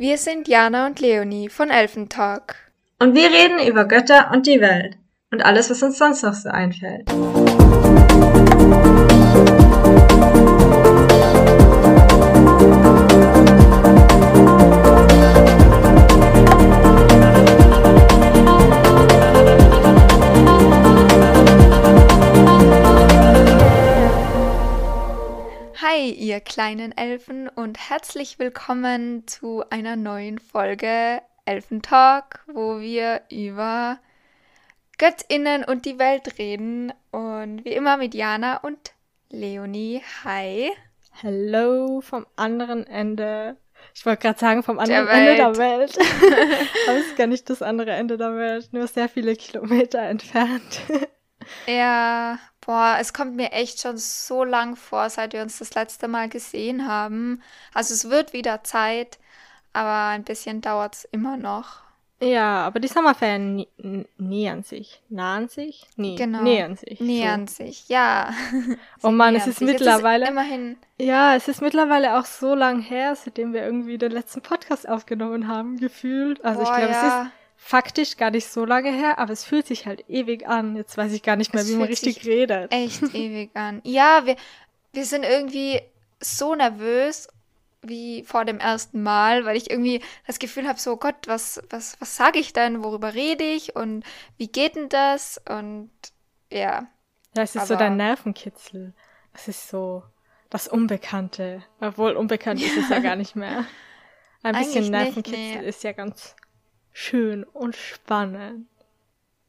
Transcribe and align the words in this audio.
Wir 0.00 0.16
sind 0.16 0.46
Jana 0.46 0.86
und 0.86 1.00
Leonie 1.00 1.48
von 1.48 1.70
Elfentalk. 1.70 2.54
Und 3.00 3.16
wir 3.16 3.32
reden 3.32 3.58
über 3.66 3.84
Götter 3.84 4.30
und 4.32 4.46
die 4.46 4.60
Welt 4.60 4.96
und 5.32 5.44
alles, 5.44 5.70
was 5.70 5.82
uns 5.82 5.98
sonst 5.98 6.22
noch 6.22 6.34
so 6.34 6.48
einfällt. 6.50 7.10
Hi, 25.98 26.10
ihr 26.12 26.38
kleinen 26.38 26.96
Elfen 26.96 27.48
und 27.48 27.90
herzlich 27.90 28.38
willkommen 28.38 29.26
zu 29.26 29.64
einer 29.68 29.96
neuen 29.96 30.38
Folge 30.38 31.20
Elfentalk, 31.44 32.44
wo 32.46 32.78
wir 32.78 33.22
über 33.32 33.98
Göttinnen 34.96 35.64
und 35.64 35.86
die 35.86 35.98
Welt 35.98 36.38
reden. 36.38 36.92
Und 37.10 37.64
wie 37.64 37.72
immer 37.72 37.96
mit 37.96 38.14
Jana 38.14 38.58
und 38.58 38.92
Leonie. 39.30 40.00
Hi. 40.22 40.70
Hello 41.20 42.00
vom 42.00 42.26
anderen 42.36 42.86
Ende. 42.86 43.56
Ich 43.92 44.06
wollte 44.06 44.22
gerade 44.22 44.38
sagen, 44.38 44.62
vom 44.62 44.78
anderen 44.78 45.06
der 45.06 45.14
Ende 45.14 45.34
der 45.34 45.56
Welt. 45.56 45.98
Aber 46.86 46.98
es 46.98 47.06
ist 47.06 47.16
gar 47.16 47.26
nicht 47.26 47.50
das 47.50 47.60
andere 47.60 47.90
Ende 47.90 48.16
der 48.16 48.36
Welt, 48.36 48.68
nur 48.72 48.86
sehr 48.86 49.08
viele 49.08 49.34
Kilometer 49.34 50.02
entfernt. 50.02 50.80
ja, 51.66 52.38
Boah, 52.68 52.98
es 53.00 53.14
kommt 53.14 53.34
mir 53.34 53.52
echt 53.52 53.80
schon 53.80 53.96
so 53.96 54.44
lang 54.44 54.76
vor, 54.76 55.08
seit 55.08 55.32
wir 55.32 55.40
uns 55.40 55.58
das 55.58 55.72
letzte 55.72 56.06
Mal 56.06 56.28
gesehen 56.28 56.86
haben. 56.86 57.42
Also 57.72 57.94
es 57.94 58.10
wird 58.10 58.34
wieder 58.34 58.62
Zeit, 58.62 59.18
aber 59.72 60.08
ein 60.08 60.22
bisschen 60.22 60.60
dauert 60.60 60.96
es 60.96 61.04
immer 61.06 61.38
noch. 61.38 61.80
Ja, 62.20 62.66
aber 62.66 62.78
die 62.78 62.88
Sommerferien 62.88 63.64
nähern 64.18 64.64
sich. 64.64 65.00
Nahen 65.08 65.48
sich? 65.48 65.86
Nee, 65.96 66.16
genau. 66.16 66.42
nähern 66.42 66.76
sich. 66.76 67.00
Nähern 67.00 67.46
so. 67.46 67.64
sich, 67.64 67.88
ja. 67.88 68.34
oh 69.02 69.12
Mann, 69.12 69.34
es 69.34 69.46
ist 69.46 69.60
sich. 69.60 69.66
mittlerweile. 69.66 70.24
Ist 70.24 70.30
immerhin. 70.30 70.76
Ja, 70.98 71.36
es 71.36 71.48
ist 71.48 71.62
mittlerweile 71.62 72.18
auch 72.18 72.26
so 72.26 72.54
lang 72.54 72.82
her, 72.82 73.16
seitdem 73.16 73.54
wir 73.54 73.62
irgendwie 73.64 73.96
den 73.96 74.12
letzten 74.12 74.42
Podcast 74.42 74.86
aufgenommen 74.86 75.48
haben, 75.48 75.78
gefühlt. 75.78 76.44
Also 76.44 76.60
Boah, 76.60 76.70
ich 76.70 76.76
glaube, 76.76 76.92
ja. 76.92 77.22
es 77.22 77.24
ist 77.24 77.32
faktisch 77.58 78.16
gar 78.16 78.30
nicht 78.30 78.46
so 78.46 78.64
lange 78.64 78.90
her, 78.90 79.18
aber 79.18 79.32
es 79.32 79.44
fühlt 79.44 79.66
sich 79.66 79.86
halt 79.86 80.08
ewig 80.08 80.46
an. 80.46 80.76
Jetzt 80.76 80.96
weiß 80.96 81.12
ich 81.12 81.22
gar 81.22 81.36
nicht 81.36 81.52
mehr, 81.52 81.64
es 81.64 81.68
wie 81.68 81.74
man 81.74 81.88
richtig 81.88 82.24
redet. 82.24 82.72
Echt 82.72 83.02
ewig 83.14 83.50
an. 83.54 83.82
Ja, 83.84 84.24
wir, 84.24 84.36
wir 84.92 85.04
sind 85.04 85.24
irgendwie 85.24 85.82
so 86.20 86.54
nervös 86.54 87.28
wie 87.82 88.24
vor 88.24 88.44
dem 88.44 88.58
ersten 88.58 89.02
Mal, 89.02 89.44
weil 89.44 89.56
ich 89.56 89.70
irgendwie 89.70 90.02
das 90.26 90.38
Gefühl 90.38 90.66
habe, 90.66 90.78
so 90.78 90.96
Gott, 90.96 91.16
was, 91.26 91.62
was, 91.68 91.96
was 92.00 92.16
sage 92.16 92.38
ich 92.38 92.52
denn, 92.52 92.82
worüber 92.82 93.14
rede 93.14 93.44
ich 93.44 93.76
und 93.76 94.04
wie 94.36 94.48
geht 94.48 94.76
denn 94.76 94.88
das? 94.88 95.40
Und 95.48 95.90
ja. 96.50 96.86
Ja, 97.36 97.42
es 97.42 97.50
ist 97.50 97.56
aber, 97.56 97.66
so 97.66 97.76
dein 97.76 97.96
Nervenkitzel. 97.96 98.94
Es 99.34 99.48
ist 99.48 99.68
so 99.68 100.04
das 100.48 100.68
Unbekannte. 100.68 101.62
Obwohl 101.80 102.12
unbekannt 102.12 102.62
ist 102.62 102.76
es 102.76 102.88
ja 102.88 102.98
gar 103.00 103.16
nicht 103.16 103.36
mehr. 103.36 103.66
Ein 104.42 104.56
bisschen 104.56 104.90
Nervenkitzel 104.90 105.38
nicht, 105.38 105.60
nee. 105.60 105.68
ist 105.68 105.82
ja 105.82 105.92
ganz 105.92 106.34
schön 106.98 107.44
und 107.44 107.76
spannend. 107.76 108.66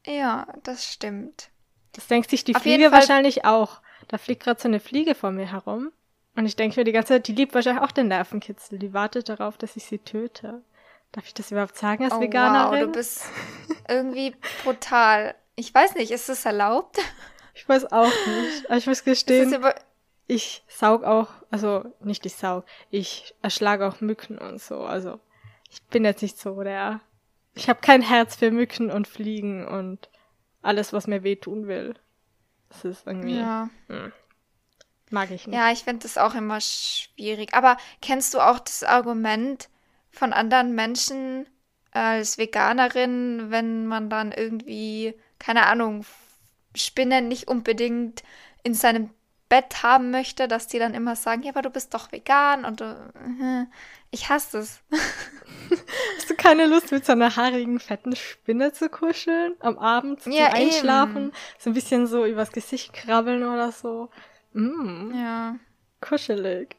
Ja, 0.06 0.46
das 0.62 0.84
stimmt. 0.84 1.50
Das 1.92 2.06
denkt 2.06 2.30
sich 2.30 2.44
die 2.44 2.54
Auf 2.54 2.62
Fliege 2.62 2.92
wahrscheinlich 2.92 3.44
auch. 3.44 3.80
Da 4.08 4.18
fliegt 4.18 4.44
gerade 4.44 4.60
so 4.60 4.68
eine 4.68 4.80
Fliege 4.80 5.14
vor 5.14 5.32
mir 5.32 5.50
herum. 5.50 5.90
Und 6.36 6.46
ich 6.46 6.54
denke 6.54 6.78
mir 6.78 6.84
die 6.84 6.92
ganze 6.92 7.14
Zeit, 7.14 7.26
die 7.26 7.32
liebt 7.32 7.52
wahrscheinlich 7.52 7.82
auch 7.82 7.90
den 7.90 8.08
Nervenkitzel. 8.08 8.78
Die 8.78 8.94
wartet 8.94 9.28
darauf, 9.28 9.58
dass 9.58 9.76
ich 9.76 9.84
sie 9.84 9.98
töte. 9.98 10.62
Darf 11.10 11.26
ich 11.26 11.34
das 11.34 11.50
überhaupt 11.50 11.76
sagen 11.76 12.04
als 12.04 12.14
oh, 12.14 12.20
Veganerin? 12.20 12.80
Wow, 12.80 12.86
du 12.86 12.92
bist 12.92 13.24
irgendwie 13.88 14.36
brutal. 14.62 15.34
Ich 15.56 15.74
weiß 15.74 15.96
nicht, 15.96 16.12
ist 16.12 16.28
das 16.28 16.46
erlaubt? 16.46 16.98
Ich 17.54 17.68
weiß 17.68 17.92
auch 17.92 18.04
nicht. 18.04 18.66
Aber 18.66 18.76
ich 18.76 18.86
muss 18.86 19.02
gestehen, 19.02 19.54
ich 20.28 20.62
saug 20.68 21.02
auch, 21.02 21.28
also 21.50 21.84
nicht 21.98 22.24
ich 22.24 22.36
saug, 22.36 22.64
ich 22.90 23.34
erschlage 23.42 23.86
auch 23.86 24.00
Mücken 24.00 24.38
und 24.38 24.62
so. 24.62 24.82
Also 24.82 25.18
ich 25.68 25.82
bin 25.82 26.04
jetzt 26.04 26.22
nicht 26.22 26.38
so 26.38 26.62
der 26.62 27.00
ich 27.54 27.68
habe 27.68 27.80
kein 27.80 28.02
Herz 28.02 28.36
für 28.36 28.50
Mücken 28.50 28.90
und 28.90 29.08
Fliegen 29.08 29.66
und 29.66 30.08
alles, 30.62 30.92
was 30.92 31.06
mir 31.06 31.22
wehtun 31.22 31.66
will. 31.66 31.94
Das 32.68 32.84
ist 32.84 33.06
irgendwie. 33.06 33.38
Ja. 33.38 33.68
Hm, 33.88 34.12
mag 35.10 35.30
ich 35.30 35.46
nicht. 35.46 35.56
Ja, 35.56 35.70
ich 35.72 35.84
finde 35.84 36.02
das 36.04 36.18
auch 36.18 36.34
immer 36.34 36.60
schwierig. 36.60 37.54
Aber 37.54 37.76
kennst 38.00 38.34
du 38.34 38.40
auch 38.40 38.58
das 38.60 38.82
Argument 38.82 39.68
von 40.10 40.32
anderen 40.32 40.74
Menschen 40.74 41.46
als 41.92 42.38
Veganerin, 42.38 43.50
wenn 43.50 43.86
man 43.86 44.10
dann 44.10 44.32
irgendwie, 44.32 45.14
keine 45.38 45.66
Ahnung, 45.66 46.04
Spinnen 46.76 47.28
nicht 47.28 47.48
unbedingt 47.48 48.22
in 48.62 48.74
seinem 48.74 49.10
Bett 49.50 49.82
haben 49.82 50.10
möchte, 50.10 50.48
dass 50.48 50.68
die 50.68 50.78
dann 50.78 50.94
immer 50.94 51.16
sagen, 51.16 51.42
ja, 51.42 51.50
aber 51.50 51.60
du 51.60 51.68
bist 51.68 51.92
doch 51.92 52.10
vegan 52.12 52.64
und 52.64 52.80
du, 52.80 52.84
äh, 52.84 53.66
ich 54.10 54.30
hasse 54.30 54.58
es. 54.58 54.80
Hast 56.16 56.30
du 56.30 56.34
keine 56.34 56.66
Lust, 56.66 56.92
mit 56.92 57.04
so 57.04 57.12
einer 57.12 57.36
haarigen, 57.36 57.80
fetten 57.80 58.16
Spinne 58.16 58.72
zu 58.72 58.88
kuscheln? 58.88 59.54
Am 59.60 59.78
Abend 59.78 60.22
zum 60.22 60.32
ja, 60.32 60.46
Einschlafen? 60.52 61.24
Eben. 61.24 61.32
So 61.58 61.70
ein 61.70 61.74
bisschen 61.74 62.06
so 62.06 62.24
übers 62.24 62.52
Gesicht 62.52 62.92
krabbeln 62.92 63.42
oder 63.42 63.72
so. 63.72 64.08
Mm. 64.52 65.12
Ja. 65.14 65.56
Kuschelig. 66.00 66.76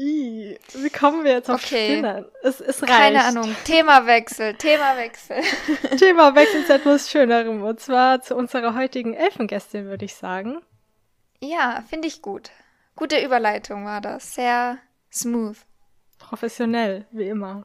I, 0.00 0.56
wie 0.74 0.90
kommen 0.90 1.24
wir 1.24 1.32
jetzt 1.32 1.50
auf 1.50 1.64
okay. 1.64 1.86
Spinnen? 1.86 2.24
Es, 2.42 2.60
es 2.60 2.80
reicht. 2.82 2.92
Keine 2.92 3.24
Ahnung. 3.24 3.56
Themawechsel, 3.64 4.54
Themawechsel. 4.54 5.42
Themawechsel 5.98 6.64
zu 6.64 6.74
etwas 6.74 7.10
Schönerem. 7.10 7.64
Und 7.64 7.80
zwar 7.80 8.22
zu 8.22 8.36
unserer 8.36 8.76
heutigen 8.76 9.14
Elfengästin, 9.14 9.86
würde 9.86 10.04
ich 10.04 10.14
sagen. 10.14 10.62
Ja, 11.40 11.84
finde 11.88 12.08
ich 12.08 12.20
gut. 12.20 12.50
Gute 12.96 13.24
Überleitung 13.24 13.84
war 13.84 14.00
das. 14.00 14.34
Sehr 14.34 14.78
smooth. 15.12 15.56
Professionell, 16.18 17.06
wie 17.12 17.28
immer. 17.28 17.64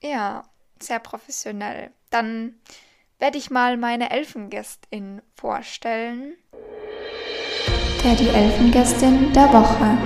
Ja, 0.00 0.44
sehr 0.78 1.00
professionell. 1.00 1.90
Dann 2.10 2.54
werde 3.18 3.38
ich 3.38 3.50
mal 3.50 3.76
meine 3.76 4.10
Elfengästin 4.10 5.20
vorstellen. 5.34 6.36
Der 8.04 8.14
die 8.14 8.28
Elfengästin 8.28 9.32
der 9.32 9.52
Woche. 9.52 9.98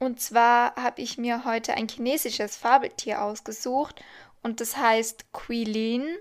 Und 0.00 0.20
zwar 0.20 0.74
habe 0.76 1.00
ich 1.00 1.16
mir 1.16 1.44
heute 1.46 1.74
ein 1.74 1.88
chinesisches 1.88 2.56
Fabeltier 2.56 3.22
ausgesucht 3.22 4.04
und 4.42 4.60
das 4.60 4.76
heißt 4.76 5.32
Quilin 5.32 6.18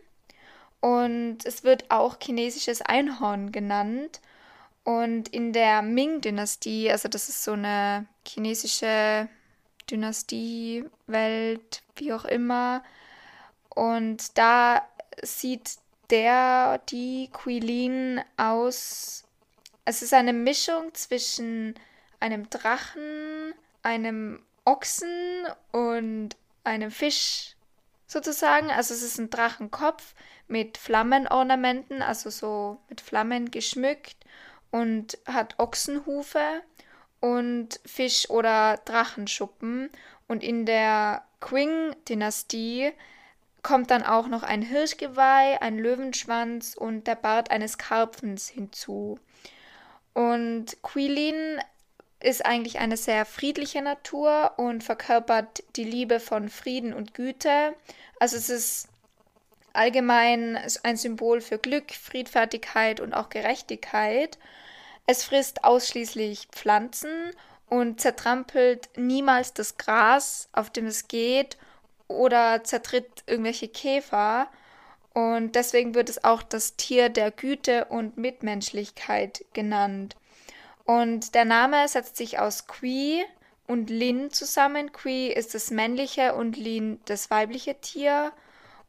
und 0.82 1.40
es 1.46 1.64
wird 1.64 1.90
auch 1.92 2.18
chinesisches 2.22 2.82
Einhorn 2.82 3.52
genannt. 3.52 4.22
Und 4.84 5.28
in 5.30 5.54
der 5.54 5.82
Ming-Dynastie, 5.82 6.90
also 6.90 7.10
das 7.10 7.30
ist 7.30 7.44
so 7.44 7.52
eine 7.52 8.06
chinesische 8.26 9.28
Dynastie, 9.92 10.86
Welt, 11.08 11.84
wie 11.96 12.14
auch 12.14 12.26
immer. 12.26 12.84
Und 13.70 14.38
da 14.38 14.88
sieht 15.22 15.78
der, 16.10 16.80
die 16.90 17.30
Quilin 17.32 18.22
aus. 18.38 19.26
Es 19.86 20.02
ist 20.02 20.14
eine 20.14 20.34
Mischung 20.34 20.94
zwischen 20.94 21.76
einem 22.20 22.50
Drachen, 22.50 23.54
einem 23.84 24.42
Ochsen 24.66 25.46
und 25.72 26.36
einem 26.64 26.92
Fisch 26.92 27.56
sozusagen. 28.08 28.72
Also 28.72 28.94
es 28.94 29.04
ist 29.04 29.20
ein 29.20 29.30
Drachenkopf 29.30 30.14
mit 30.50 30.78
Flammenornamenten, 30.78 32.02
also 32.02 32.30
so 32.30 32.78
mit 32.90 33.02
Flammen 33.02 33.52
geschmückt 33.52 34.18
und 34.72 35.18
hat 35.26 35.58
Ochsenhufe 35.60 36.62
und 37.20 37.80
Fisch- 37.86 38.30
oder 38.30 38.78
Drachenschuppen. 38.86 39.90
Und 40.28 40.44
in 40.44 40.66
der 40.66 41.24
Qing-Dynastie 41.42 42.92
kommt 43.64 43.92
dann 43.92 44.04
auch 44.04 44.28
noch 44.28 44.44
ein 44.44 44.62
Hirschgeweih, 44.62 45.62
ein 45.62 45.78
Löwenschwanz 45.78 46.76
und 46.76 47.08
der 47.08 47.16
Bart 47.16 47.52
eines 47.52 47.78
Karpfens 47.78 48.48
hinzu. 48.48 49.20
Und 50.14 50.82
Quilin 50.82 51.60
ist 52.22 52.46
eigentlich 52.46 52.80
eine 52.80 52.98
sehr 52.98 53.26
friedliche 53.26 53.82
Natur 53.82 54.54
und 54.58 54.84
verkörpert 54.84 55.64
die 55.76 55.84
Liebe 55.84 56.20
von 56.20 56.50
Frieden 56.50 56.94
und 56.94 57.14
Güte. 57.14 57.76
Also 58.20 58.38
es 58.38 58.50
ist 58.50 58.88
allgemein 59.74 60.60
ein 60.84 60.98
Symbol 60.98 61.42
für 61.42 61.58
Glück, 61.58 61.92
Friedfertigkeit 61.92 63.00
und 63.00 63.14
auch 63.14 63.30
Gerechtigkeit. 63.30 64.38
Es 65.06 65.24
frisst 65.24 65.64
ausschließlich 65.64 66.48
Pflanzen 66.52 67.32
und 67.68 68.02
zertrampelt 68.02 68.90
niemals 68.96 69.54
das 69.54 69.78
Gras, 69.78 70.50
auf 70.52 70.70
dem 70.70 70.88
es 70.88 71.08
geht, 71.08 71.58
oder 72.08 72.64
zertritt 72.64 73.24
irgendwelche 73.28 73.68
Käfer. 73.68 74.50
Und 75.14 75.56
deswegen 75.56 75.96
wird 75.96 76.10
es 76.10 76.24
auch 76.24 76.44
das 76.44 76.76
Tier 76.76 77.10
der 77.10 77.32
Güte 77.32 77.86
und 77.86 78.18
Mitmenschlichkeit 78.18 79.46
genannt. 79.54 80.16
Und 80.86 81.36
der 81.36 81.46
Name 81.46 81.88
setzt 81.88 82.18
sich 82.18 82.40
aus 82.40 82.68
Qui 82.68 83.24
und 83.68 83.90
Lin 83.90 84.32
zusammen. 84.32 84.92
Qui 84.92 85.28
ist 85.28 85.54
das 85.54 85.70
männliche 85.70 86.34
und 86.34 86.58
Lin 86.58 87.00
das 87.06 87.30
weibliche 87.30 87.80
Tier. 87.80 88.32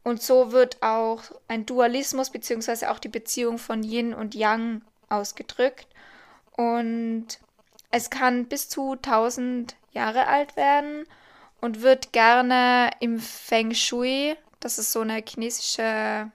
Und 0.03 0.23
so 0.23 0.53
wird 0.53 0.83
auch 0.83 1.23
ein 1.49 1.67
Dualismus 1.67 2.31
bzw. 2.31 2.87
auch 2.87 2.99
die 2.99 3.09
Beziehung 3.09 3.59
von 3.59 3.83
Yin 3.83 4.15
und 4.15 4.35
Yang 4.35 4.83
ausgedrückt. 5.09 5.87
Und 6.57 7.27
es 7.91 8.11
kann 8.11 8.47
bis 8.47 8.69
zu 8.69 8.93
1000 8.93 9.77
Jahre 9.93 10.27
alt 10.27 10.57
werden 10.57 11.07
und 11.61 11.83
wird 11.83 12.13
gerne 12.13 12.91
im 13.01 13.19
Feng 13.19 13.75
Shui, 13.75 14.37
das 14.61 14.79
ist 14.79 14.93
so 14.93 15.01
eine 15.01 15.23
chinesische, 15.27 16.31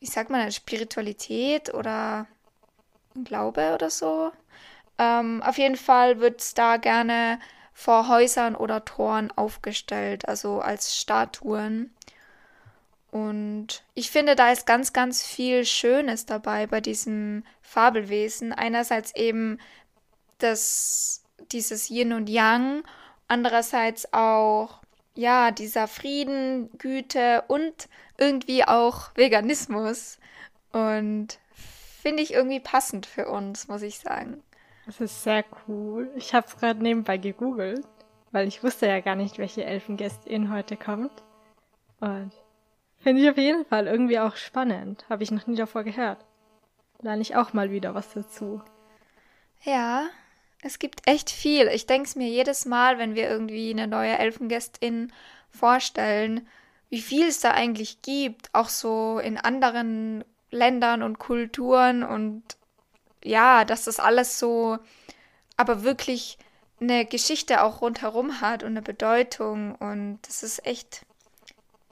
wie 0.00 0.06
sagt 0.06 0.30
man, 0.30 0.40
eine 0.40 0.52
Spiritualität 0.52 1.72
oder 1.74 2.26
ein 3.14 3.24
Glaube 3.24 3.72
oder 3.74 3.90
so. 3.90 4.32
Ähm, 4.98 5.42
auf 5.42 5.58
jeden 5.58 5.76
Fall 5.76 6.20
wird 6.20 6.40
es 6.40 6.54
da 6.54 6.76
gerne 6.76 7.40
vor 7.72 8.08
Häusern 8.08 8.54
oder 8.54 8.84
Toren 8.84 9.30
aufgestellt, 9.32 10.28
also 10.28 10.60
als 10.60 10.96
Statuen. 10.96 11.94
Und 13.12 13.84
ich 13.92 14.10
finde, 14.10 14.34
da 14.34 14.50
ist 14.50 14.66
ganz, 14.66 14.94
ganz 14.94 15.22
viel 15.22 15.66
Schönes 15.66 16.24
dabei 16.24 16.66
bei 16.66 16.80
diesem 16.80 17.44
Fabelwesen. 17.60 18.54
Einerseits 18.54 19.14
eben 19.14 19.58
das, 20.38 21.22
dieses 21.52 21.90
Yin 21.90 22.14
und 22.14 22.30
Yang, 22.30 22.82
andererseits 23.28 24.14
auch, 24.14 24.80
ja, 25.14 25.50
dieser 25.50 25.88
Frieden, 25.88 26.70
Güte 26.78 27.44
und 27.48 27.90
irgendwie 28.16 28.64
auch 28.64 29.10
Veganismus. 29.14 30.18
Und 30.72 31.38
finde 32.00 32.22
ich 32.22 32.32
irgendwie 32.32 32.60
passend 32.60 33.04
für 33.04 33.28
uns, 33.28 33.68
muss 33.68 33.82
ich 33.82 33.98
sagen. 33.98 34.42
Das 34.86 35.02
ist 35.02 35.22
sehr 35.22 35.44
cool. 35.68 36.10
Ich 36.16 36.32
habe 36.32 36.46
es 36.46 36.56
gerade 36.56 36.82
nebenbei 36.82 37.18
gegoogelt, 37.18 37.86
weil 38.30 38.48
ich 38.48 38.64
wusste 38.64 38.86
ja 38.86 39.00
gar 39.00 39.16
nicht, 39.16 39.36
welche 39.36 39.64
Elfengästin 39.64 40.50
heute 40.50 40.78
kommt. 40.78 41.12
Und 42.00 42.32
Finde 43.02 43.22
ich 43.22 43.28
auf 43.28 43.36
jeden 43.36 43.64
Fall 43.64 43.86
irgendwie 43.86 44.18
auch 44.20 44.36
spannend. 44.36 45.04
Habe 45.08 45.22
ich 45.22 45.30
noch 45.30 45.46
nie 45.46 45.56
davor 45.56 45.82
gehört. 45.82 46.24
Lerne 47.00 47.22
ich 47.22 47.34
auch 47.34 47.52
mal 47.52 47.70
wieder 47.70 47.94
was 47.94 48.12
dazu. 48.12 48.62
Ja, 49.64 50.06
es 50.62 50.78
gibt 50.78 51.08
echt 51.08 51.30
viel. 51.30 51.66
Ich 51.68 51.86
denke 51.86 52.08
es 52.08 52.14
mir 52.14 52.28
jedes 52.28 52.64
Mal, 52.64 52.98
wenn 52.98 53.16
wir 53.16 53.28
irgendwie 53.28 53.70
eine 53.70 53.88
neue 53.88 54.16
Elfengästin 54.16 55.12
vorstellen, 55.50 56.46
wie 56.90 57.00
viel 57.00 57.26
es 57.26 57.40
da 57.40 57.50
eigentlich 57.52 58.02
gibt, 58.02 58.50
auch 58.52 58.68
so 58.68 59.18
in 59.18 59.36
anderen 59.36 60.24
Ländern 60.50 61.02
und 61.02 61.18
Kulturen 61.18 62.04
und 62.04 62.42
ja, 63.24 63.64
dass 63.64 63.84
das 63.84 63.98
alles 63.98 64.38
so, 64.38 64.78
aber 65.56 65.82
wirklich 65.82 66.38
eine 66.80 67.06
Geschichte 67.06 67.62
auch 67.62 67.80
rundherum 67.80 68.40
hat 68.40 68.62
und 68.62 68.70
eine 68.70 68.82
Bedeutung 68.82 69.74
und 69.76 70.18
das 70.22 70.42
ist 70.42 70.66
echt 70.66 71.06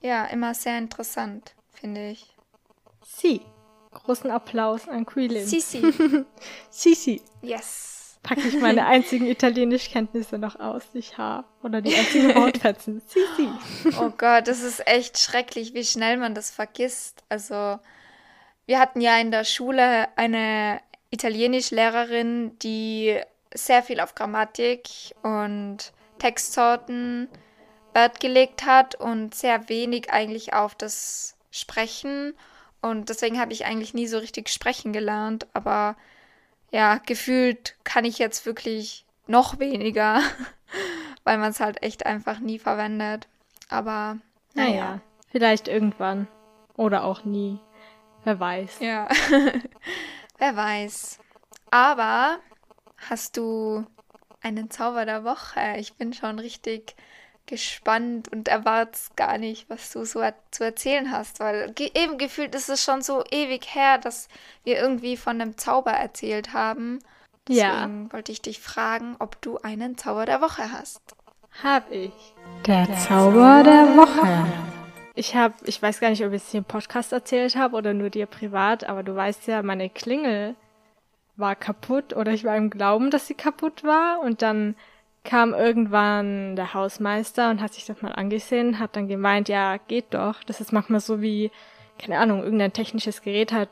ja, 0.02 0.25
immer 0.26 0.55
sehr 0.55 0.79
interessant, 0.79 1.55
finde 1.73 2.11
ich. 2.11 2.35
Sie. 3.05 3.43
Großen 3.93 4.31
Applaus 4.31 4.88
an 4.88 5.05
Quilin. 5.05 5.44
Sisi. 5.44 5.82
Sisi. 6.70 7.20
Yes. 7.43 8.19
Packe 8.23 8.47
ich 8.47 8.61
meine 8.61 8.87
einzigen 8.87 9.26
Italienischkenntnisse 9.26 10.38
noch 10.38 10.61
aus, 10.61 10.82
die 10.93 10.99
ich 10.99 11.19
habe. 11.19 11.47
Oder 11.62 11.81
die 11.81 11.94
einzigen 11.97 12.35
Wortfetzen. 12.37 13.02
Sisi. 13.06 13.49
Oh 13.99 14.11
Gott, 14.17 14.47
das 14.47 14.62
ist 14.62 14.87
echt 14.87 15.19
schrecklich, 15.19 15.75
wie 15.75 15.85
schnell 15.85 16.19
man 16.19 16.35
das 16.35 16.50
vergisst. 16.50 17.25
Also, 17.29 17.79
wir 18.67 18.79
hatten 18.79 19.00
ja 19.00 19.19
in 19.19 19.32
der 19.32 19.44
Schule 19.44 20.08
eine 20.17 20.81
Italienischlehrerin, 21.11 22.56
die 22.61 23.19
sehr 23.53 23.82
viel 23.82 23.99
auf 23.99 24.14
Grammatik 24.14 24.88
und 25.23 25.93
Textsorten 26.19 27.29
Wert 27.93 28.21
gelegt 28.21 28.65
hat 28.67 28.95
und 28.95 29.35
sehr 29.35 29.69
wenig 29.69 30.11
eigentlich 30.13 30.55
auf 30.55 30.75
das 30.75 31.37
Sprechen. 31.51 32.35
Und 32.81 33.09
deswegen 33.09 33.39
habe 33.39 33.53
ich 33.53 33.67
eigentlich 33.67 33.95
nie 33.95 34.07
so 34.07 34.19
richtig 34.19 34.49
sprechen 34.49 34.93
gelernt. 34.93 35.47
Aber 35.53 35.97
ja, 36.71 36.99
gefühlt 36.99 37.77
kann 37.85 38.05
ich 38.05 38.19
jetzt 38.19 38.47
wirklich 38.47 39.05
noch 39.27 39.59
weniger, 39.59 40.21
weil 41.25 41.39
man 41.39 41.51
es 41.51 41.61
halt 41.61 41.83
echt 41.83 42.07
einfach 42.07 42.39
nie 42.39 42.59
verwendet. 42.59 43.29
Aber 43.69 44.19
naja. 44.55 44.71
naja, 44.71 45.01
vielleicht 45.31 45.69
irgendwann. 45.69 46.29
Oder 46.77 47.05
auch 47.05 47.25
nie. 47.25 47.59
Wer 48.25 48.41
weiß. 48.41 48.81
Ja, 48.81 49.09
wer 50.39 50.57
weiß. 50.57 51.19
Aber 51.71 52.39
hast 53.09 53.37
du 53.37 53.85
einen 54.41 54.71
Zauber 54.71 55.05
der 55.05 55.25
Woche? 55.25 55.77
Ich 55.77 55.95
bin 55.95 56.13
schon 56.13 56.39
richtig 56.39 56.97
gespannt 57.50 58.29
und 58.32 58.49
erwart's 58.49 59.11
gar 59.17 59.37
nicht, 59.37 59.69
was 59.69 59.93
du 59.93 60.05
so 60.05 60.23
zu 60.50 60.64
erzählen 60.64 61.11
hast, 61.11 61.41
weil 61.41 61.73
ge 61.73 61.91
eben 61.94 62.17
gefühlt 62.17 62.55
ist 62.55 62.70
es 62.70 62.82
schon 62.82 63.02
so 63.02 63.23
ewig 63.31 63.75
her, 63.75 63.99
dass 63.99 64.29
wir 64.64 64.79
irgendwie 64.79 65.17
von 65.17 65.41
einem 65.41 65.58
Zauber 65.58 65.91
erzählt 65.91 66.55
haben. 66.55 67.00
Deswegen 67.49 68.06
ja. 68.06 68.12
wollte 68.12 68.32
ich 68.32 68.41
dich 68.41 68.61
fragen, 68.61 69.17
ob 69.19 69.43
du 69.43 69.58
einen 69.58 69.99
Zauber 69.99 70.25
der 70.25 70.41
Woche 70.41 70.73
hast. 70.73 71.02
Hab 71.62 71.91
ich. 71.91 72.12
Der, 72.67 72.87
der 72.87 72.97
Zauber 72.97 73.62
der 73.64 73.96
Woche. 73.96 74.46
Ich 75.14 75.35
habe, 75.35 75.55
ich 75.64 75.82
weiß 75.82 76.00
gar 76.00 76.11
nicht, 76.11 76.25
ob 76.25 76.32
ich 76.32 76.43
es 76.43 76.50
hier 76.50 76.58
im 76.58 76.64
Podcast 76.64 77.12
erzählt 77.12 77.56
habe 77.56 77.76
oder 77.76 77.93
nur 77.93 78.08
dir 78.08 78.26
privat, 78.26 78.85
aber 78.85 79.03
du 79.03 79.14
weißt 79.14 79.49
ja, 79.49 79.62
meine 79.62 79.91
Klingel 79.91 80.55
war 81.37 81.56
kaputt 81.56 82.14
oder 82.14 82.32
ich 82.32 82.44
war 82.44 82.56
im 82.56 82.70
Glauben, 82.70 83.11
dass 83.11 83.26
sie 83.26 83.35
kaputt 83.35 83.82
war 83.82 84.20
und 84.20 84.43
dann 84.43 84.76
kam 85.25 85.52
irgendwann 85.52 86.56
der 86.56 86.75
Hausmeister 86.75 87.50
und 87.50 87.61
hat 87.61 87.75
sich 87.75 87.84
das 87.84 88.00
mal 88.02 88.12
angesehen, 88.12 88.78
hat 88.78 88.96
dann 88.96 89.08
gemeint, 89.08 89.49
ja, 89.49 89.76
geht 89.76 90.14
doch. 90.14 90.43
Das 90.44 90.61
ist 90.61 90.72
manchmal 90.72 91.00
so 91.00 91.20
wie, 91.20 91.50
keine 91.99 92.19
Ahnung, 92.19 92.43
irgendein 92.43 92.72
technisches 92.72 93.22
Gerät 93.22 93.52
hat 93.52 93.69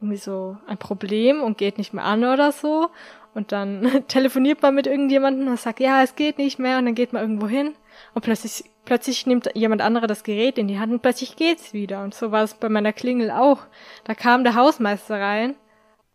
irgendwie 0.00 0.16
so 0.16 0.56
ein 0.66 0.78
Problem 0.78 1.42
und 1.42 1.58
geht 1.58 1.78
nicht 1.78 1.92
mehr 1.92 2.04
an 2.04 2.24
oder 2.24 2.52
so. 2.52 2.90
Und 3.34 3.52
dann 3.52 4.04
telefoniert 4.08 4.62
man 4.62 4.74
mit 4.74 4.86
irgendjemandem 4.86 5.48
und 5.48 5.60
sagt, 5.60 5.80
ja, 5.80 6.02
es 6.02 6.16
geht 6.16 6.38
nicht 6.38 6.58
mehr 6.58 6.78
und 6.78 6.86
dann 6.86 6.94
geht 6.94 7.12
man 7.12 7.22
irgendwo 7.22 7.46
hin 7.46 7.74
und 8.14 8.22
plötzlich, 8.22 8.64
plötzlich 8.84 9.26
nimmt 9.26 9.48
jemand 9.54 9.82
anderer 9.82 10.06
das 10.06 10.24
Gerät 10.24 10.58
in 10.58 10.66
die 10.66 10.80
Hand 10.80 10.92
und 10.92 11.02
plötzlich 11.02 11.36
geht's 11.36 11.72
wieder. 11.72 12.02
Und 12.02 12.14
so 12.14 12.32
war 12.32 12.42
es 12.42 12.54
bei 12.54 12.68
meiner 12.68 12.92
Klingel 12.92 13.30
auch. 13.30 13.60
Da 14.04 14.14
kam 14.14 14.42
der 14.42 14.56
Hausmeister 14.56 15.20
rein 15.20 15.54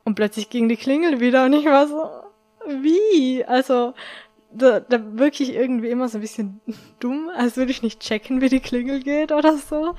und 0.04 0.16
plötzlich 0.16 0.50
ging 0.50 0.68
die 0.68 0.78
Klingel 0.78 1.20
wieder 1.22 1.46
und 1.46 1.54
ich 1.54 1.66
war 1.66 1.88
so, 1.88 2.10
wie? 2.68 3.46
Also, 3.46 3.94
da, 4.52 4.80
da 4.80 5.18
wirklich 5.18 5.54
irgendwie 5.54 5.90
immer 5.90 6.08
so 6.08 6.18
ein 6.18 6.22
bisschen 6.22 6.62
dumm, 7.00 7.30
als 7.36 7.58
würde 7.58 7.72
ich 7.72 7.82
nicht 7.82 8.00
checken, 8.00 8.42
wie 8.42 8.50
die 8.50 8.60
Klingel 8.60 9.02
geht 9.02 9.32
oder 9.32 9.58
so. 9.58 9.96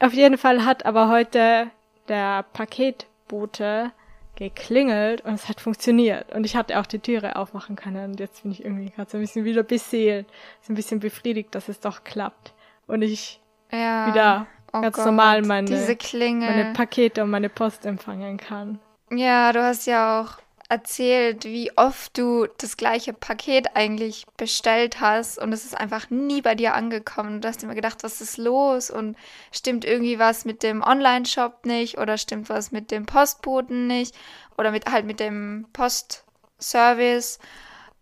Auf 0.00 0.12
jeden 0.12 0.38
Fall 0.38 0.64
hat 0.64 0.84
aber 0.84 1.08
heute 1.08 1.70
der 2.08 2.44
Paketbote 2.52 3.92
geklingelt 4.34 5.20
und 5.24 5.34
es 5.34 5.48
hat 5.48 5.60
funktioniert. 5.60 6.32
Und 6.34 6.44
ich 6.44 6.56
hatte 6.56 6.78
auch 6.80 6.86
die 6.86 6.98
Türe 6.98 7.36
aufmachen 7.36 7.76
können. 7.76 8.12
Und 8.12 8.20
jetzt 8.20 8.42
bin 8.42 8.52
ich 8.52 8.64
irgendwie 8.64 8.90
gerade 8.90 9.10
so 9.10 9.18
ein 9.18 9.20
bisschen 9.20 9.44
wieder 9.44 9.62
beseelt, 9.62 10.26
so 10.62 10.72
ein 10.72 10.76
bisschen 10.76 11.00
befriedigt, 11.00 11.54
dass 11.54 11.68
es 11.68 11.80
doch 11.80 12.02
klappt. 12.04 12.52
Und 12.86 13.02
ich 13.02 13.40
ja. 13.70 14.08
wieder 14.08 14.46
oh 14.72 14.80
ganz 14.80 14.96
Gott, 14.96 15.06
normal 15.06 15.42
meine, 15.42 15.70
meine 15.70 16.72
Pakete 16.74 17.22
und 17.22 17.30
meine 17.30 17.48
Post 17.48 17.86
empfangen 17.86 18.38
kann. 18.38 18.80
Ja, 19.10 19.52
du 19.52 19.62
hast 19.62 19.86
ja 19.86 20.20
auch 20.20 20.38
erzählt, 20.72 21.44
wie 21.44 21.70
oft 21.76 22.16
du 22.16 22.46
das 22.56 22.78
gleiche 22.78 23.12
Paket 23.12 23.76
eigentlich 23.76 24.24
bestellt 24.38 25.02
hast 25.02 25.38
und 25.38 25.52
es 25.52 25.66
ist 25.66 25.78
einfach 25.78 26.08
nie 26.08 26.40
bei 26.40 26.54
dir 26.54 26.72
angekommen. 26.74 27.42
Du 27.42 27.48
hast 27.48 27.62
immer 27.62 27.74
gedacht, 27.74 28.02
was 28.02 28.22
ist 28.22 28.38
los 28.38 28.90
und 28.90 29.14
stimmt 29.52 29.84
irgendwie 29.84 30.18
was 30.18 30.46
mit 30.46 30.62
dem 30.62 30.82
Online-Shop 30.82 31.66
nicht 31.66 31.98
oder 31.98 32.16
stimmt 32.16 32.48
was 32.48 32.72
mit 32.72 32.90
dem 32.90 33.04
Postboten 33.04 33.86
nicht 33.86 34.16
oder 34.56 34.70
mit 34.70 34.90
halt 34.90 35.04
mit 35.04 35.20
dem 35.20 35.66
Postservice 35.74 37.38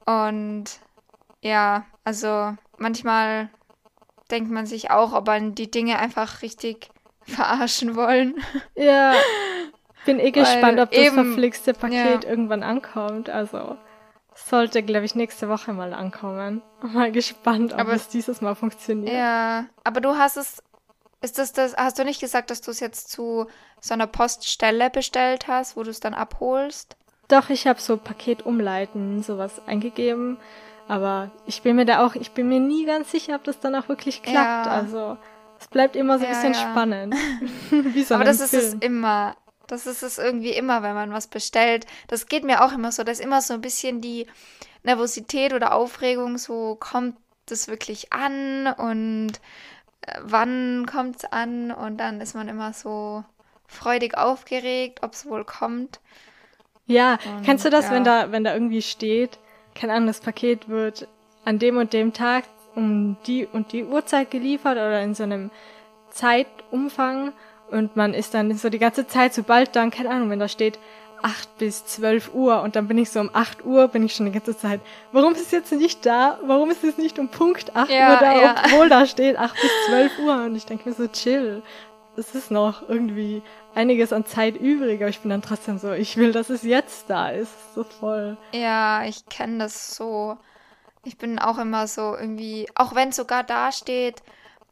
und 0.06 0.66
ja, 1.42 1.86
also 2.04 2.56
manchmal 2.78 3.50
denkt 4.30 4.52
man 4.52 4.66
sich 4.66 4.92
auch, 4.92 5.12
ob 5.12 5.26
man 5.26 5.56
die 5.56 5.72
Dinge 5.72 5.98
einfach 5.98 6.42
richtig 6.42 6.88
verarschen 7.26 7.96
wollen. 7.96 8.36
Ja, 8.76 9.14
bin 10.04 10.18
eh 10.18 10.30
gespannt, 10.30 10.80
ob 10.80 10.90
das 10.90 10.98
eben, 10.98 11.14
verflixte 11.14 11.74
Paket 11.74 12.24
ja. 12.24 12.30
irgendwann 12.30 12.62
ankommt. 12.62 13.30
Also 13.30 13.76
sollte, 14.34 14.82
glaube 14.82 15.04
ich, 15.04 15.14
nächste 15.14 15.48
Woche 15.48 15.72
mal 15.72 15.92
ankommen. 15.92 16.62
Mal 16.82 17.12
gespannt, 17.12 17.72
ob 17.72 17.80
aber, 17.80 17.92
es 17.92 18.08
dieses 18.08 18.40
Mal 18.40 18.54
funktioniert. 18.54 19.14
Ja, 19.14 19.66
aber 19.84 20.00
du 20.00 20.10
hast 20.16 20.36
es. 20.36 20.62
Ist 21.22 21.38
das 21.38 21.52
das? 21.52 21.76
Hast 21.76 21.98
du 21.98 22.04
nicht 22.04 22.20
gesagt, 22.20 22.50
dass 22.50 22.62
du 22.62 22.70
es 22.70 22.80
jetzt 22.80 23.10
zu 23.10 23.46
so 23.80 23.94
einer 23.94 24.06
Poststelle 24.06 24.88
bestellt 24.88 25.48
hast, 25.48 25.76
wo 25.76 25.82
du 25.82 25.90
es 25.90 26.00
dann 26.00 26.14
abholst? 26.14 26.96
Doch, 27.28 27.50
ich 27.50 27.66
habe 27.66 27.80
so 27.80 27.98
Paket 27.98 28.46
umleiten, 28.46 29.22
sowas 29.22 29.60
eingegeben. 29.66 30.38
Aber 30.88 31.30
ich 31.46 31.62
bin 31.62 31.76
mir 31.76 31.84
da 31.84 32.04
auch, 32.04 32.14
ich 32.14 32.32
bin 32.32 32.48
mir 32.48 32.58
nie 32.58 32.86
ganz 32.86 33.10
sicher, 33.10 33.36
ob 33.36 33.44
das 33.44 33.60
dann 33.60 33.74
auch 33.76 33.88
wirklich 33.88 34.22
klappt. 34.22 34.66
Ja. 34.66 34.72
Also 34.72 35.18
es 35.60 35.68
bleibt 35.68 35.94
immer 35.94 36.18
so 36.18 36.24
ein 36.24 36.32
ja, 36.32 36.36
bisschen 36.36 36.54
ja. 36.54 36.70
spannend. 36.70 37.14
Wie 37.70 38.02
so 38.02 38.14
Aber 38.14 38.24
das 38.24 38.38
Film. 38.38 38.62
ist 38.62 38.74
es 38.74 38.80
immer 38.80 39.36
Das 39.70 39.86
ist 39.86 40.02
es 40.02 40.18
irgendwie 40.18 40.50
immer, 40.50 40.82
wenn 40.82 40.94
man 40.94 41.12
was 41.12 41.26
bestellt. 41.26 41.86
Das 42.08 42.26
geht 42.26 42.44
mir 42.44 42.64
auch 42.64 42.72
immer 42.72 42.90
so. 42.92 43.04
Da 43.04 43.12
ist 43.12 43.20
immer 43.20 43.40
so 43.40 43.54
ein 43.54 43.60
bisschen 43.60 44.00
die 44.00 44.26
Nervosität 44.82 45.52
oder 45.52 45.74
Aufregung, 45.74 46.38
so 46.38 46.76
kommt 46.80 47.16
das 47.46 47.68
wirklich 47.68 48.12
an 48.12 48.66
und 48.66 49.32
äh, 50.02 50.18
wann 50.22 50.86
kommt 50.86 51.16
es 51.16 51.24
an? 51.24 51.70
Und 51.70 51.98
dann 51.98 52.20
ist 52.20 52.34
man 52.34 52.48
immer 52.48 52.72
so 52.72 53.24
freudig 53.66 54.16
aufgeregt, 54.16 55.00
ob 55.02 55.12
es 55.12 55.26
wohl 55.26 55.44
kommt. 55.44 56.00
Ja, 56.86 57.18
und, 57.24 57.44
kennst 57.44 57.64
du 57.64 57.70
das, 57.70 57.86
ja. 57.86 57.92
wenn 57.92 58.04
da, 58.04 58.32
wenn 58.32 58.44
da 58.44 58.52
irgendwie 58.54 58.82
steht, 58.82 59.38
kein 59.74 59.90
anderes 59.90 60.20
Paket 60.20 60.68
wird 60.68 61.06
an 61.44 61.58
dem 61.58 61.76
und 61.76 61.92
dem 61.92 62.12
Tag 62.12 62.44
um 62.74 63.16
die 63.26 63.46
und 63.46 63.72
die 63.72 63.84
Uhrzeit 63.84 64.30
geliefert 64.30 64.72
oder 64.72 65.02
in 65.02 65.14
so 65.14 65.22
einem 65.22 65.50
Zeitumfang 66.10 67.32
und 67.70 67.96
man 67.96 68.14
ist 68.14 68.34
dann 68.34 68.54
so 68.56 68.68
die 68.68 68.78
ganze 68.78 69.06
Zeit, 69.06 69.34
sobald 69.34 69.76
dann, 69.76 69.90
keine 69.90 70.10
Ahnung, 70.10 70.30
wenn 70.30 70.38
da 70.38 70.48
steht 70.48 70.78
8 71.22 71.58
bis 71.58 71.86
12 71.86 72.34
Uhr 72.34 72.62
und 72.62 72.76
dann 72.76 72.88
bin 72.88 72.98
ich 72.98 73.10
so 73.10 73.20
um 73.20 73.30
8 73.32 73.64
Uhr, 73.64 73.88
bin 73.88 74.04
ich 74.04 74.14
schon 74.14 74.26
die 74.26 74.32
ganze 74.32 74.56
Zeit, 74.56 74.80
warum 75.12 75.34
ist 75.34 75.42
es 75.42 75.50
jetzt 75.50 75.72
nicht 75.72 76.04
da? 76.06 76.38
Warum 76.44 76.70
ist 76.70 76.84
es 76.84 76.98
nicht 76.98 77.18
um 77.18 77.28
Punkt 77.28 77.76
8 77.76 77.90
ja, 77.90 78.12
Uhr 78.12 78.20
da, 78.20 78.40
ja. 78.40 78.54
obwohl 78.64 78.88
da 78.88 79.06
steht 79.06 79.36
8 79.36 79.54
bis 79.54 79.70
12 79.86 80.18
Uhr? 80.20 80.44
Und 80.44 80.56
ich 80.56 80.66
denke 80.66 80.88
mir 80.88 80.94
so, 80.94 81.06
chill. 81.08 81.62
Es 82.16 82.34
ist 82.34 82.50
noch 82.50 82.88
irgendwie 82.88 83.42
einiges 83.74 84.12
an 84.12 84.26
Zeit 84.26 84.56
übrig, 84.56 85.00
aber 85.00 85.10
ich 85.10 85.20
bin 85.20 85.30
dann 85.30 85.42
trotzdem 85.42 85.78
so, 85.78 85.92
ich 85.92 86.16
will, 86.16 86.32
dass 86.32 86.50
es 86.50 86.62
jetzt 86.62 87.08
da 87.08 87.30
ist. 87.30 87.74
So 87.74 87.84
voll. 87.84 88.36
Ja, 88.52 89.04
ich 89.04 89.26
kenne 89.26 89.58
das 89.58 89.94
so. 89.94 90.36
Ich 91.04 91.16
bin 91.16 91.38
auch 91.38 91.58
immer 91.58 91.86
so 91.86 92.14
irgendwie, 92.14 92.68
auch 92.74 92.94
wenn 92.94 93.10
es 93.10 93.16
sogar 93.16 93.42
da 93.44 93.72
steht, 93.72 94.22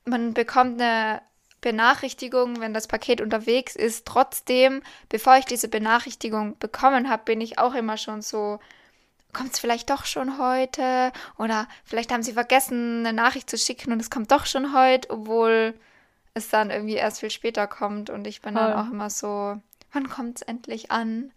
man 0.05 0.35
bekommt 0.35 0.81
eine 0.81 1.23
Benachrichtigung, 1.61 2.61
wenn 2.61 2.75
das 2.75 2.87
Paket 2.87 3.21
unterwegs 3.21 3.75
ist. 3.77 4.07
Trotzdem, 4.07 4.83
bevor 5.09 5.37
ich 5.37 5.45
diese 5.45 5.69
Benachrichtigung 5.69 6.59
bekommen 6.59 7.11
habe, 7.11 7.25
bin 7.25 7.41
ich 7.41 7.59
auch 7.59 7.75
immer 7.75 7.97
schon 7.97 8.23
so, 8.23 8.59
kommt 9.33 9.53
es 9.53 9.59
vielleicht 9.59 9.91
doch 9.91 10.05
schon 10.05 10.39
heute? 10.39 11.13
Oder 11.37 11.69
vielleicht 11.85 12.13
haben 12.13 12.23
sie 12.23 12.33
vergessen, 12.33 13.07
eine 13.07 13.13
Nachricht 13.13 13.51
zu 13.51 13.59
schicken 13.59 13.93
und 13.93 14.01
es 14.01 14.11
kommt 14.11 14.31
doch 14.31 14.47
schon 14.47 14.75
heute, 14.75 15.11
obwohl 15.11 15.75
es 16.35 16.49
dann 16.49 16.71
irgendwie 16.71 16.95
erst 16.95 17.21
viel 17.21 17.31
später 17.31 17.67
kommt. 17.67 18.11
Und 18.11 18.27
ich 18.27 18.41
bin 18.41 18.55
voll. 18.55 18.63
dann 18.63 18.79
auch 18.79 18.91
immer 18.93 19.11
so, 19.11 19.61
wann 19.93 20.09
kommt 20.09 20.37
es 20.37 20.43
endlich 20.43 20.91
an? 20.91 21.33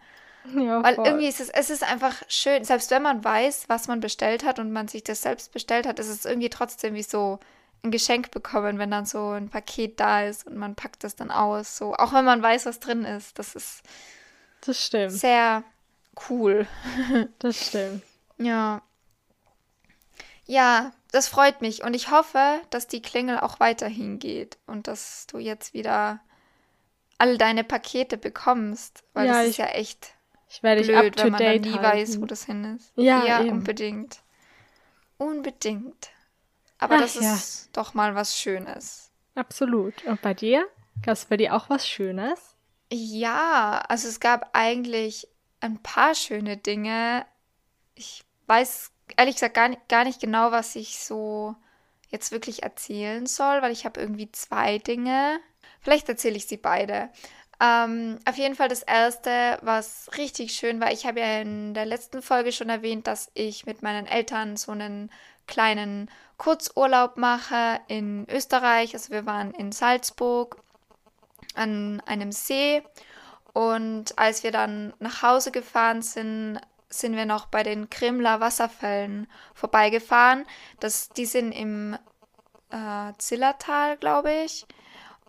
Ja, 0.55 0.83
Weil 0.83 0.95
voll. 0.95 1.05
irgendwie 1.05 1.27
ist 1.27 1.39
es, 1.39 1.49
es 1.49 1.69
ist 1.69 1.83
einfach 1.83 2.15
schön, 2.27 2.63
selbst 2.63 2.89
wenn 2.91 3.03
man 3.03 3.23
weiß, 3.23 3.65
was 3.67 3.87
man 3.87 3.99
bestellt 3.99 4.43
hat 4.43 4.57
und 4.59 4.71
man 4.71 4.87
sich 4.87 5.03
das 5.03 5.21
selbst 5.21 5.51
bestellt 5.51 5.85
hat, 5.85 5.99
ist 5.99 6.07
es 6.07 6.25
irgendwie 6.25 6.49
trotzdem 6.49 6.95
wie 6.95 7.03
so, 7.03 7.39
ein 7.83 7.91
Geschenk 7.91 8.31
bekommen, 8.31 8.77
wenn 8.77 8.91
dann 8.91 9.05
so 9.05 9.29
ein 9.29 9.49
Paket 9.49 9.99
da 9.99 10.23
ist 10.23 10.45
und 10.45 10.55
man 10.55 10.75
packt 10.75 11.03
das 11.03 11.15
dann 11.15 11.31
aus. 11.31 11.77
So, 11.77 11.95
auch 11.95 12.13
wenn 12.13 12.25
man 12.25 12.41
weiß, 12.41 12.65
was 12.65 12.79
drin 12.79 13.05
ist. 13.05 13.39
Das 13.39 13.55
ist 13.55 13.81
das 14.61 14.83
stimmt. 14.83 15.11
sehr 15.11 15.63
cool. 16.29 16.67
das 17.39 17.67
stimmt. 17.67 18.03
Ja. 18.37 18.81
Ja, 20.45 20.91
das 21.11 21.27
freut 21.27 21.61
mich 21.61 21.83
und 21.83 21.93
ich 21.93 22.11
hoffe, 22.11 22.59
dass 22.69 22.87
die 22.87 23.01
Klingel 23.01 23.39
auch 23.39 23.59
weiterhin 23.59 24.19
geht 24.19 24.57
und 24.67 24.87
dass 24.87 25.27
du 25.27 25.37
jetzt 25.37 25.73
wieder 25.73 26.19
all 27.17 27.37
deine 27.37 27.63
Pakete 27.63 28.17
bekommst, 28.17 29.03
weil 29.13 29.27
ja, 29.27 29.33
das 29.39 29.49
ist 29.49 29.57
ja 29.57 29.67
echt 29.67 30.13
ich 30.49 30.63
werde 30.63 30.83
blöd, 30.83 31.17
wenn 31.17 31.31
man 31.31 31.41
dann 31.41 31.61
nie 31.61 31.71
halten. 31.71 31.83
weiß, 31.83 32.21
wo 32.21 32.25
das 32.25 32.45
hin 32.45 32.75
ist. 32.75 32.91
Ja, 32.95 33.25
ja 33.25 33.39
unbedingt. 33.39 34.21
Unbedingt. 35.17 36.09
Aber 36.81 36.95
Ach, 36.95 37.01
das 37.01 37.15
ja. 37.15 37.33
ist 37.35 37.69
doch 37.71 37.93
mal 37.93 38.15
was 38.15 38.37
Schönes. 38.37 39.11
Absolut. 39.35 40.03
Und 40.03 40.21
bei 40.21 40.33
dir? 40.33 40.67
Gab 41.03 41.13
es 41.13 41.25
bei 41.25 41.37
dir 41.37 41.55
auch 41.55 41.69
was 41.69 41.87
Schönes? 41.87 42.55
Ja, 42.91 43.83
also 43.87 44.09
es 44.09 44.19
gab 44.19 44.49
eigentlich 44.53 45.27
ein 45.61 45.81
paar 45.81 46.15
schöne 46.15 46.57
Dinge. 46.57 47.25
Ich 47.95 48.23
weiß 48.47 48.91
ehrlich 49.15 49.35
gesagt 49.35 49.53
gar 49.53 49.69
nicht, 49.69 49.87
gar 49.87 50.03
nicht 50.03 50.19
genau, 50.19 50.51
was 50.51 50.75
ich 50.75 50.99
so 50.99 51.55
jetzt 52.09 52.31
wirklich 52.31 52.63
erzählen 52.63 53.25
soll, 53.25 53.61
weil 53.61 53.71
ich 53.71 53.85
habe 53.85 54.01
irgendwie 54.01 54.31
zwei 54.31 54.79
Dinge. 54.79 55.39
Vielleicht 55.79 56.09
erzähle 56.09 56.35
ich 56.35 56.47
sie 56.47 56.57
beide. 56.57 57.09
Ähm, 57.61 58.17
auf 58.25 58.37
jeden 58.37 58.55
Fall 58.55 58.69
das 58.69 58.81
erste, 58.81 59.59
was 59.61 60.09
richtig 60.17 60.53
schön 60.53 60.81
war. 60.81 60.91
Ich 60.91 61.05
habe 61.05 61.19
ja 61.19 61.41
in 61.41 61.75
der 61.75 61.85
letzten 61.85 62.23
Folge 62.23 62.51
schon 62.51 62.69
erwähnt, 62.69 63.05
dass 63.05 63.29
ich 63.35 63.67
mit 63.67 63.83
meinen 63.83 64.07
Eltern 64.07 64.57
so 64.57 64.71
einen 64.71 65.11
kleinen 65.47 66.09
Kurzurlaub 66.41 67.17
mache 67.17 67.81
in 67.87 68.27
Österreich. 68.27 68.95
Also 68.95 69.13
wir 69.13 69.27
waren 69.27 69.51
in 69.51 69.71
Salzburg 69.71 70.57
an 71.53 72.01
einem 72.07 72.31
See 72.31 72.81
und 73.53 74.17
als 74.17 74.41
wir 74.41 74.51
dann 74.51 74.91
nach 74.97 75.21
Hause 75.21 75.51
gefahren 75.51 76.01
sind, 76.01 76.59
sind 76.89 77.15
wir 77.15 77.27
noch 77.27 77.45
bei 77.45 77.61
den 77.61 77.91
Krimler 77.91 78.39
Wasserfällen 78.39 79.27
vorbeigefahren. 79.53 80.47
Das, 80.79 81.09
die 81.09 81.27
sind 81.27 81.51
im 81.51 81.95
äh, 82.71 83.13
Zillertal, 83.19 83.97
glaube 83.97 84.33
ich. 84.33 84.65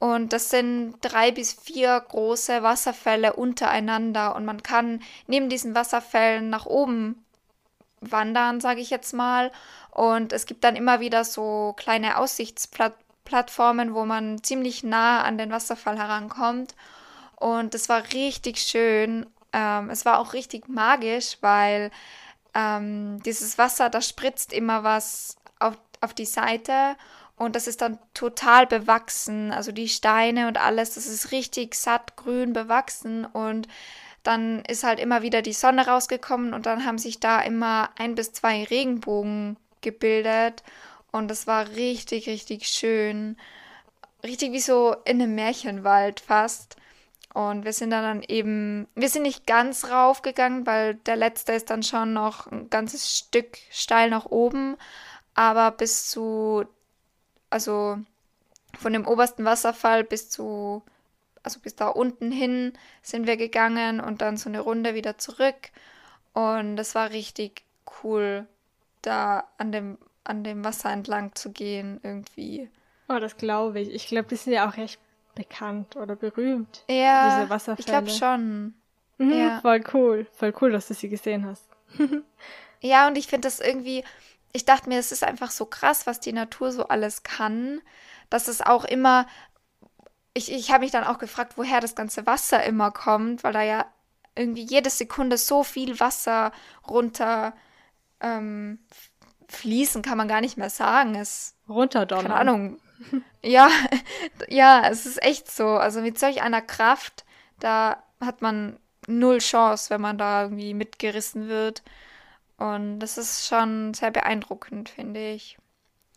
Und 0.01 0.33
das 0.33 0.49
sind 0.49 0.95
drei 1.03 1.31
bis 1.31 1.53
vier 1.53 2.01
große 2.09 2.63
Wasserfälle 2.63 3.35
untereinander. 3.35 4.35
Und 4.35 4.47
man 4.47 4.63
kann 4.63 5.03
neben 5.27 5.51
diesen 5.51 5.75
Wasserfällen 5.75 6.49
nach 6.49 6.65
oben 6.65 7.23
wandern, 8.03 8.61
sage 8.61 8.81
ich 8.81 8.91
jetzt 8.91 9.13
mal. 9.13 9.51
Und 9.91 10.33
es 10.33 10.47
gibt 10.47 10.65
dann 10.65 10.77
immer 10.77 11.01
wieder 11.01 11.25
so 11.25 11.75
kleine 11.77 12.19
Aussichtsplattformen, 12.19 13.95
wo 13.95 14.05
man 14.05 14.43
ziemlich 14.43 14.85
nah 14.85 15.23
an 15.23 15.39
den 15.39 15.51
Wasserfall 15.51 15.99
herankommt. 15.99 16.75
Und 17.37 17.75
es 17.75 17.89
war 17.89 18.03
richtig 18.13 18.59
schön. 18.61 19.27
Ähm, 19.53 19.91
es 19.91 20.05
war 20.05 20.19
auch 20.19 20.33
richtig 20.33 20.69
magisch, 20.69 21.39
weil 21.41 21.91
ähm, 22.55 23.23
dieses 23.25 23.59
Wasser, 23.59 23.91
da 23.91 24.01
spritzt 24.01 24.53
immer 24.53 24.85
was 24.85 25.37
auf, 25.59 25.77
auf 26.01 26.15
die 26.15 26.27
Seite 26.27 26.97
und 27.37 27.57
das 27.57 27.67
ist 27.67 27.81
dann 27.81 27.99
total 28.15 28.67
bewachsen. 28.67 29.53
Also 29.53 29.73
die 29.73 29.89
Steine 29.89 30.49
und 30.49 30.59
alles, 30.59 30.95
das 30.95 31.07
ist 31.07 31.33
richtig 31.33 31.75
satt 31.75 32.17
grün 32.17 32.53
bewachsen 32.53 33.25
und 33.25 33.67
dann 34.23 34.65
ist 34.67 34.85
halt 34.85 35.01
immer 35.01 35.23
wieder 35.23 35.43
die 35.43 35.53
Sonne 35.53 35.87
rausgekommen 35.87 36.55
und 36.55 36.67
dann 36.67 36.85
haben 36.85 36.99
sich 36.99 37.21
da 37.21 37.41
immer 37.41 37.91
ein 37.99 38.15
bis 38.15 38.33
zwei 38.33 38.65
Regenbogen 38.65 39.57
gebildet 39.81 40.63
und 41.13 41.31
es 41.31 41.47
war 41.47 41.69
richtig, 41.69 42.27
richtig 42.27 42.67
schön. 42.67 43.37
Richtig 44.25 44.53
wie 44.53 44.61
so 44.61 44.97
in 45.05 45.21
einem 45.21 45.35
Märchenwald 45.35 46.21
fast. 46.21 46.77
Und 47.35 47.65
wir 47.65 47.73
sind 47.73 47.91
dann 47.91 48.23
eben, 48.23 48.89
wir 48.95 49.09
sind 49.09 49.23
nicht 49.23 49.47
ganz 49.47 49.91
raufgegangen, 49.91 50.67
weil 50.67 50.95
der 50.95 51.17
letzte 51.17 51.53
ist 51.53 51.71
dann 51.71 51.83
schon 51.83 52.13
noch 52.13 52.47
ein 52.47 52.69
ganzes 52.71 53.19
Stück 53.19 53.59
steil 53.71 54.11
nach 54.11 54.27
oben. 54.27 54.77
Aber 55.35 55.71
bis 55.71 56.09
zu, 56.09 56.65
also 57.51 57.99
von 58.79 58.93
dem 58.93 59.07
obersten 59.07 59.45
Wasserfall 59.45 60.05
bis 60.05 60.31
zu 60.31 60.83
also 61.43 61.61
bis 61.61 61.75
da 61.75 61.89
unten 61.89 62.31
hin 62.31 62.73
sind 63.03 63.27
wir 63.27 63.37
gegangen 63.37 64.01
und 64.01 64.21
dann 64.21 64.37
so 64.37 64.49
eine 64.49 64.61
Runde 64.61 64.95
wieder 64.95 65.19
zurück. 65.19 65.71
Und 66.33 66.79
es 66.79 66.95
war 66.95 67.11
richtig 67.11 67.65
cool, 68.03 68.47
da 69.03 69.45
an 69.59 69.73
dem, 69.73 69.99
an 70.25 70.45
dem 70.45 70.65
Wasser 70.65 70.91
entlang 70.91 71.35
zu 71.35 71.51
gehen, 71.51 72.01
irgendwie. 72.03 72.71
Oh, 73.09 73.19
das 73.19 73.37
glaube 73.37 73.81
ich. 73.81 73.91
Ich 73.91 74.07
glaube, 74.07 74.29
die 74.29 74.37
sind 74.37 74.53
ja 74.53 74.69
auch 74.69 74.77
recht 74.77 74.99
bekannt 75.35 75.97
oder 75.97 76.17
berühmt. 76.17 76.85
Ja, 76.89 77.37
diese 77.41 77.51
Wasserfälle. 77.51 77.79
ich 77.79 77.87
glaube 77.87 78.11
schon. 78.11 78.75
Mhm, 79.19 79.33
ja. 79.33 79.61
Voll 79.61 79.83
cool. 79.93 80.27
Voll 80.33 80.55
cool, 80.61 80.73
dass 80.73 80.89
du 80.89 80.95
sie 80.95 81.09
gesehen 81.09 81.47
hast. 81.47 81.65
ja, 82.81 83.07
und 83.07 83.17
ich 83.17 83.27
finde 83.27 83.47
das 83.47 83.61
irgendwie, 83.61 84.05
ich 84.53 84.65
dachte 84.65 84.89
mir, 84.89 84.99
es 84.99 85.13
ist 85.13 85.25
einfach 85.25 85.51
so 85.51 85.67
krass, 85.67 86.07
was 86.07 86.21
die 86.21 86.33
Natur 86.33 86.73
so 86.73 86.89
alles 86.89 87.23
kann, 87.23 87.81
dass 88.31 88.49
es 88.49 88.63
auch 88.63 88.85
immer 88.85 89.27
ich, 90.35 90.53
ich 90.53 90.71
habe 90.71 90.81
mich 90.81 90.91
dann 90.91 91.05
auch 91.05 91.19
gefragt, 91.19 91.55
woher 91.57 91.81
das 91.81 91.95
ganze 91.95 92.27
Wasser 92.27 92.65
immer 92.65 92.91
kommt, 92.91 93.45
weil 93.45 93.53
da 93.53 93.63
ja 93.63 93.87
irgendwie 94.35 94.65
jede 94.65 94.91
Sekunde 94.91 95.37
so 95.37 95.63
viel 95.63 96.01
Wasser 96.01 96.53
runter 96.89 97.55
ähm, 98.21 98.79
fließen, 99.49 100.03
kann 100.03 100.17
man 100.17 100.29
gar 100.29 100.41
nicht 100.41 100.57
mehr 100.57 100.71
sagen. 100.71 101.15
Es 101.15 101.55
runterdonnern. 101.69 102.27
Keine 102.29 102.41
Ahnung. 102.41 102.81
ja, 103.43 103.69
ja, 104.49 104.89
es 104.89 105.07
ist 105.07 105.23
echt 105.23 105.51
so. 105.51 105.67
Also 105.67 106.01
mit 106.01 106.19
solch 106.19 106.43
einer 106.43 106.63
Kraft, 106.63 107.25
da 107.61 108.03
hat 108.21 108.41
man 108.41 108.79
null 109.07 109.39
Chance, 109.39 109.91
wenn 109.91 110.01
man 110.01 110.17
da 110.17 110.45
irgendwie 110.45 110.75
mitgerissen 110.75 111.49
wird. 111.49 111.83
Und 112.57 113.01
das 113.01 113.19
ist 113.19 113.47
schon 113.47 113.93
sehr 113.93 114.11
beeindruckend, 114.11 114.89
finde 114.89 115.33
ich. 115.33 115.59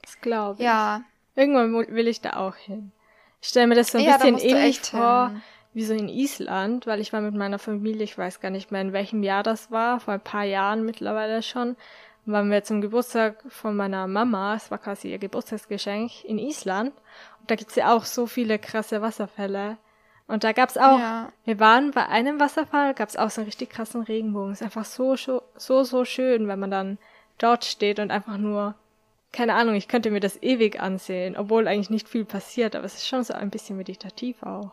Das 0.03 0.21
glaube 0.21 0.61
ich. 0.61 0.65
Ja. 0.65 1.01
Irgendwann 1.35 1.73
will 1.73 2.07
ich 2.07 2.21
da 2.21 2.37
auch 2.37 2.55
hin. 2.55 2.91
Ich 3.45 3.49
stelle 3.49 3.67
mir 3.67 3.75
das 3.75 3.91
so 3.91 3.99
ein 3.99 4.03
ja, 4.03 4.17
bisschen 4.17 4.39
ähnlich 4.39 4.81
vor, 4.81 5.29
hin. 5.29 5.41
wie 5.75 5.85
so 5.85 5.93
in 5.93 6.09
Island, 6.09 6.87
weil 6.87 6.99
ich 6.99 7.13
war 7.13 7.21
mit 7.21 7.35
meiner 7.35 7.59
Familie, 7.59 8.03
ich 8.03 8.17
weiß 8.17 8.39
gar 8.39 8.49
nicht 8.49 8.71
mehr 8.71 8.81
in 8.81 8.91
welchem 8.91 9.21
Jahr 9.21 9.43
das 9.43 9.69
war, 9.69 9.99
vor 9.99 10.15
ein 10.15 10.19
paar 10.19 10.45
Jahren 10.45 10.83
mittlerweile 10.83 11.43
schon, 11.43 11.75
waren 12.25 12.49
wir 12.49 12.63
zum 12.63 12.81
Geburtstag 12.81 13.43
von 13.49 13.75
meiner 13.75 14.07
Mama, 14.07 14.55
es 14.55 14.71
war 14.71 14.79
quasi 14.79 15.11
ihr 15.11 15.19
Geburtstagsgeschenk 15.19 16.25
in 16.25 16.39
Island. 16.39 16.91
Und 17.39 17.51
da 17.51 17.53
gibt's 17.53 17.75
ja 17.75 17.95
auch 17.95 18.05
so 18.05 18.25
viele 18.25 18.57
krasse 18.57 19.03
Wasserfälle. 19.03 19.77
Und 20.25 20.43
da 20.43 20.51
gab's 20.51 20.75
auch, 20.75 20.97
ja. 20.97 21.31
wir 21.43 21.59
waren 21.59 21.91
bei 21.91 22.07
einem 22.07 22.39
Wasserfall, 22.39 22.95
gab's 22.95 23.15
auch 23.15 23.29
so 23.29 23.41
einen 23.41 23.45
richtig 23.45 23.69
krassen 23.69 24.01
Regenbogen. 24.01 24.53
Ist 24.53 24.63
einfach 24.63 24.85
so, 24.85 25.15
so, 25.15 25.43
so 25.83 26.03
schön, 26.03 26.47
wenn 26.47 26.57
man 26.57 26.71
dann 26.71 26.97
dort 27.37 27.63
steht 27.63 27.99
und 27.99 28.09
einfach 28.09 28.37
nur, 28.37 28.73
keine 29.35 29.53
Ahnung, 29.53 29.75
ich 29.75 29.89
könnte 29.89 30.11
mir 30.11 30.21
das 30.21 30.41
ewig 30.41 30.79
ansehen, 30.79 31.35
obwohl 31.35 31.67
eigentlich 31.67 31.89
nicht 31.89 32.07
viel 32.07 32.23
passiert, 32.23 32.73
aber 32.73 32.85
es 32.85 32.95
ist 32.95 33.07
schon 33.07 33.23
so 33.23 33.33
ein 33.33 33.49
bisschen 33.49 33.75
meditativ 33.75 34.41
auch. 34.43 34.71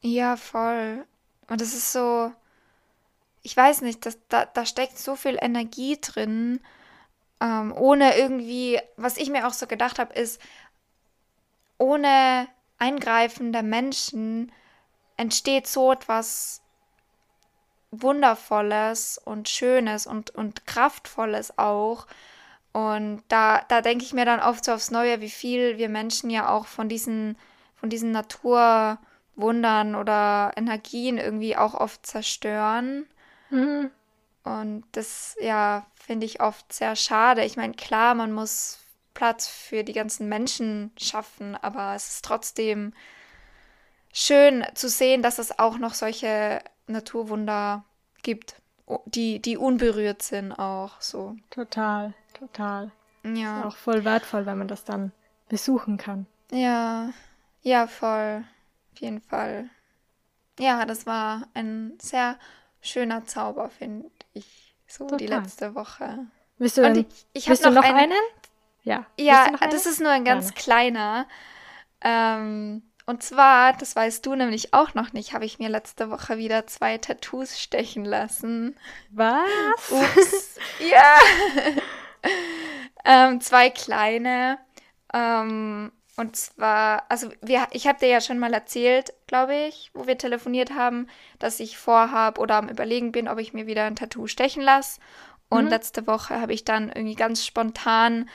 Ja, 0.00 0.36
voll. 0.36 1.04
Und 1.48 1.60
es 1.60 1.74
ist 1.74 1.92
so, 1.92 2.30
ich 3.42 3.56
weiß 3.56 3.80
nicht, 3.80 4.06
das, 4.06 4.16
da, 4.28 4.44
da 4.46 4.64
steckt 4.64 4.96
so 4.96 5.16
viel 5.16 5.36
Energie 5.40 5.98
drin, 6.00 6.60
ähm, 7.40 7.72
ohne 7.76 8.16
irgendwie, 8.16 8.78
was 8.96 9.16
ich 9.16 9.28
mir 9.28 9.48
auch 9.48 9.52
so 9.52 9.66
gedacht 9.66 9.98
habe, 9.98 10.14
ist, 10.14 10.40
ohne 11.78 12.46
Eingreifen 12.78 13.52
der 13.52 13.64
Menschen 13.64 14.52
entsteht 15.16 15.66
so 15.66 15.90
etwas 15.90 16.62
Wundervolles 17.90 19.18
und 19.24 19.48
Schönes 19.48 20.06
und, 20.06 20.30
und 20.30 20.64
Kraftvolles 20.64 21.58
auch. 21.58 22.06
Und 22.72 23.22
da, 23.28 23.62
da 23.68 23.80
denke 23.80 24.04
ich 24.04 24.12
mir 24.12 24.24
dann 24.24 24.40
oft 24.40 24.64
so 24.64 24.72
aufs 24.72 24.90
Neue, 24.90 25.20
wie 25.20 25.30
viel 25.30 25.78
wir 25.78 25.88
Menschen 25.88 26.30
ja 26.30 26.48
auch 26.48 26.66
von 26.66 26.88
diesen, 26.88 27.36
von 27.74 27.90
diesen 27.90 28.12
Naturwundern 28.12 29.94
oder 29.94 30.52
Energien 30.56 31.18
irgendwie 31.18 31.56
auch 31.56 31.74
oft 31.74 32.06
zerstören. 32.06 33.06
Mhm. 33.50 33.90
Und 34.44 34.84
das, 34.92 35.36
ja, 35.40 35.86
finde 35.94 36.26
ich 36.26 36.40
oft 36.40 36.72
sehr 36.72 36.96
schade. 36.96 37.44
Ich 37.44 37.56
meine, 37.56 37.74
klar, 37.74 38.14
man 38.14 38.32
muss 38.32 38.78
Platz 39.14 39.48
für 39.48 39.84
die 39.84 39.92
ganzen 39.92 40.28
Menschen 40.28 40.92
schaffen, 40.96 41.56
aber 41.56 41.94
es 41.94 42.08
ist 42.08 42.24
trotzdem 42.24 42.92
schön 44.12 44.64
zu 44.74 44.88
sehen, 44.88 45.22
dass 45.22 45.38
es 45.38 45.58
auch 45.58 45.78
noch 45.78 45.94
solche 45.94 46.62
Naturwunder 46.86 47.84
gibt, 48.22 48.54
die, 49.06 49.40
die 49.40 49.56
unberührt 49.56 50.22
sind 50.22 50.52
auch 50.52 51.00
so. 51.00 51.36
Total, 51.50 52.14
total. 52.38 52.90
Ja. 53.24 53.60
Ist 53.60 53.66
auch 53.66 53.76
voll 53.76 54.04
wertvoll, 54.04 54.46
wenn 54.46 54.58
man 54.58 54.68
das 54.68 54.84
dann 54.84 55.12
besuchen 55.48 55.96
kann. 55.96 56.26
Ja, 56.50 57.10
ja, 57.62 57.86
voll. 57.86 58.44
Auf 58.92 59.00
jeden 59.00 59.20
Fall. 59.20 59.68
Ja, 60.58 60.84
das 60.86 61.06
war 61.06 61.46
ein 61.54 61.98
sehr 62.00 62.38
schöner 62.80 63.24
Zauber, 63.26 63.68
finde 63.68 64.10
ich. 64.32 64.74
So 64.86 65.04
total. 65.04 65.18
die 65.18 65.26
letzte 65.26 65.74
Woche. 65.74 66.26
Willst 66.56 66.78
du, 66.78 66.82
denn, 66.82 66.96
ich, 66.96 67.26
ich 67.34 67.48
willst 67.48 67.64
du 67.64 67.70
noch 67.70 67.84
einen? 67.84 67.96
einen? 67.96 68.12
Ja. 68.82 69.06
Ja, 69.18 69.50
das 69.70 69.86
ist 69.86 70.00
nur 70.00 70.10
ein 70.10 70.24
ganz 70.24 70.54
kleiner. 70.54 71.26
Ähm, 72.00 72.82
und 73.08 73.22
zwar, 73.22 73.72
das 73.72 73.96
weißt 73.96 74.26
du 74.26 74.34
nämlich 74.34 74.74
auch 74.74 74.92
noch 74.92 75.14
nicht, 75.14 75.32
habe 75.32 75.46
ich 75.46 75.58
mir 75.58 75.70
letzte 75.70 76.10
Woche 76.10 76.36
wieder 76.36 76.66
zwei 76.66 76.98
Tattoos 76.98 77.58
stechen 77.58 78.04
lassen. 78.04 78.76
Was? 79.12 79.48
Ups. 79.88 80.56
ja. 80.90 81.14
ähm, 83.06 83.40
zwei 83.40 83.70
kleine. 83.70 84.58
Ähm, 85.14 85.90
und 86.18 86.36
zwar, 86.36 87.04
also 87.08 87.30
wir, 87.40 87.66
ich 87.70 87.86
habe 87.86 87.98
dir 87.98 88.08
ja 88.08 88.20
schon 88.20 88.38
mal 88.38 88.52
erzählt, 88.52 89.14
glaube 89.26 89.54
ich, 89.54 89.90
wo 89.94 90.06
wir 90.06 90.18
telefoniert 90.18 90.74
haben, 90.74 91.06
dass 91.38 91.60
ich 91.60 91.78
vorhabe 91.78 92.38
oder 92.42 92.56
am 92.56 92.68
Überlegen 92.68 93.10
bin, 93.10 93.26
ob 93.26 93.38
ich 93.38 93.54
mir 93.54 93.66
wieder 93.66 93.84
ein 93.84 93.96
Tattoo 93.96 94.26
stechen 94.26 94.62
lasse. 94.62 95.00
Und 95.48 95.64
mhm. 95.64 95.70
letzte 95.70 96.06
Woche 96.06 96.38
habe 96.38 96.52
ich 96.52 96.66
dann 96.66 96.90
irgendwie 96.90 97.14
ganz 97.14 97.46
spontan 97.46 98.28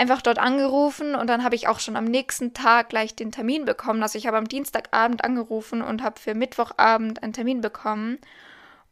einfach 0.00 0.22
dort 0.22 0.38
angerufen 0.38 1.14
und 1.14 1.26
dann 1.28 1.44
habe 1.44 1.54
ich 1.54 1.68
auch 1.68 1.78
schon 1.78 1.94
am 1.94 2.06
nächsten 2.06 2.54
Tag 2.54 2.88
gleich 2.88 3.14
den 3.14 3.32
Termin 3.32 3.66
bekommen. 3.66 4.02
Also 4.02 4.16
ich 4.16 4.26
habe 4.26 4.38
am 4.38 4.48
Dienstagabend 4.48 5.22
angerufen 5.22 5.82
und 5.82 6.02
habe 6.02 6.18
für 6.18 6.34
Mittwochabend 6.34 7.22
einen 7.22 7.34
Termin 7.34 7.60
bekommen. 7.60 8.18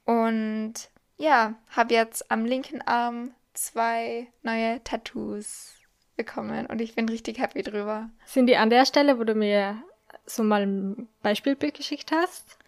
Und 0.05 0.75
ja, 1.17 1.55
habe 1.71 1.95
jetzt 1.95 2.31
am 2.31 2.45
linken 2.45 2.83
Arm 2.83 3.31
zwei 3.55 4.29
neue 4.43 4.85
Tattoos 4.85 5.77
bekommen 6.17 6.67
und 6.67 6.83
ich 6.83 6.95
bin 6.95 7.09
richtig 7.09 7.39
happy 7.39 7.63
drüber. 7.63 8.11
Sind 8.27 8.47
die 8.47 8.59
an 8.59 8.69
der 8.69 8.85
Stelle, 8.85 9.19
wo 9.19 9.25
du 9.25 9.35
mir 9.35 9.83
so 10.27 10.43
mal 10.43 10.63
ein 10.63 11.09
Beispielbild 11.23 11.75
geschickt 11.75 12.13
hast? 12.13 12.59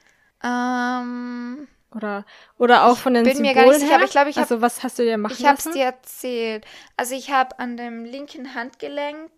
Ähm, 0.43 1.69
oder, 1.95 2.25
oder 2.57 2.87
auch 2.87 2.97
von 2.97 3.15
den 3.15 3.25
bin 3.25 3.37
Symbolen 3.37 3.57
mir 3.57 3.63
gar 3.63 3.71
nicht 3.71 3.81
sicher, 3.81 3.95
aber 3.97 4.05
ich 4.05 4.11
glaube, 4.11 4.31
ich 4.31 4.37
habe. 4.37 4.45
Also, 4.51 4.63
was 4.63 4.83
hast 4.83 4.99
du 4.99 5.03
dir 5.03 5.19
machen 5.19 5.35
Ich 5.37 5.45
habe 5.45 5.59
es 5.59 5.65
dir 5.65 5.85
erzählt. 5.85 6.65
Also, 6.97 7.15
ich 7.15 7.31
habe 7.31 7.59
an 7.59 7.77
dem 7.77 8.05
linken 8.05 8.55
Handgelenk, 8.55 9.31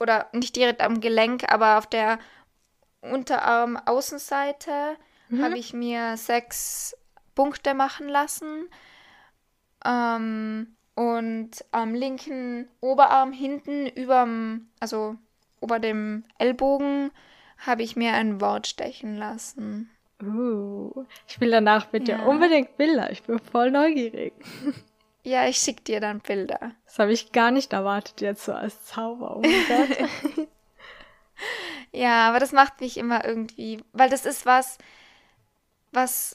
oder 0.00 0.28
nicht 0.32 0.56
direkt 0.56 0.80
am 0.80 1.00
Gelenk, 1.00 1.50
aber 1.52 1.78
auf 1.78 1.86
der 1.86 2.18
Unterarm-Außenseite 3.00 4.96
mhm. 5.28 5.42
habe 5.42 5.58
ich 5.58 5.72
mir 5.72 6.16
sechs 6.16 6.96
Punkte 7.34 7.74
machen 7.74 8.08
lassen. 8.08 8.68
Ähm, 9.84 10.76
und 10.94 11.50
am 11.70 11.94
linken 11.94 12.68
Oberarm 12.80 13.32
hinten 13.32 13.86
überm, 13.86 14.68
also 14.80 15.16
über 15.60 15.78
dem 15.78 16.24
Ellbogen, 16.38 17.12
habe 17.58 17.82
ich 17.82 17.96
mir 17.96 18.12
ein 18.12 18.40
Wort 18.40 18.66
stechen 18.66 19.16
lassen. 19.16 19.90
Uh, 20.22 21.04
ich 21.28 21.40
will 21.40 21.50
danach 21.50 21.86
bitte 21.86 22.12
ja. 22.12 22.24
unbedingt 22.24 22.76
Bilder. 22.76 23.10
Ich 23.10 23.22
bin 23.22 23.38
voll 23.38 23.70
neugierig. 23.70 24.32
Ja, 25.24 25.46
ich 25.46 25.58
schick 25.58 25.84
dir 25.84 26.00
dann 26.00 26.20
Bilder. 26.20 26.72
Das 26.86 26.98
habe 26.98 27.12
ich 27.12 27.32
gar 27.32 27.50
nicht 27.50 27.74
erwartet 27.74 28.22
jetzt 28.22 28.44
so 28.46 28.52
als 28.54 28.86
Zauber. 28.86 29.36
Oh 29.36 29.42
ja, 31.92 32.28
aber 32.28 32.38
das 32.38 32.52
macht 32.52 32.80
mich 32.80 32.96
immer 32.96 33.26
irgendwie, 33.26 33.84
weil 33.92 34.08
das 34.08 34.24
ist 34.24 34.46
was, 34.46 34.78
was 35.92 36.34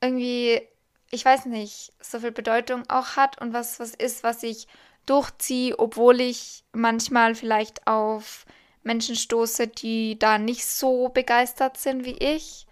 irgendwie, 0.00 0.62
ich 1.10 1.24
weiß 1.26 1.44
nicht, 1.44 1.92
so 2.00 2.20
viel 2.20 2.32
Bedeutung 2.32 2.84
auch 2.88 3.16
hat 3.16 3.38
und 3.38 3.52
was 3.52 3.78
was 3.80 3.94
ist, 3.94 4.22
was 4.22 4.42
ich 4.42 4.66
durchziehe, 5.04 5.78
obwohl 5.78 6.20
ich 6.22 6.64
manchmal 6.72 7.34
vielleicht 7.34 7.86
auf 7.86 8.46
Menschen 8.82 9.16
stoße, 9.16 9.68
die 9.68 10.18
da 10.18 10.38
nicht 10.38 10.64
so 10.64 11.08
begeistert 11.08 11.76
sind 11.76 12.06
wie 12.06 12.16
ich. 12.16 12.66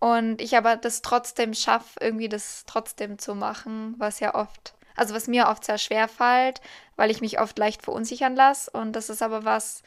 Und 0.00 0.40
ich 0.40 0.56
aber 0.56 0.76
das 0.76 1.02
trotzdem 1.02 1.52
schaffe, 1.54 2.00
irgendwie 2.00 2.28
das 2.28 2.64
trotzdem 2.66 3.18
zu 3.18 3.34
machen, 3.34 3.94
was 3.98 4.18
ja 4.18 4.34
oft, 4.34 4.74
also 4.96 5.14
was 5.14 5.28
mir 5.28 5.48
oft 5.48 5.64
sehr 5.64 5.78
schwer 5.78 6.08
fällt, 6.08 6.62
weil 6.96 7.10
ich 7.10 7.20
mich 7.20 7.38
oft 7.38 7.58
leicht 7.58 7.82
verunsichern 7.82 8.34
lasse. 8.34 8.70
Und 8.70 8.94
das 8.94 9.10
ist 9.10 9.22
aber 9.22 9.44
was, 9.44 9.82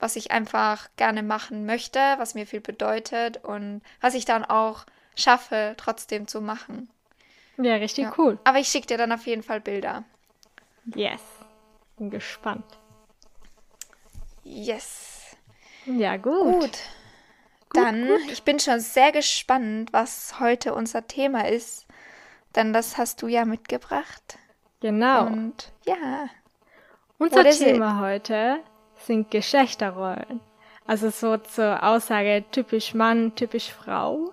was 0.00 0.16
ich 0.16 0.32
einfach 0.32 0.88
gerne 0.96 1.22
machen 1.22 1.64
möchte, 1.64 2.00
was 2.18 2.34
mir 2.34 2.44
viel 2.44 2.60
bedeutet 2.60 3.44
und 3.44 3.82
was 4.00 4.14
ich 4.14 4.24
dann 4.24 4.44
auch 4.44 4.84
schaffe, 5.14 5.74
trotzdem 5.76 6.26
zu 6.26 6.40
machen. 6.40 6.90
Ja, 7.56 7.76
richtig 7.76 8.06
ja. 8.06 8.14
cool. 8.18 8.40
Aber 8.42 8.58
ich 8.58 8.68
schicke 8.68 8.88
dir 8.88 8.98
dann 8.98 9.12
auf 9.12 9.26
jeden 9.26 9.44
Fall 9.44 9.60
Bilder. 9.60 10.02
Yes. 10.96 11.22
Bin 11.96 12.10
gespannt. 12.10 12.64
Yes. 14.42 15.36
Ja, 15.86 16.16
gut. 16.16 16.60
Gut. 16.60 16.78
Dann, 17.74 18.06
gut. 18.06 18.20
ich 18.30 18.42
bin 18.42 18.58
schon 18.58 18.80
sehr 18.80 19.12
gespannt, 19.12 19.92
was 19.92 20.38
heute 20.40 20.74
unser 20.74 21.06
Thema 21.06 21.48
ist. 21.48 21.86
Denn 22.54 22.72
das 22.72 22.98
hast 22.98 23.22
du 23.22 23.28
ja 23.28 23.44
mitgebracht. 23.44 24.38
Genau. 24.80 25.26
Und 25.26 25.72
ja. 25.86 26.28
Unser 27.18 27.44
Thema 27.44 28.00
heute 28.00 28.58
sind 29.06 29.30
Geschlechterrollen. 29.30 30.40
Also 30.86 31.10
so 31.10 31.36
zur 31.36 31.82
Aussage 31.82 32.44
typisch 32.50 32.94
Mann, 32.94 33.34
typisch 33.34 33.72
Frau. 33.72 34.32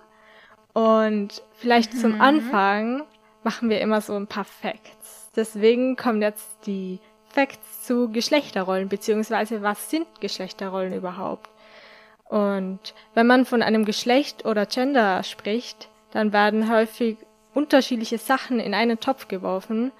Und 0.72 1.42
vielleicht 1.54 1.94
mhm. 1.94 1.98
zum 1.98 2.20
Anfang 2.20 3.04
machen 3.42 3.70
wir 3.70 3.80
immer 3.80 4.00
so 4.00 4.14
ein 4.14 4.26
paar 4.26 4.44
Facts. 4.44 5.30
Deswegen 5.34 5.96
kommen 5.96 6.20
jetzt 6.20 6.66
die 6.66 6.98
Facts 7.28 7.84
zu 7.84 8.10
Geschlechterrollen, 8.10 8.88
beziehungsweise 8.88 9.62
was 9.62 9.90
sind 9.90 10.06
Geschlechterrollen 10.20 10.92
überhaupt? 10.92 11.49
Und 12.30 12.94
wenn 13.14 13.26
man 13.26 13.44
von 13.44 13.60
einem 13.60 13.84
Geschlecht 13.84 14.46
oder 14.46 14.64
Gender 14.64 15.24
spricht, 15.24 15.88
dann 16.12 16.32
werden 16.32 16.70
häufig 16.72 17.16
unterschiedliche 17.54 18.18
Sachen 18.18 18.60
in 18.60 18.72
einen 18.72 19.00
Topf 19.00 19.26
geworfen. 19.26 19.90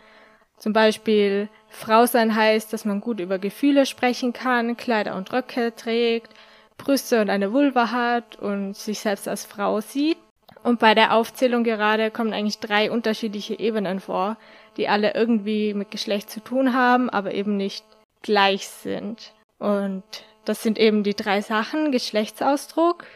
Zum 0.57 0.73
Beispiel 0.73 1.49
Frau 1.69 2.07
sein 2.07 2.37
heißt, 2.37 2.73
dass 2.73 2.85
man 2.85 3.01
gut 3.01 3.19
über 3.19 3.40
Gefühle 3.40 3.85
sprechen 3.85 4.33
kann, 4.33 4.77
Kleider 4.77 5.16
und 5.16 5.33
Röcke 5.33 5.75
trägt, 5.75 6.33
Brüste 6.79 7.21
und 7.21 7.31
eine 7.31 7.53
Vulva 7.53 7.90
hat 7.90 8.37
und 8.37 8.77
sich 8.77 9.01
selbst 9.01 9.27
als 9.27 9.45
Frau 9.45 9.81
sieht. 9.81 10.19
Und 10.62 10.79
bei 10.79 10.95
der 10.95 11.14
Aufzählung 11.14 11.64
gerade 11.64 12.12
kommen 12.12 12.33
eigentlich 12.33 12.61
drei 12.61 12.93
unterschiedliche 12.93 13.59
Ebenen 13.59 13.99
vor, 13.99 14.37
die 14.77 14.88
alle 14.88 15.14
irgendwie 15.14 15.75
mit 15.75 15.90
Geschlecht 15.90 16.31
zu 16.31 16.40
tun 16.40 16.75
haben, 16.75 17.11
aber 17.11 17.35
eben 17.35 17.57
nicht 17.57 17.85
gleich 18.23 18.69
sind. 18.69 19.33
Und 19.59 20.05
das 20.44 20.62
sind 20.62 20.79
eben 20.79 21.03
die 21.03 21.14
drei 21.14 21.40
Sachen 21.40 21.92
Geschlechtsausdruck, 21.92 23.07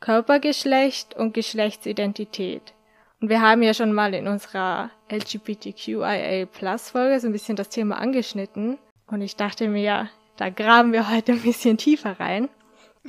Körpergeschlecht 0.00 1.14
und 1.14 1.34
Geschlechtsidentität. 1.34 2.74
Und 3.20 3.28
wir 3.28 3.40
haben 3.40 3.62
ja 3.62 3.72
schon 3.72 3.92
mal 3.92 4.14
in 4.14 4.26
unserer 4.26 4.90
LGBTQIA 5.10 6.46
Plus 6.46 6.90
Folge 6.90 7.20
so 7.20 7.28
ein 7.28 7.32
bisschen 7.32 7.56
das 7.56 7.68
Thema 7.68 7.98
angeschnitten. 7.98 8.78
Und 9.06 9.22
ich 9.22 9.36
dachte 9.36 9.68
mir, 9.68 9.82
ja, 9.82 10.08
da 10.36 10.50
graben 10.50 10.92
wir 10.92 11.10
heute 11.10 11.32
ein 11.32 11.42
bisschen 11.42 11.76
tiefer 11.76 12.18
rein. 12.18 12.48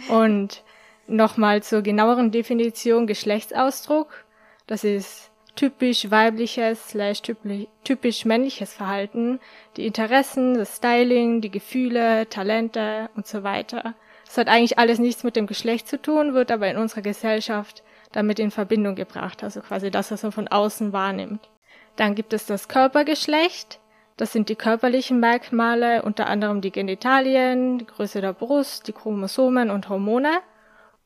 Und 0.09 0.63
Nochmal 1.07 1.62
zur 1.62 1.81
genaueren 1.81 2.31
Definition 2.31 3.07
Geschlechtsausdruck. 3.07 4.23
Das 4.67 4.83
ist 4.83 5.31
typisch 5.55 6.09
weibliches 6.09 6.89
slash 6.89 7.21
typisch 7.83 8.25
männliches 8.25 8.73
Verhalten, 8.73 9.39
die 9.77 9.85
Interessen, 9.85 10.55
das 10.55 10.77
Styling, 10.77 11.41
die 11.41 11.51
Gefühle, 11.51 12.27
Talente 12.29 13.09
und 13.15 13.27
so 13.27 13.43
weiter. 13.43 13.93
Das 14.25 14.37
hat 14.37 14.47
eigentlich 14.47 14.79
alles 14.79 14.99
nichts 14.99 15.23
mit 15.23 15.35
dem 15.35 15.47
Geschlecht 15.47 15.87
zu 15.87 16.01
tun, 16.01 16.33
wird 16.33 16.51
aber 16.51 16.67
in 16.69 16.77
unserer 16.77 17.01
Gesellschaft 17.01 17.83
damit 18.11 18.39
in 18.39 18.51
Verbindung 18.51 18.95
gebracht, 18.95 19.43
also 19.43 19.61
quasi 19.61 19.91
das, 19.91 20.11
was 20.11 20.23
man 20.23 20.31
von 20.31 20.47
außen 20.47 20.93
wahrnimmt. 20.93 21.49
Dann 21.95 22.15
gibt 22.15 22.33
es 22.33 22.45
das 22.45 22.67
Körpergeschlecht. 22.67 23.79
Das 24.17 24.31
sind 24.31 24.49
die 24.49 24.55
körperlichen 24.55 25.19
Merkmale, 25.19 26.03
unter 26.03 26.27
anderem 26.27 26.61
die 26.61 26.71
Genitalien, 26.71 27.79
die 27.79 27.85
Größe 27.85 28.21
der 28.21 28.33
Brust, 28.33 28.87
die 28.87 28.93
Chromosomen 28.93 29.71
und 29.71 29.89
Hormone. 29.89 30.41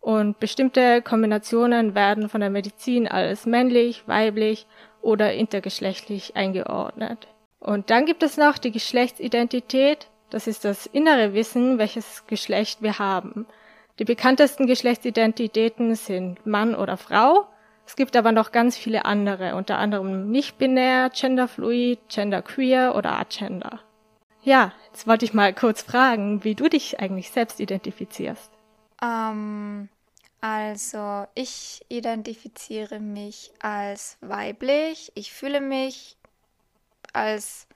Und 0.08 0.40
bestimmte 0.40 1.02
Kombinationen 1.02 1.94
werden 1.94 2.30
von 2.30 2.40
der 2.40 2.50
Medizin 2.50 3.10
als 3.10 3.46
männlich, 3.46 4.08
weiblich 4.08 4.66
oder 5.02 5.34
intergeschlechtlich 5.34 6.38
eingeordnet. 6.38 7.28
Und 7.60 7.90
dann 7.90 8.06
gibt 8.06 8.24
es 8.24 8.38
noch 8.38 8.58
die 8.58 8.72
Geschlechtsidentität. 8.72 10.08
Das 10.30 10.48
ist 10.48 10.64
das 10.64 10.86
innere 10.86 11.34
Wissen, 11.34 11.78
welches 11.78 12.26
Geschlecht 12.26 12.82
wir 12.82 13.00
haben. 13.00 13.48
Die 14.00 14.06
bekanntesten 14.06 14.66
Geschlechtsidentitäten 14.66 15.94
sind 15.96 16.46
Mann 16.46 16.74
oder 16.74 16.96
Frau. 16.96 17.46
Es 17.86 17.98
gibt 17.98 18.16
aber 18.16 18.32
noch 18.32 18.54
ganz 18.54 18.78
viele 18.78 19.04
andere, 19.04 19.56
unter 19.56 19.78
anderem 19.78 20.32
nicht-binär, 20.32 21.10
genderfluid, 21.10 22.00
genderqueer 22.08 22.96
oder 22.96 23.20
agender. 23.20 23.82
Ja, 24.42 24.72
jetzt 24.86 25.06
wollte 25.06 25.26
ich 25.26 25.34
mal 25.34 25.54
kurz 25.54 25.82
fragen, 25.82 26.46
wie 26.46 26.56
du 26.56 26.70
dich 26.70 27.02
eigentlich 27.02 27.30
selbst 27.30 27.60
identifizierst. 27.60 28.54
Ähm, 29.04 29.90
also, 30.42 31.26
ich 31.34 31.84
identifiziere 31.90 33.00
mich 33.00 33.52
als 33.60 34.18
weiblich. 34.22 35.12
Ich 35.16 35.34
fühle 35.34 35.62
mich 35.62 36.16
als 37.14 37.68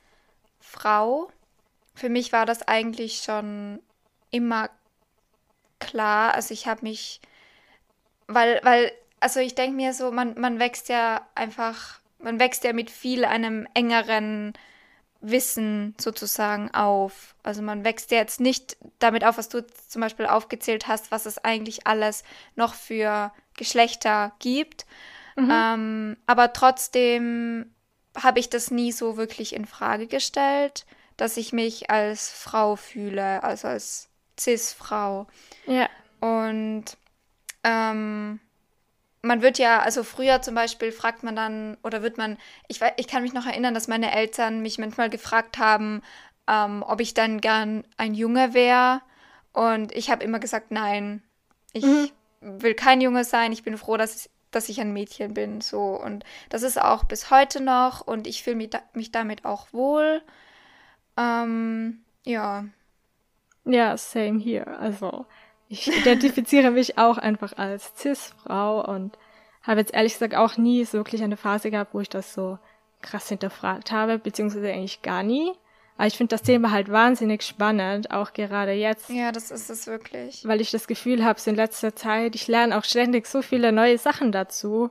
Frau. 0.60 1.30
Für 1.94 2.08
mich 2.08 2.32
war 2.32 2.46
das 2.46 2.62
eigentlich 2.62 3.22
schon 3.22 3.80
immer 4.30 4.70
klar. 5.80 6.34
Also 6.34 6.54
ich 6.54 6.66
habe 6.66 6.82
mich, 6.82 7.20
weil, 8.28 8.60
weil, 8.62 8.92
also 9.20 9.40
ich 9.40 9.54
denke 9.54 9.76
mir 9.76 9.92
so, 9.92 10.12
man, 10.12 10.38
man 10.38 10.58
wächst 10.58 10.88
ja 10.88 11.26
einfach, 11.34 12.00
man 12.18 12.38
wächst 12.38 12.64
ja 12.64 12.72
mit 12.72 12.90
viel 12.90 13.24
einem 13.24 13.66
engeren 13.74 14.52
Wissen 15.22 15.94
sozusagen 15.98 16.72
auf. 16.74 17.34
Also 17.42 17.62
man 17.62 17.84
wächst 17.84 18.10
ja 18.10 18.18
jetzt 18.18 18.40
nicht 18.40 18.76
damit 18.98 19.24
auf, 19.24 19.38
was 19.38 19.48
du 19.48 19.64
zum 19.66 20.02
Beispiel 20.02 20.26
aufgezählt 20.26 20.88
hast, 20.88 21.10
was 21.10 21.26
es 21.26 21.38
eigentlich 21.38 21.86
alles 21.86 22.24
noch 22.56 22.74
für 22.74 23.32
Geschlechter 23.56 24.32
gibt. 24.40 24.84
Mhm. 25.36 25.50
Ähm, 25.50 26.16
aber 26.26 26.52
trotzdem 26.52 27.72
habe 28.20 28.40
ich 28.40 28.50
das 28.50 28.70
nie 28.70 28.92
so 28.92 29.16
wirklich 29.16 29.54
in 29.54 29.64
Frage 29.64 30.06
gestellt, 30.06 30.84
dass 31.16 31.36
ich 31.36 31.52
mich 31.52 31.90
als 31.90 32.30
Frau 32.30 32.76
fühle, 32.76 33.42
also 33.42 33.68
als 33.68 34.08
Cis-Frau. 34.38 35.26
Ja. 35.66 35.88
Und 36.20 36.84
ähm, 37.64 38.40
man 39.22 39.40
wird 39.40 39.58
ja, 39.58 39.80
also 39.80 40.02
früher 40.02 40.42
zum 40.42 40.56
Beispiel 40.56 40.90
fragt 40.90 41.22
man 41.22 41.36
dann, 41.36 41.76
oder 41.84 42.02
wird 42.02 42.18
man, 42.18 42.36
ich, 42.66 42.80
ich 42.96 43.06
kann 43.06 43.22
mich 43.22 43.32
noch 43.32 43.46
erinnern, 43.46 43.72
dass 43.72 43.88
meine 43.88 44.12
Eltern 44.12 44.60
mich 44.60 44.78
manchmal 44.78 45.10
gefragt 45.10 45.58
haben, 45.58 46.02
ähm, 46.48 46.84
ob 46.86 47.00
ich 47.00 47.14
dann 47.14 47.40
gern 47.40 47.84
ein 47.96 48.14
Junge 48.14 48.52
wäre. 48.52 49.00
Und 49.52 49.92
ich 49.92 50.10
habe 50.10 50.24
immer 50.24 50.40
gesagt, 50.40 50.72
nein, 50.72 51.22
ich 51.72 51.84
mhm. 51.84 52.10
will 52.40 52.74
kein 52.74 53.00
Junge 53.00 53.24
sein, 53.24 53.52
ich 53.52 53.62
bin 53.62 53.78
froh, 53.78 53.96
dass, 53.96 54.28
dass 54.50 54.68
ich 54.68 54.80
ein 54.80 54.92
Mädchen 54.92 55.34
bin. 55.34 55.60
So. 55.60 56.00
Und 56.00 56.24
das 56.48 56.62
ist 56.62 56.80
auch 56.80 57.04
bis 57.04 57.30
heute 57.30 57.62
noch 57.62 58.00
und 58.00 58.26
ich 58.26 58.42
fühle 58.42 58.56
mich, 58.56 58.70
da, 58.70 58.82
mich 58.92 59.12
damit 59.12 59.44
auch 59.44 59.72
wohl. 59.72 60.20
Ähm, 61.16 62.02
ja. 62.24 62.64
Ja, 63.64 63.96
same 63.96 64.40
hier. 64.40 64.66
Also 64.80 65.26
ich 65.72 65.88
identifiziere 65.88 66.70
mich 66.70 66.98
auch 66.98 67.16
einfach 67.16 67.56
als 67.56 67.92
Cis-Frau 67.96 68.84
und 68.84 69.16
habe 69.62 69.80
jetzt 69.80 69.94
ehrlich 69.94 70.12
gesagt 70.12 70.34
auch 70.34 70.58
nie 70.58 70.84
so 70.84 70.98
wirklich 70.98 71.22
eine 71.22 71.38
Phase 71.38 71.70
gehabt, 71.70 71.94
wo 71.94 72.00
ich 72.00 72.10
das 72.10 72.34
so 72.34 72.58
krass 73.00 73.28
hinterfragt 73.30 73.90
habe, 73.90 74.18
beziehungsweise 74.18 74.70
eigentlich 74.70 75.00
gar 75.00 75.22
nie. 75.22 75.52
Aber 75.96 76.06
ich 76.06 76.16
finde 76.16 76.34
das 76.34 76.42
Thema 76.42 76.72
halt 76.72 76.90
wahnsinnig 76.90 77.42
spannend, 77.42 78.10
auch 78.10 78.34
gerade 78.34 78.72
jetzt. 78.72 79.08
Ja, 79.08 79.32
das 79.32 79.50
ist 79.50 79.70
es 79.70 79.86
wirklich. 79.86 80.46
Weil 80.46 80.60
ich 80.60 80.70
das 80.70 80.86
Gefühl 80.86 81.24
habe, 81.24 81.40
so 81.40 81.50
in 81.50 81.56
letzter 81.56 81.96
Zeit, 81.96 82.34
ich 82.34 82.48
lerne 82.48 82.76
auch 82.76 82.84
ständig 82.84 83.26
so 83.26 83.40
viele 83.40 83.72
neue 83.72 83.96
Sachen 83.96 84.30
dazu. 84.30 84.90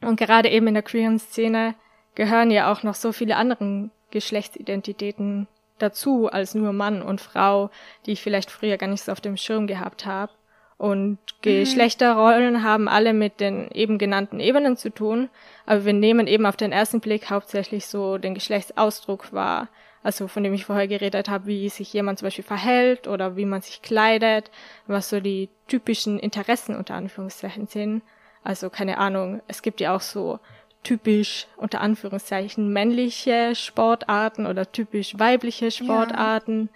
Und 0.00 0.18
gerade 0.18 0.50
eben 0.50 0.66
in 0.66 0.74
der 0.74 0.82
queeren 0.82 1.20
Szene 1.20 1.76
gehören 2.16 2.50
ja 2.50 2.72
auch 2.72 2.82
noch 2.82 2.94
so 2.94 3.12
viele 3.12 3.36
andere 3.36 3.90
Geschlechtsidentitäten 4.10 5.46
dazu 5.84 6.28
als 6.28 6.54
nur 6.54 6.72
Mann 6.72 7.02
und 7.02 7.20
Frau, 7.20 7.70
die 8.06 8.12
ich 8.12 8.22
vielleicht 8.22 8.50
früher 8.50 8.76
gar 8.76 8.88
nicht 8.88 9.04
so 9.04 9.12
auf 9.12 9.20
dem 9.20 9.36
Schirm 9.36 9.66
gehabt 9.66 10.06
habe. 10.06 10.32
Und. 10.76 11.18
Geschlechterrollen 11.42 12.62
haben 12.62 12.88
alle 12.88 13.12
mit 13.12 13.38
den 13.38 13.70
eben 13.72 13.98
genannten 13.98 14.40
Ebenen 14.40 14.76
zu 14.76 14.90
tun, 14.90 15.28
aber 15.66 15.84
wir 15.84 15.92
nehmen 15.92 16.26
eben 16.26 16.46
auf 16.46 16.56
den 16.56 16.72
ersten 16.72 17.00
Blick 17.00 17.30
hauptsächlich 17.30 17.86
so 17.86 18.16
den 18.16 18.34
Geschlechtsausdruck 18.34 19.32
wahr. 19.32 19.68
Also 20.02 20.28
von 20.28 20.42
dem 20.42 20.52
ich 20.52 20.66
vorher 20.66 20.88
geredet 20.88 21.28
habe, 21.28 21.46
wie 21.46 21.68
sich 21.70 21.92
jemand 21.92 22.18
zum 22.18 22.26
Beispiel 22.26 22.44
verhält 22.44 23.08
oder 23.08 23.36
wie 23.36 23.46
man 23.46 23.62
sich 23.62 23.80
kleidet, 23.80 24.50
was 24.86 25.08
so 25.08 25.20
die 25.20 25.48
typischen 25.66 26.18
Interessen 26.18 26.76
unter 26.76 26.94
Anführungszeichen 26.94 27.66
sind. 27.66 28.02
Also 28.42 28.68
keine 28.68 28.98
Ahnung, 28.98 29.40
es 29.48 29.62
gibt 29.62 29.80
ja 29.80 29.96
auch 29.96 30.02
so 30.02 30.40
typisch 30.84 31.48
unter 31.56 31.80
Anführungszeichen 31.80 32.72
männliche 32.72 33.54
Sportarten 33.54 34.46
oder 34.46 34.70
typisch 34.70 35.18
weibliche 35.18 35.70
Sportarten. 35.70 36.68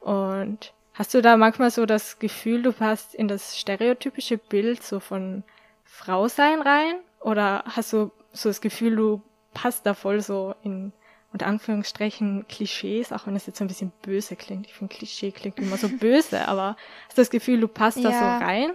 Ja. 0.00 0.12
Und 0.12 0.72
hast 0.94 1.12
du 1.12 1.20
da 1.20 1.36
manchmal 1.36 1.70
so 1.70 1.84
das 1.84 2.18
Gefühl, 2.18 2.62
du 2.62 2.72
passt 2.72 3.14
in 3.14 3.28
das 3.28 3.58
stereotypische 3.58 4.38
Bild 4.38 4.82
so 4.82 5.00
von 5.00 5.44
Frau 5.84 6.28
sein 6.28 6.62
rein? 6.62 6.96
Oder 7.20 7.64
hast 7.66 7.92
du 7.92 8.10
so 8.32 8.48
das 8.48 8.60
Gefühl, 8.60 8.96
du 8.96 9.22
passt 9.52 9.84
da 9.84 9.94
voll 9.94 10.20
so 10.20 10.54
in 10.62 10.92
unter 11.32 11.48
Anführungsstrichen 11.48 12.46
Klischees, 12.48 13.12
auch 13.12 13.26
wenn 13.26 13.36
es 13.36 13.46
jetzt 13.46 13.58
so 13.58 13.64
ein 13.64 13.68
bisschen 13.68 13.92
böse 14.00 14.36
klingt. 14.36 14.66
Ich 14.66 14.72
finde 14.72 14.94
Klischee 14.94 15.32
klingt 15.32 15.58
immer 15.58 15.76
so 15.76 15.88
böse, 15.88 16.48
aber 16.48 16.76
hast 17.06 17.18
du 17.18 17.20
das 17.22 17.30
Gefühl, 17.30 17.60
du 17.60 17.68
passt 17.68 17.98
ja. 17.98 18.10
da 18.10 18.38
so 18.38 18.44
rein? 18.44 18.70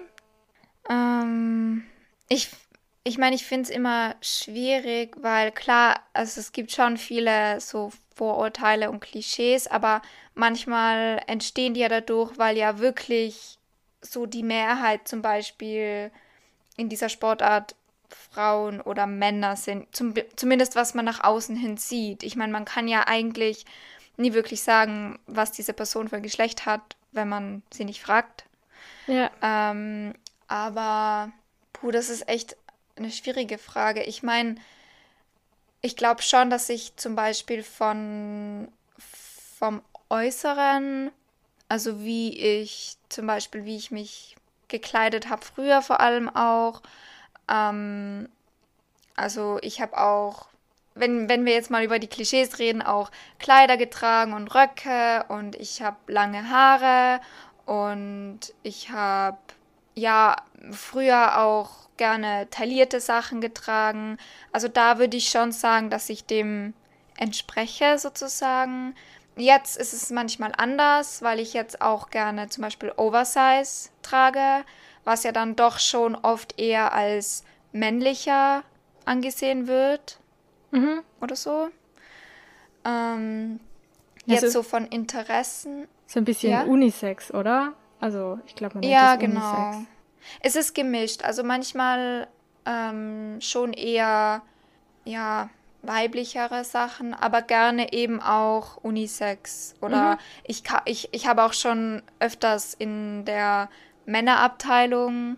Ähm, 0.87 1.83
ich 2.29 2.49
ich 3.03 3.17
meine, 3.17 3.35
ich 3.35 3.45
finde 3.45 3.63
es 3.63 3.69
immer 3.69 4.15
schwierig, 4.21 5.15
weil 5.21 5.51
klar, 5.51 6.01
also 6.13 6.39
es 6.39 6.51
gibt 6.51 6.71
schon 6.71 6.97
viele 6.97 7.59
so 7.59 7.91
Vorurteile 8.15 8.91
und 8.91 8.99
Klischees, 8.99 9.67
aber 9.67 10.01
manchmal 10.35 11.21
entstehen 11.27 11.73
die 11.73 11.79
ja 11.79 11.89
dadurch, 11.89 12.37
weil 12.37 12.57
ja 12.57 12.77
wirklich 12.79 13.57
so 14.01 14.25
die 14.25 14.43
Mehrheit 14.43 15.07
zum 15.07 15.21
Beispiel 15.21 16.11
in 16.77 16.89
dieser 16.89 17.09
Sportart 17.09 17.75
Frauen 18.09 18.81
oder 18.81 19.07
Männer 19.07 19.55
sind. 19.55 19.95
Zum, 19.95 20.13
zumindest 20.35 20.75
was 20.75 20.93
man 20.93 21.05
nach 21.05 21.23
außen 21.23 21.55
hin 21.55 21.77
sieht. 21.77 22.23
Ich 22.23 22.35
meine, 22.35 22.51
man 22.51 22.65
kann 22.65 22.87
ja 22.87 23.07
eigentlich 23.07 23.65
nie 24.17 24.33
wirklich 24.33 24.61
sagen, 24.61 25.19
was 25.25 25.51
diese 25.51 25.73
Person 25.73 26.09
für 26.09 26.17
ein 26.17 26.23
Geschlecht 26.23 26.65
hat, 26.65 26.95
wenn 27.11 27.29
man 27.29 27.63
sie 27.73 27.85
nicht 27.85 28.01
fragt. 28.01 28.45
Ja. 29.07 29.31
Ähm, 29.41 30.13
aber, 30.47 31.31
puh, 31.73 31.91
das 31.91 32.09
ist 32.09 32.27
echt 32.27 32.57
eine 33.03 33.11
schwierige 33.11 33.57
Frage. 33.57 34.03
Ich 34.03 34.23
meine, 34.23 34.55
ich 35.81 35.95
glaube 35.95 36.21
schon, 36.21 36.49
dass 36.49 36.69
ich 36.69 36.95
zum 36.95 37.15
Beispiel 37.15 37.63
von 37.63 38.67
vom 38.97 39.81
Äußeren, 40.09 41.11
also 41.69 42.01
wie 42.01 42.37
ich 42.37 42.97
zum 43.09 43.27
Beispiel, 43.27 43.65
wie 43.65 43.77
ich 43.77 43.91
mich 43.91 44.35
gekleidet 44.67 45.29
habe, 45.29 45.45
früher 45.45 45.81
vor 45.81 45.99
allem 45.99 46.29
auch. 46.29 46.81
Ähm, 47.49 48.27
also 49.15 49.59
ich 49.61 49.81
habe 49.81 49.97
auch, 49.97 50.47
wenn, 50.95 51.29
wenn 51.29 51.45
wir 51.45 51.53
jetzt 51.53 51.69
mal 51.69 51.83
über 51.83 51.99
die 51.99 52.07
Klischees 52.07 52.59
reden, 52.59 52.81
auch 52.81 53.11
Kleider 53.39 53.77
getragen 53.77 54.33
und 54.33 54.53
Röcke 54.53 55.25
und 55.29 55.55
ich 55.55 55.81
habe 55.81 55.97
lange 56.07 56.49
Haare 56.49 57.21
und 57.65 58.39
ich 58.63 58.89
habe 58.89 59.37
ja 59.95 60.35
früher 60.71 61.39
auch 61.39 61.69
gerne 61.97 62.47
taillierte 62.49 62.99
Sachen 62.99 63.41
getragen. 63.41 64.17
Also 64.51 64.67
da 64.67 64.97
würde 64.97 65.17
ich 65.17 65.29
schon 65.29 65.51
sagen, 65.51 65.89
dass 65.89 66.09
ich 66.09 66.25
dem 66.25 66.73
entspreche 67.17 67.99
sozusagen. 67.99 68.95
Jetzt 69.37 69.77
ist 69.77 69.93
es 69.93 70.09
manchmal 70.09 70.51
anders, 70.57 71.21
weil 71.21 71.39
ich 71.39 71.53
jetzt 71.53 71.81
auch 71.81 72.09
gerne 72.09 72.49
zum 72.49 72.63
Beispiel 72.63 72.91
Oversize 72.97 73.89
trage, 74.01 74.65
was 75.03 75.23
ja 75.23 75.31
dann 75.31 75.55
doch 75.55 75.79
schon 75.79 76.15
oft 76.15 76.59
eher 76.59 76.93
als 76.93 77.43
männlicher 77.71 78.63
angesehen 79.05 79.67
wird. 79.67 80.19
Mhm. 80.71 81.01
Oder 81.21 81.35
so. 81.35 81.69
Ähm, 82.83 83.59
jetzt 84.25 84.43
also, 84.43 84.61
so 84.61 84.63
von 84.63 84.85
Interessen. 84.87 85.87
So 86.07 86.19
ein 86.19 86.25
bisschen 86.25 86.51
ja? 86.51 86.63
Unisex, 86.63 87.33
oder? 87.33 87.73
Also 88.01 88.39
ich 88.47 88.55
glaube, 88.55 88.75
man 88.75 88.81
nennt 88.81 88.91
ja, 88.91 89.15
das 89.15 89.19
genau. 89.19 89.67
Unisex. 89.67 89.87
Es 90.41 90.55
ist 90.55 90.75
gemischt. 90.75 91.23
Also 91.23 91.43
manchmal 91.43 92.27
ähm, 92.65 93.39
schon 93.39 93.73
eher, 93.73 94.41
ja, 95.05 95.49
weiblichere 95.83 96.63
Sachen, 96.63 97.13
aber 97.13 97.41
gerne 97.41 97.93
eben 97.93 98.21
auch 98.21 98.77
Unisex. 98.77 99.75
Oder 99.81 100.13
mhm. 100.13 100.17
ich, 100.43 100.63
ich, 100.85 101.09
ich 101.11 101.27
habe 101.27 101.43
auch 101.43 101.53
schon 101.53 102.03
öfters 102.19 102.73
in 102.73 103.25
der 103.25 103.69
Männerabteilung 104.05 105.37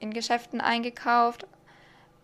in 0.00 0.12
Geschäften 0.12 0.60
eingekauft, 0.60 1.46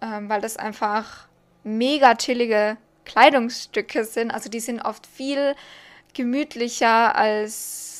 ähm, 0.00 0.28
weil 0.28 0.40
das 0.40 0.56
einfach 0.56 1.28
mega 1.62 2.14
chillige 2.14 2.76
Kleidungsstücke 3.04 4.04
sind. 4.04 4.30
Also 4.30 4.48
die 4.48 4.60
sind 4.60 4.80
oft 4.82 5.06
viel 5.06 5.54
gemütlicher 6.12 7.14
als 7.14 7.99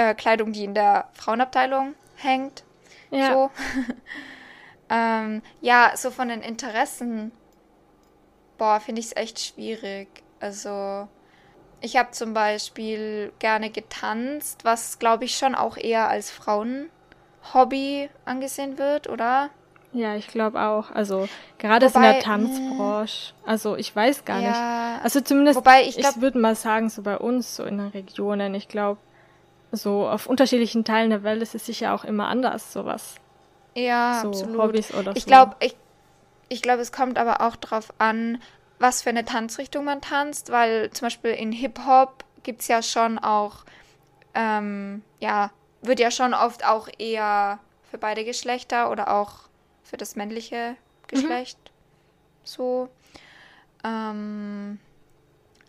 äh, 0.00 0.14
Kleidung, 0.14 0.52
die 0.52 0.64
in 0.64 0.74
der 0.74 1.08
Frauenabteilung 1.12 1.94
hängt. 2.16 2.64
Ja. 3.10 3.32
So. 3.32 3.50
ähm, 4.90 5.42
ja, 5.60 5.92
so 5.94 6.10
von 6.10 6.28
den 6.28 6.42
Interessen, 6.42 7.32
boah, 8.58 8.80
finde 8.80 9.00
ich 9.00 9.06
es 9.06 9.16
echt 9.16 9.40
schwierig. 9.40 10.08
Also 10.40 11.08
ich 11.80 11.96
habe 11.96 12.10
zum 12.12 12.34
Beispiel 12.34 13.32
gerne 13.38 13.70
getanzt, 13.70 14.64
was 14.64 14.98
glaube 14.98 15.24
ich 15.24 15.36
schon 15.36 15.54
auch 15.54 15.76
eher 15.76 16.08
als 16.08 16.30
Frauenhobby 16.30 18.10
angesehen 18.24 18.78
wird, 18.78 19.08
oder? 19.08 19.50
Ja, 19.92 20.14
ich 20.14 20.28
glaube 20.28 20.60
auch. 20.62 20.92
Also 20.92 21.28
gerade 21.58 21.86
wobei, 21.86 21.96
in 21.96 22.14
der 22.14 22.22
Tanzbranche. 22.22 23.34
Also 23.44 23.76
ich 23.76 23.94
weiß 23.94 24.24
gar 24.24 24.38
ja, 24.38 24.48
nicht. 24.48 25.04
Also 25.04 25.20
zumindest, 25.20 25.56
wobei 25.56 25.82
ich, 25.82 25.98
ich 25.98 26.20
würde 26.20 26.38
mal 26.38 26.54
sagen, 26.54 26.88
so 26.90 27.02
bei 27.02 27.18
uns, 27.18 27.56
so 27.56 27.64
in 27.64 27.78
den 27.78 27.88
Regionen, 27.88 28.54
ich 28.54 28.68
glaube, 28.68 29.00
so 29.72 30.08
auf 30.08 30.26
unterschiedlichen 30.26 30.84
Teilen 30.84 31.10
der 31.10 31.22
Welt 31.22 31.42
ist 31.42 31.54
es 31.54 31.66
sicher 31.66 31.94
auch 31.94 32.04
immer 32.04 32.28
anders, 32.28 32.72
sowas. 32.72 33.16
Ja, 33.74 34.20
so 34.22 34.28
absolut. 34.28 34.58
Hobbys 34.58 34.94
oder 34.94 35.14
ich 35.16 35.24
so. 35.24 35.28
Glaub, 35.28 35.56
ich 35.60 35.76
ich 36.50 36.62
glaube, 36.62 36.82
es 36.82 36.92
kommt 36.92 37.16
aber 37.16 37.40
auch 37.40 37.56
darauf 37.56 37.94
an, 37.98 38.42
was 38.78 39.02
für 39.02 39.10
eine 39.10 39.24
Tanzrichtung 39.24 39.84
man 39.84 40.00
tanzt, 40.00 40.50
weil 40.50 40.90
zum 40.90 41.06
Beispiel 41.06 41.30
in 41.30 41.52
Hip-Hop 41.52 42.24
gibt 42.42 42.62
es 42.62 42.68
ja 42.68 42.82
schon 42.82 43.18
auch, 43.18 43.64
ähm, 44.34 45.02
ja, 45.20 45.52
wird 45.80 46.00
ja 46.00 46.10
schon 46.10 46.34
oft 46.34 46.66
auch 46.66 46.88
eher 46.98 47.60
für 47.88 47.98
beide 47.98 48.24
Geschlechter 48.24 48.90
oder 48.90 49.14
auch 49.14 49.48
für 49.84 49.96
das 49.96 50.16
männliche 50.16 50.76
Geschlecht. 51.06 51.58
Mhm. 51.64 51.70
So. 52.42 52.88
Ähm, 53.84 54.80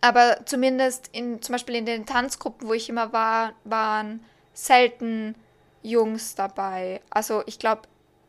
aber 0.02 0.44
zumindest 0.44 1.08
in, 1.12 1.40
zum 1.40 1.54
Beispiel 1.54 1.76
in 1.76 1.86
den 1.86 2.04
Tanzgruppen, 2.04 2.68
wo 2.68 2.74
ich 2.74 2.88
immer 2.88 3.12
war, 3.12 3.52
waren 3.64 4.22
selten 4.52 5.34
Jungs 5.82 6.34
dabei. 6.34 7.00
Also 7.08 7.42
ich 7.46 7.58
glaube, 7.58 7.82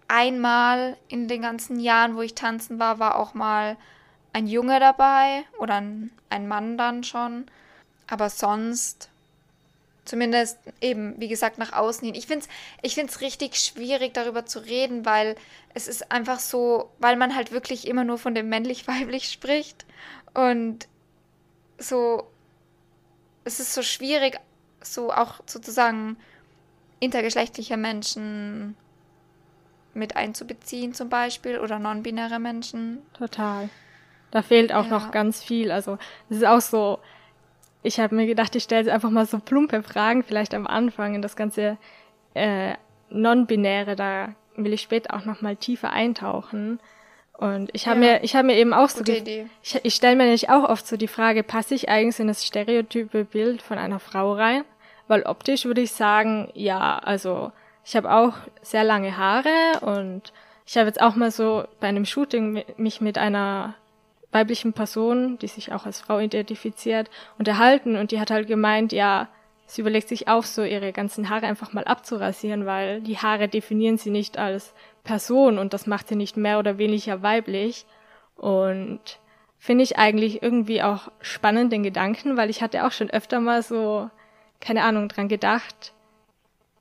einmal 0.07 0.95
in 1.09 1.27
den 1.27 1.41
ganzen 1.41 1.79
Jahren, 1.79 2.15
wo 2.15 2.21
ich 2.21 2.35
tanzen 2.35 2.79
war, 2.79 2.99
war 2.99 3.17
auch 3.17 3.33
mal 3.33 3.75
ein 4.33 4.47
Junge 4.47 4.79
dabei 4.79 5.43
oder 5.57 5.75
ein, 5.75 6.11
ein 6.29 6.47
Mann 6.47 6.77
dann 6.77 7.03
schon. 7.03 7.47
Aber 8.07 8.29
sonst 8.29 9.09
Zumindest 10.05 10.59
eben, 10.81 11.15
wie 11.17 11.29
gesagt, 11.29 11.57
nach 11.57 11.71
außen 11.71 12.05
hin. 12.05 12.15
Ich 12.15 12.27
finde 12.27 12.45
es 12.45 12.49
ich 12.81 12.95
find's 12.95 13.21
richtig 13.21 13.55
schwierig, 13.55 14.13
darüber 14.13 14.45
zu 14.45 14.59
reden, 14.59 15.05
weil 15.05 15.35
es 15.73 15.87
ist 15.87 16.11
einfach 16.11 16.39
so, 16.39 16.89
weil 16.99 17.15
man 17.15 17.33
halt 17.33 17.53
wirklich 17.53 17.87
immer 17.87 18.03
nur 18.03 18.17
von 18.17 18.35
dem 18.35 18.49
männlich-weiblich 18.49 19.31
spricht. 19.31 19.85
Und 20.33 20.89
so, 21.77 22.27
es 23.43 23.59
ist 23.59 23.73
so 23.73 23.81
schwierig, 23.81 24.39
so 24.81 25.11
auch 25.11 25.41
sozusagen 25.45 26.17
intergeschlechtliche 26.99 27.77
Menschen 27.77 28.75
mit 29.93 30.15
einzubeziehen, 30.15 30.93
zum 30.93 31.09
Beispiel, 31.09 31.59
oder 31.59 31.79
non-binäre 31.79 32.39
Menschen. 32.39 32.99
Total. 33.13 33.69
Da 34.31 34.41
fehlt 34.41 34.73
auch 34.73 34.85
ja. 34.85 34.89
noch 34.89 35.11
ganz 35.11 35.43
viel. 35.43 35.71
Also, 35.71 35.97
es 36.29 36.37
ist 36.37 36.45
auch 36.45 36.61
so, 36.61 36.99
ich 37.83 37.99
habe 37.99 38.15
mir 38.15 38.25
gedacht, 38.25 38.55
ich 38.55 38.63
stelle 38.63 38.91
einfach 38.91 39.11
mal 39.11 39.25
so 39.25 39.39
plumpe 39.39 39.83
Fragen, 39.83 40.23
vielleicht 40.23 40.53
am 40.53 40.65
Anfang 40.65 41.15
in 41.15 41.21
das 41.21 41.35
ganze 41.35 41.77
äh, 42.33 42.73
Non-Binäre, 43.09 43.95
da 43.95 44.33
will 44.55 44.73
ich 44.73 44.81
später 44.81 45.13
auch 45.13 45.25
noch 45.25 45.41
mal 45.41 45.55
tiefer 45.55 45.91
eintauchen. 45.91 46.79
Und 47.37 47.71
ich 47.73 47.87
habe 47.87 48.03
ja. 48.05 48.13
mir, 48.13 48.23
ich 48.23 48.35
habe 48.35 48.47
mir 48.47 48.57
eben 48.57 48.73
auch 48.73 48.89
so, 48.89 49.01
Idee. 49.01 49.47
ich, 49.61 49.79
ich 49.83 49.95
stelle 49.95 50.15
mir 50.15 50.23
nämlich 50.23 50.49
auch 50.49 50.69
oft 50.69 50.87
so 50.87 50.97
die 50.97 51.07
Frage, 51.07 51.43
passe 51.43 51.75
ich 51.75 51.89
eigentlich 51.89 52.19
in 52.19 52.27
das 52.27 52.45
stereotype 52.45 53.25
Bild 53.25 53.61
von 53.61 53.77
einer 53.77 53.99
Frau 53.99 54.33
rein? 54.33 54.63
Weil 55.07 55.23
optisch 55.23 55.65
würde 55.65 55.81
ich 55.81 55.91
sagen, 55.91 56.49
ja, 56.53 56.99
also 56.99 57.51
ich 57.83 57.95
habe 57.95 58.11
auch 58.11 58.33
sehr 58.61 58.83
lange 58.83 59.17
Haare 59.17 59.79
und 59.81 60.31
ich 60.65 60.77
habe 60.77 60.87
jetzt 60.87 61.01
auch 61.01 61.15
mal 61.15 61.31
so 61.31 61.65
bei 61.79 61.87
einem 61.87 62.05
Shooting 62.05 62.63
mich 62.77 63.01
mit 63.01 63.17
einer 63.17 63.75
weiblichen 64.31 64.73
Person, 64.73 65.37
die 65.39 65.47
sich 65.47 65.73
auch 65.73 65.85
als 65.85 65.99
Frau 65.99 66.19
identifiziert, 66.19 67.09
unterhalten 67.37 67.97
und 67.97 68.11
die 68.11 68.19
hat 68.19 68.31
halt 68.31 68.47
gemeint, 68.47 68.93
ja, 68.93 69.27
sie 69.65 69.81
überlegt 69.81 70.07
sich 70.07 70.27
auch 70.27 70.43
so, 70.43 70.63
ihre 70.63 70.91
ganzen 70.93 71.29
Haare 71.29 71.45
einfach 71.45 71.73
mal 71.73 71.83
abzurasieren, 71.83 72.65
weil 72.65 73.01
die 73.01 73.17
Haare 73.17 73.47
definieren 73.47 73.97
sie 73.97 74.09
nicht 74.09 74.37
als 74.37 74.73
Person 75.03 75.57
und 75.57 75.73
das 75.73 75.87
macht 75.87 76.07
sie 76.07 76.15
nicht 76.15 76.37
mehr 76.37 76.59
oder 76.59 76.77
weniger 76.77 77.21
weiblich. 77.21 77.85
Und 78.35 79.19
finde 79.57 79.83
ich 79.83 79.97
eigentlich 79.97 80.43
irgendwie 80.43 80.81
auch 80.81 81.11
spannend 81.21 81.71
den 81.71 81.83
Gedanken, 81.83 82.35
weil 82.37 82.49
ich 82.49 82.61
hatte 82.61 82.85
auch 82.85 82.91
schon 82.91 83.09
öfter 83.09 83.39
mal 83.39 83.63
so, 83.63 84.09
keine 84.59 84.83
Ahnung, 84.83 85.07
dran 85.09 85.27
gedacht, 85.27 85.93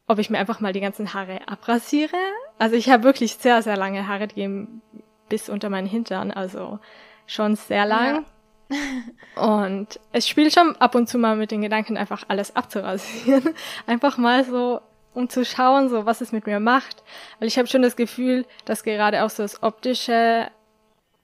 ob 0.07 0.19
ich 0.19 0.31
mir 0.31 0.39
einfach 0.39 0.61
mal 0.61 0.73
die 0.73 0.81
ganzen 0.81 1.15
Haare 1.15 1.47
abrasiere. 1.47 2.17
Also 2.59 2.77
ich 2.77 2.91
habe 2.91 3.05
wirklich 3.05 3.35
sehr, 3.35 3.63
sehr 3.63 3.77
lange 3.77 4.09
Haare, 4.09 4.29
die 4.29 4.35
gehen 4.35 4.83
bis 5.29 5.49
unter 5.49 5.71
meinen 5.71 5.87
Hintern, 5.87 6.31
also 6.31 6.79
schon 7.27 7.57
sehr 7.57 7.87
lang. 7.87 8.25
Ja. 8.69 8.83
Und 9.43 10.01
es 10.13 10.29
spielt 10.29 10.53
schon 10.53 10.77
ab 10.77 10.95
und 10.95 11.09
zu 11.09 11.19
mal 11.19 11.37
mit 11.37 11.51
den 11.51 11.63
Gedanken, 11.63 11.97
einfach 11.97 12.25
alles 12.29 12.57
abzurasieren. 12.57 13.51
Einfach 13.87 14.17
mal 14.17 14.45
so, 14.45 14.81
um 15.15 15.29
zu 15.29 15.45
schauen, 15.45 15.89
so 15.89 16.07
was 16.07 16.21
es 16.21 16.33
mit 16.33 16.47
mir 16.47 16.61
macht. 16.61 17.03
Weil 17.39 17.49
ich 17.49 17.59
habe 17.59 17.69
schon 17.69 17.83
das 17.83 17.97
Gefühl, 17.97 18.47
dass 18.65 18.83
gerade 18.83 19.25
auch 19.25 19.31
so 19.31 19.43
das 19.43 19.63
Optische 19.63 20.49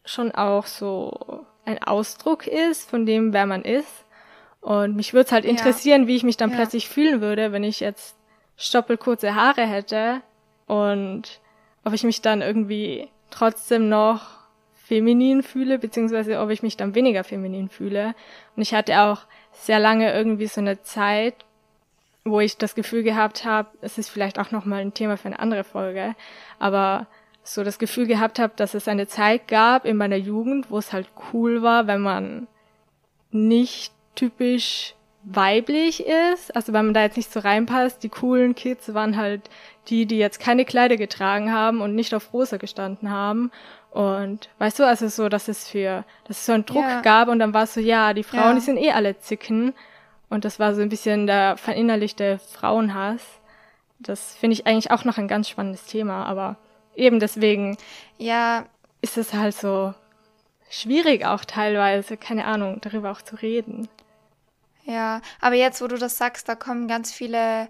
schon 0.05 0.33
auch 0.33 0.67
so 0.67 1.47
ein 1.65 1.83
Ausdruck 1.83 2.47
ist 2.47 2.89
von 2.89 3.07
dem, 3.07 3.33
wer 3.33 3.47
man 3.47 3.63
ist. 3.63 4.05
Und 4.61 4.97
mich 4.97 5.13
würde 5.13 5.27
es 5.27 5.33
halt 5.33 5.45
interessieren, 5.45 6.03
ja. 6.03 6.09
wie 6.09 6.17
ich 6.17 6.25
mich 6.25 6.37
dann 6.37 6.51
ja. 6.51 6.57
plötzlich 6.57 6.89
fühlen 6.89 7.21
würde, 7.21 7.53
wenn 7.53 7.65
ich 7.65 7.81
jetzt 7.81 8.17
stoppelkurze 8.57 9.35
Haare 9.35 9.67
hätte 9.67 10.21
und 10.67 11.41
ob 11.85 11.93
ich 11.93 12.05
mich 12.05 12.21
dann 12.23 12.43
irgendwie 12.43 13.09
trotzdem 13.31 13.89
noch 13.89 14.39
feminin 14.75 15.43
fühle, 15.43 15.79
beziehungsweise 15.79 16.41
ob 16.41 16.51
ich 16.51 16.63
mich 16.63 16.77
dann 16.77 16.95
weniger 16.95 17.23
feminin 17.23 17.69
fühle. 17.69 18.15
Und 18.57 18.63
ich 18.63 18.75
hatte 18.75 19.01
auch 19.03 19.21
sehr 19.53 19.79
lange 19.79 20.13
irgendwie 20.13 20.47
so 20.47 20.61
eine 20.61 20.83
Zeit, 20.83 21.35
wo 22.31 22.41
ich 22.41 22.57
das 22.57 22.75
Gefühl 22.75 23.03
gehabt 23.03 23.45
habe, 23.45 23.69
es 23.81 23.99
ist 23.99 24.11
vielleicht 24.11 24.39
auch 24.39 24.51
nochmal 24.51 24.81
ein 24.81 24.95
Thema 24.95 25.17
für 25.17 25.27
eine 25.27 25.39
andere 25.39 25.65
Folge, 25.65 26.15
aber 26.59 27.07
so 27.43 27.65
das 27.65 27.79
Gefühl 27.79 28.07
gehabt 28.07 28.39
habe, 28.39 28.53
dass 28.57 28.75
es 28.75 28.89
eine 28.89 29.07
Zeit 29.07 29.49
gab 29.49 29.85
in 29.85 29.97
meiner 29.97 30.17
Jugend, 30.17 30.71
wo 30.71 30.79
es 30.79 30.93
halt 30.93 31.09
cool 31.33 31.63
war, 31.63 31.87
wenn 31.87 32.01
man 32.01 32.47
nicht 33.31 33.93
typisch 34.15 34.95
weiblich 35.25 36.07
ist, 36.07 36.55
also 36.55 36.73
wenn 36.73 36.87
man 36.87 36.95
da 36.95 37.03
jetzt 37.03 37.17
nicht 37.17 37.33
so 37.33 37.41
reinpasst, 37.41 38.03
die 38.03 38.09
coolen 38.09 38.55
Kids 38.55 38.95
waren 38.95 39.17
halt 39.17 39.51
die, 39.89 40.07
die 40.07 40.19
jetzt 40.19 40.41
keine 40.41 40.65
Kleider 40.65 40.97
getragen 40.97 41.53
haben 41.53 41.81
und 41.81 41.95
nicht 41.95 42.15
auf 42.15 42.33
Rosa 42.33 42.57
gestanden 42.57 43.11
haben 43.11 43.51
und 43.91 44.49
weißt 44.59 44.79
du, 44.79 44.87
also 44.87 45.09
so, 45.09 45.29
dass 45.29 45.49
es 45.49 45.69
für, 45.69 46.05
dass 46.25 46.39
es 46.39 46.47
so 46.47 46.53
einen 46.53 46.67
Druck 46.67 46.85
ja. 46.85 47.01
gab 47.01 47.29
und 47.29 47.39
dann 47.39 47.55
war 47.55 47.65
es 47.65 47.75
so, 47.75 47.81
ja, 47.81 48.13
die 48.15 48.23
Frauen, 48.23 48.51
ja. 48.51 48.55
die 48.55 48.61
sind 48.61 48.79
eh 48.79 48.93
alle 48.93 49.19
Zicken. 49.19 49.75
Und 50.29 50.45
das 50.45 50.59
war 50.59 50.75
so 50.75 50.83
ein 50.83 50.89
bisschen 50.89 51.27
der 51.27 51.57
verinnerlichte 51.57 52.39
Frauenhass. 52.39 53.23
Das 53.99 54.37
finde 54.37 54.55
ich 54.55 54.67
eigentlich 54.67 54.91
auch 54.91 55.05
noch 55.05 55.19
ein 55.19 55.29
ganz 55.29 55.49
spannendes 55.49 55.87
Thema, 55.87 56.25
aber 56.27 56.57
eben 56.95 57.19
deswegen 57.21 57.77
ja. 58.19 58.67
ist 59.01 59.17
es 59.17 59.33
halt 59.33 59.55
so 59.55 59.95
schwierig 60.71 61.25
auch 61.25 61.45
teilweise, 61.45 62.17
keine 62.17 62.45
Ahnung, 62.45 62.81
darüber 62.81 63.11
auch 63.11 63.23
zu 63.23 63.37
reden. 63.37 63.89
Ja, 64.85 65.21
aber 65.41 65.57
jetzt, 65.57 65.83
wo 65.83 65.87
du 65.87 65.99
das 65.99 66.17
sagst, 66.17 66.49
da 66.49 66.55
kommen 66.55 66.89
ganz 66.89 67.13
viele 67.13 67.69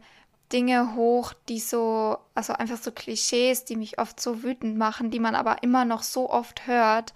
Dinge 0.53 0.95
hoch, 0.95 1.35
die 1.49 1.61
so, 1.61 2.19
also 2.35 2.53
einfach 2.53 2.79
so 2.79 2.91
Klischees, 2.93 3.65
die 3.65 3.77
mich 3.77 3.99
oft 3.99 4.21
so 4.21 4.43
wütend 4.43 4.77
machen, 4.77 5.11
die 5.11 5.21
man 5.21 5.35
aber 5.35 5.63
immer 5.63 5.85
noch 5.85 6.03
so 6.03 6.31
oft 6.31 6.67
hört. 6.67 7.13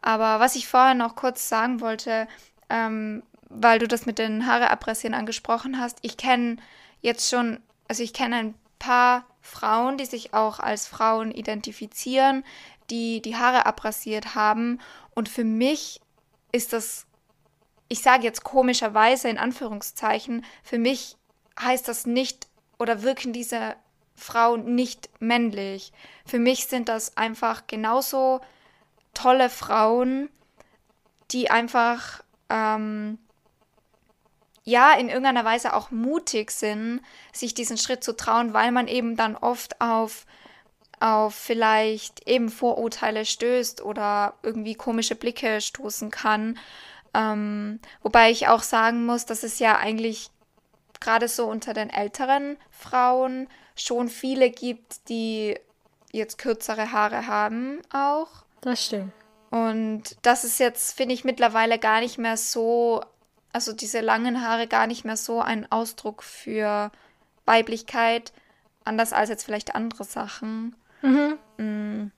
Aber 0.00 0.40
was 0.40 0.56
ich 0.56 0.68
vorher 0.68 0.94
noch 0.94 1.16
kurz 1.16 1.48
sagen 1.48 1.80
wollte, 1.80 2.28
ähm, 2.70 3.22
weil 3.54 3.78
du 3.78 3.88
das 3.88 4.06
mit 4.06 4.18
den 4.18 4.46
Haare 4.46 4.70
abrasieren 4.70 5.14
angesprochen 5.14 5.78
hast, 5.78 5.98
ich 6.02 6.16
kenne 6.16 6.56
jetzt 7.00 7.30
schon, 7.30 7.60
also 7.88 8.02
ich 8.02 8.12
kenne 8.12 8.36
ein 8.36 8.54
paar 8.78 9.24
Frauen, 9.40 9.98
die 9.98 10.06
sich 10.06 10.34
auch 10.34 10.58
als 10.58 10.86
Frauen 10.86 11.30
identifizieren, 11.30 12.44
die 12.90 13.22
die 13.22 13.36
Haare 13.36 13.66
abrasiert 13.66 14.34
haben. 14.34 14.80
Und 15.14 15.28
für 15.28 15.44
mich 15.44 16.00
ist 16.52 16.72
das, 16.72 17.06
ich 17.88 18.00
sage 18.00 18.24
jetzt 18.24 18.44
komischerweise 18.44 19.28
in 19.28 19.38
Anführungszeichen, 19.38 20.44
für 20.62 20.78
mich 20.78 21.16
heißt 21.60 21.86
das 21.88 22.06
nicht 22.06 22.48
oder 22.78 23.02
wirken 23.02 23.32
diese 23.32 23.76
Frau 24.16 24.56
nicht 24.56 25.08
männlich. 25.20 25.92
Für 26.26 26.38
mich 26.38 26.66
sind 26.66 26.88
das 26.88 27.16
einfach 27.16 27.66
genauso 27.66 28.40
tolle 29.12 29.50
Frauen, 29.50 30.28
die 31.30 31.50
einfach 31.50 32.22
ähm, 32.50 33.18
ja 34.64 34.94
in 34.94 35.08
irgendeiner 35.08 35.44
Weise 35.44 35.74
auch 35.74 35.90
mutig 35.90 36.50
sind, 36.50 37.00
sich 37.32 37.54
diesen 37.54 37.78
Schritt 37.78 38.02
zu 38.02 38.16
trauen, 38.16 38.54
weil 38.54 38.72
man 38.72 38.88
eben 38.88 39.16
dann 39.16 39.36
oft 39.36 39.80
auf 39.80 40.26
auf 41.00 41.34
vielleicht 41.34 42.26
eben 42.26 42.48
Vorurteile 42.48 43.26
stößt 43.26 43.82
oder 43.82 44.34
irgendwie 44.42 44.74
komische 44.74 45.14
Blicke 45.14 45.60
stoßen 45.60 46.10
kann. 46.10 46.58
Ähm, 47.12 47.80
wobei 48.02 48.30
ich 48.30 48.48
auch 48.48 48.62
sagen 48.62 49.04
muss, 49.04 49.26
dass 49.26 49.42
es 49.42 49.58
ja 49.58 49.76
eigentlich 49.76 50.30
gerade 51.00 51.28
so 51.28 51.46
unter 51.46 51.74
den 51.74 51.90
älteren 51.90 52.56
Frauen 52.70 53.48
schon 53.76 54.08
viele 54.08 54.50
gibt, 54.50 55.08
die 55.08 55.58
jetzt 56.12 56.38
kürzere 56.38 56.92
Haare 56.92 57.26
haben 57.26 57.82
auch. 57.92 58.28
Das 58.62 58.86
stimmt. 58.86 59.12
Und 59.50 60.16
das 60.22 60.44
ist 60.44 60.58
jetzt, 60.58 60.96
finde 60.96 61.14
ich, 61.14 61.24
mittlerweile 61.24 61.78
gar 61.78 62.00
nicht 62.00 62.18
mehr 62.18 62.36
so, 62.36 63.02
also 63.54 63.72
diese 63.72 64.00
langen 64.00 64.42
Haare 64.42 64.66
gar 64.66 64.88
nicht 64.88 65.04
mehr 65.04 65.16
so 65.16 65.40
ein 65.40 65.70
Ausdruck 65.70 66.24
für 66.24 66.90
Weiblichkeit, 67.44 68.32
anders 68.84 69.12
als 69.12 69.30
jetzt 69.30 69.44
vielleicht 69.44 69.76
andere 69.76 70.02
Sachen. 70.02 70.74
Mhm. 71.02 71.38
Mm, 71.58 72.10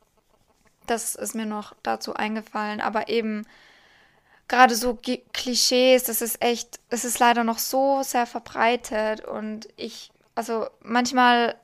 das 0.87 1.14
ist 1.14 1.35
mir 1.35 1.44
noch 1.44 1.75
dazu 1.83 2.14
eingefallen, 2.14 2.81
aber 2.81 3.11
eben 3.11 3.46
gerade 4.49 4.75
so 4.75 4.99
Klischees, 5.35 6.05
das 6.05 6.22
ist 6.22 6.42
echt, 6.42 6.81
es 6.88 7.05
ist 7.05 7.18
leider 7.18 7.44
noch 7.44 7.59
so 7.59 8.03
sehr 8.03 8.25
verbreitet 8.25 9.22
und 9.22 9.68
ich, 9.77 10.11
also 10.35 10.68
manchmal, 10.81 11.55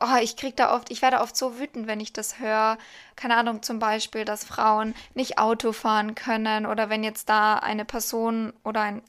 oh, 0.00 0.20
ich 0.22 0.36
krieg 0.36 0.54
da 0.54 0.72
oft, 0.72 0.88
ich 0.92 1.02
werde 1.02 1.20
oft 1.20 1.36
so 1.36 1.58
wütend, 1.58 1.88
wenn 1.88 1.98
ich 1.98 2.12
das 2.12 2.38
höre. 2.38 2.78
Keine 3.16 3.36
Ahnung, 3.36 3.64
zum 3.64 3.80
Beispiel, 3.80 4.24
dass 4.24 4.44
Frauen 4.44 4.94
nicht 5.14 5.38
Auto 5.38 5.72
fahren 5.72 6.14
können 6.14 6.64
oder 6.64 6.90
wenn 6.90 7.02
jetzt 7.02 7.28
da 7.28 7.54
eine 7.54 7.84
Person 7.84 8.52
oder 8.62 8.82
ein 8.82 9.02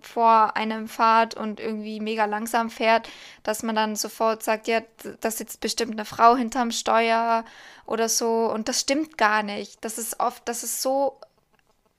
vor 0.00 0.56
einem 0.56 0.88
fahrt 0.88 1.34
und 1.34 1.60
irgendwie 1.60 2.00
mega 2.00 2.24
langsam 2.24 2.70
fährt, 2.70 3.08
dass 3.42 3.62
man 3.62 3.74
dann 3.74 3.96
sofort 3.96 4.42
sagt, 4.42 4.68
ja, 4.68 4.82
da 5.20 5.30
sitzt 5.30 5.60
bestimmt 5.60 5.92
eine 5.92 6.04
Frau 6.04 6.36
hinterm 6.36 6.70
Steuer 6.70 7.44
oder 7.86 8.08
so. 8.08 8.50
Und 8.50 8.68
das 8.68 8.80
stimmt 8.80 9.18
gar 9.18 9.42
nicht. 9.42 9.84
Das 9.84 9.98
ist 9.98 10.20
oft, 10.20 10.48
das 10.48 10.62
ist 10.62 10.82
so 10.82 11.20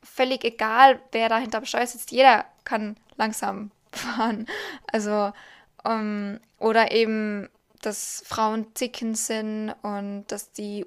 völlig 0.04 0.44
egal, 0.44 1.00
wer 1.12 1.30
da 1.30 1.38
hinterm 1.38 1.66
Steuer 1.66 1.88
sitzt. 1.88 2.12
Jeder 2.12 2.46
kann 2.64 2.98
langsam 3.18 3.72
fahren. 3.92 4.48
Also, 4.92 5.32
ähm, 5.86 6.40
oder 6.60 6.92
eben, 6.92 7.50
dass 7.82 8.24
Frauen 8.28 8.68
zicken 8.76 9.16
sind 9.16 9.74
und 9.82 10.26
dass 10.28 10.52
die 10.52 10.86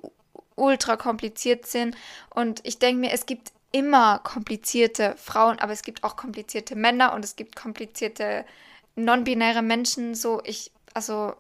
ultra 0.57 0.97
kompliziert 0.97 1.67
sind. 1.67 1.97
Und 2.31 2.61
ich 2.65 2.79
denke 2.79 3.01
mir, 3.01 3.13
es 3.13 3.27
gibt 3.27 3.53
immer 3.75 4.21
komplizierte 4.21 5.15
Frauen, 5.17 5.59
aber 5.59 5.73
es 5.73 5.83
gibt 5.83 6.05
auch 6.05 6.17
komplizierte 6.17 6.77
Männer 6.77 7.13
und 7.13 7.25
es 7.25 7.37
gibt 7.37 7.57
komplizierte 7.57 8.45
non-binäre 8.95 9.63
Menschen. 9.63 10.15
So, 10.15 10.41
ich, 10.45 10.71
also. 10.95 11.35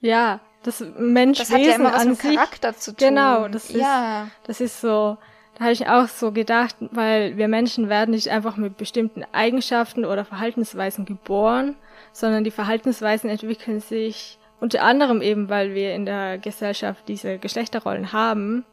Ja, 0.00 0.40
das 0.62 0.80
Menschwesen 0.80 1.36
das 1.36 1.50
hat 1.52 1.66
ja 1.66 1.74
immer 1.74 1.92
was 1.92 2.02
an 2.02 2.08
mit 2.08 2.20
sich, 2.20 2.34
Charakter 2.34 2.76
zu 2.76 2.92
tun. 2.92 3.08
Genau, 3.08 3.48
das 3.48 3.70
ist, 3.70 3.76
ja. 3.76 4.28
das 4.44 4.60
ist 4.60 4.80
so 4.80 5.18
da 5.58 5.64
habe 5.64 5.72
ich 5.72 5.88
auch 5.88 6.06
so 6.06 6.30
gedacht, 6.30 6.76
weil 6.92 7.36
wir 7.36 7.48
Menschen 7.48 7.88
werden 7.88 8.12
nicht 8.12 8.28
einfach 8.28 8.56
mit 8.56 8.76
bestimmten 8.76 9.24
Eigenschaften 9.32 10.04
oder 10.04 10.24
Verhaltensweisen 10.24 11.04
geboren, 11.04 11.74
sondern 12.12 12.44
die 12.44 12.52
Verhaltensweisen 12.52 13.28
entwickeln 13.28 13.80
sich 13.80 14.38
unter 14.60 14.84
anderem 14.84 15.20
eben, 15.20 15.48
weil 15.48 15.74
wir 15.74 15.94
in 15.94 16.06
der 16.06 16.38
Gesellschaft 16.38 17.08
diese 17.08 17.38
Geschlechterrollen 17.38 18.12
haben 18.12 18.64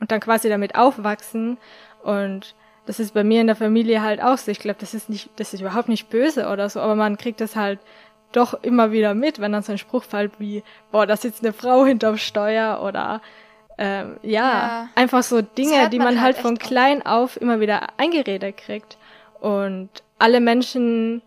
und 0.00 0.12
dann 0.12 0.20
quasi 0.20 0.50
damit 0.50 0.74
aufwachsen. 0.74 1.56
Und 2.04 2.54
das 2.86 3.00
ist 3.00 3.14
bei 3.14 3.24
mir 3.24 3.40
in 3.40 3.46
der 3.46 3.56
Familie 3.56 4.02
halt 4.02 4.22
auch 4.22 4.38
so. 4.38 4.50
Ich 4.50 4.60
glaube, 4.60 4.78
das 4.80 4.94
ist 4.94 5.08
nicht, 5.08 5.30
das 5.36 5.54
ist 5.54 5.60
überhaupt 5.60 5.88
nicht 5.88 6.10
böse 6.10 6.48
oder 6.48 6.68
so, 6.68 6.80
aber 6.80 6.94
man 6.94 7.16
kriegt 7.16 7.40
das 7.40 7.56
halt 7.56 7.80
doch 8.32 8.54
immer 8.62 8.92
wieder 8.92 9.14
mit, 9.14 9.40
wenn 9.40 9.52
dann 9.52 9.62
so 9.62 9.72
ein 9.72 9.78
Spruch 9.78 10.04
fällt 10.04 10.32
wie, 10.38 10.62
boah, 10.90 11.06
da 11.06 11.16
sitzt 11.16 11.42
eine 11.42 11.52
Frau 11.52 11.84
hinterm 11.84 12.18
Steuer 12.18 12.82
oder 12.82 13.20
ähm, 13.78 14.18
ja, 14.22 14.40
ja, 14.40 14.88
einfach 14.94 15.22
so 15.22 15.40
Dinge, 15.40 15.88
die 15.90 15.98
man, 15.98 16.14
man 16.14 16.22
halt, 16.22 16.36
halt 16.36 16.42
von 16.42 16.58
klein 16.58 17.04
auf 17.04 17.40
immer 17.40 17.60
wieder 17.60 17.88
eingeredet 17.96 18.56
kriegt. 18.56 18.98
Und 19.40 19.88
alle 20.18 20.40
Menschen, 20.40 21.22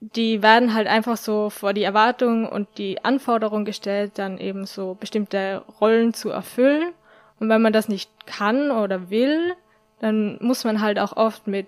die 0.00 0.42
werden 0.42 0.74
halt 0.74 0.86
einfach 0.86 1.16
so 1.16 1.50
vor 1.50 1.72
die 1.72 1.82
Erwartungen 1.82 2.46
und 2.46 2.68
die 2.78 3.04
Anforderungen 3.04 3.64
gestellt, 3.64 4.12
dann 4.14 4.38
eben 4.38 4.64
so 4.64 4.96
bestimmte 4.98 5.62
Rollen 5.80 6.14
zu 6.14 6.30
erfüllen. 6.30 6.92
Und 7.38 7.48
wenn 7.48 7.62
man 7.62 7.72
das 7.72 7.88
nicht 7.88 8.10
kann 8.26 8.70
oder 8.70 9.10
will, 9.10 9.54
dann 10.00 10.38
muss 10.40 10.64
man 10.64 10.80
halt 10.80 10.98
auch 10.98 11.16
oft 11.16 11.46
mit 11.46 11.66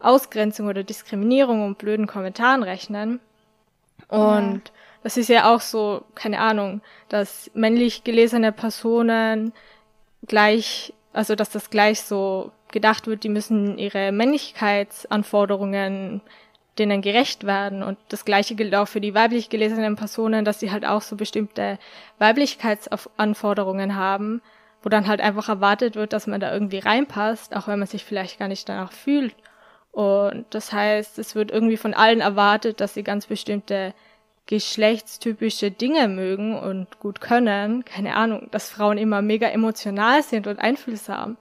Ausgrenzung 0.00 0.66
oder 0.66 0.82
Diskriminierung 0.82 1.64
und 1.64 1.78
blöden 1.78 2.06
Kommentaren 2.06 2.62
rechnen. 2.62 3.20
Und 4.08 4.62
ja. 4.64 4.72
Das 5.02 5.16
ist 5.16 5.28
ja 5.28 5.52
auch 5.52 5.60
so, 5.60 6.04
keine 6.14 6.38
Ahnung, 6.38 6.80
dass 7.08 7.50
männlich 7.54 8.04
gelesene 8.04 8.52
Personen 8.52 9.52
gleich, 10.26 10.94
also 11.12 11.34
dass 11.34 11.50
das 11.50 11.70
gleich 11.70 12.02
so 12.02 12.52
gedacht 12.70 13.08
wird, 13.08 13.24
die 13.24 13.28
müssen 13.28 13.78
ihre 13.78 14.12
Männlichkeitsanforderungen 14.12 16.20
denen 16.78 17.02
gerecht 17.02 17.44
werden. 17.44 17.82
Und 17.82 17.98
das 18.08 18.24
gleiche 18.24 18.54
gilt 18.54 18.74
auch 18.74 18.88
für 18.88 19.00
die 19.00 19.14
weiblich 19.14 19.50
gelesenen 19.50 19.96
Personen, 19.96 20.44
dass 20.44 20.60
sie 20.60 20.70
halt 20.70 20.86
auch 20.86 21.02
so 21.02 21.16
bestimmte 21.16 21.78
Weiblichkeitsanforderungen 22.18 23.96
haben, 23.96 24.40
wo 24.82 24.88
dann 24.88 25.06
halt 25.06 25.20
einfach 25.20 25.48
erwartet 25.48 25.94
wird, 25.94 26.12
dass 26.12 26.26
man 26.26 26.40
da 26.40 26.52
irgendwie 26.52 26.78
reinpasst, 26.78 27.54
auch 27.56 27.68
wenn 27.68 27.78
man 27.78 27.88
sich 27.88 28.04
vielleicht 28.04 28.38
gar 28.38 28.48
nicht 28.48 28.68
danach 28.68 28.92
fühlt. 28.92 29.34
Und 29.92 30.46
das 30.50 30.72
heißt, 30.72 31.18
es 31.18 31.34
wird 31.34 31.50
irgendwie 31.50 31.76
von 31.76 31.94
allen 31.94 32.20
erwartet, 32.20 32.80
dass 32.80 32.94
sie 32.94 33.02
ganz 33.02 33.26
bestimmte 33.26 33.94
geschlechtstypische 34.46 35.70
Dinge 35.70 36.08
mögen 36.08 36.58
und 36.58 36.98
gut 36.98 37.20
können, 37.20 37.84
keine 37.84 38.16
Ahnung, 38.16 38.48
dass 38.50 38.70
Frauen 38.70 38.98
immer 38.98 39.22
mega 39.22 39.48
emotional 39.48 40.22
sind 40.22 40.46
und 40.46 40.58
einfühlsam. 40.58 41.36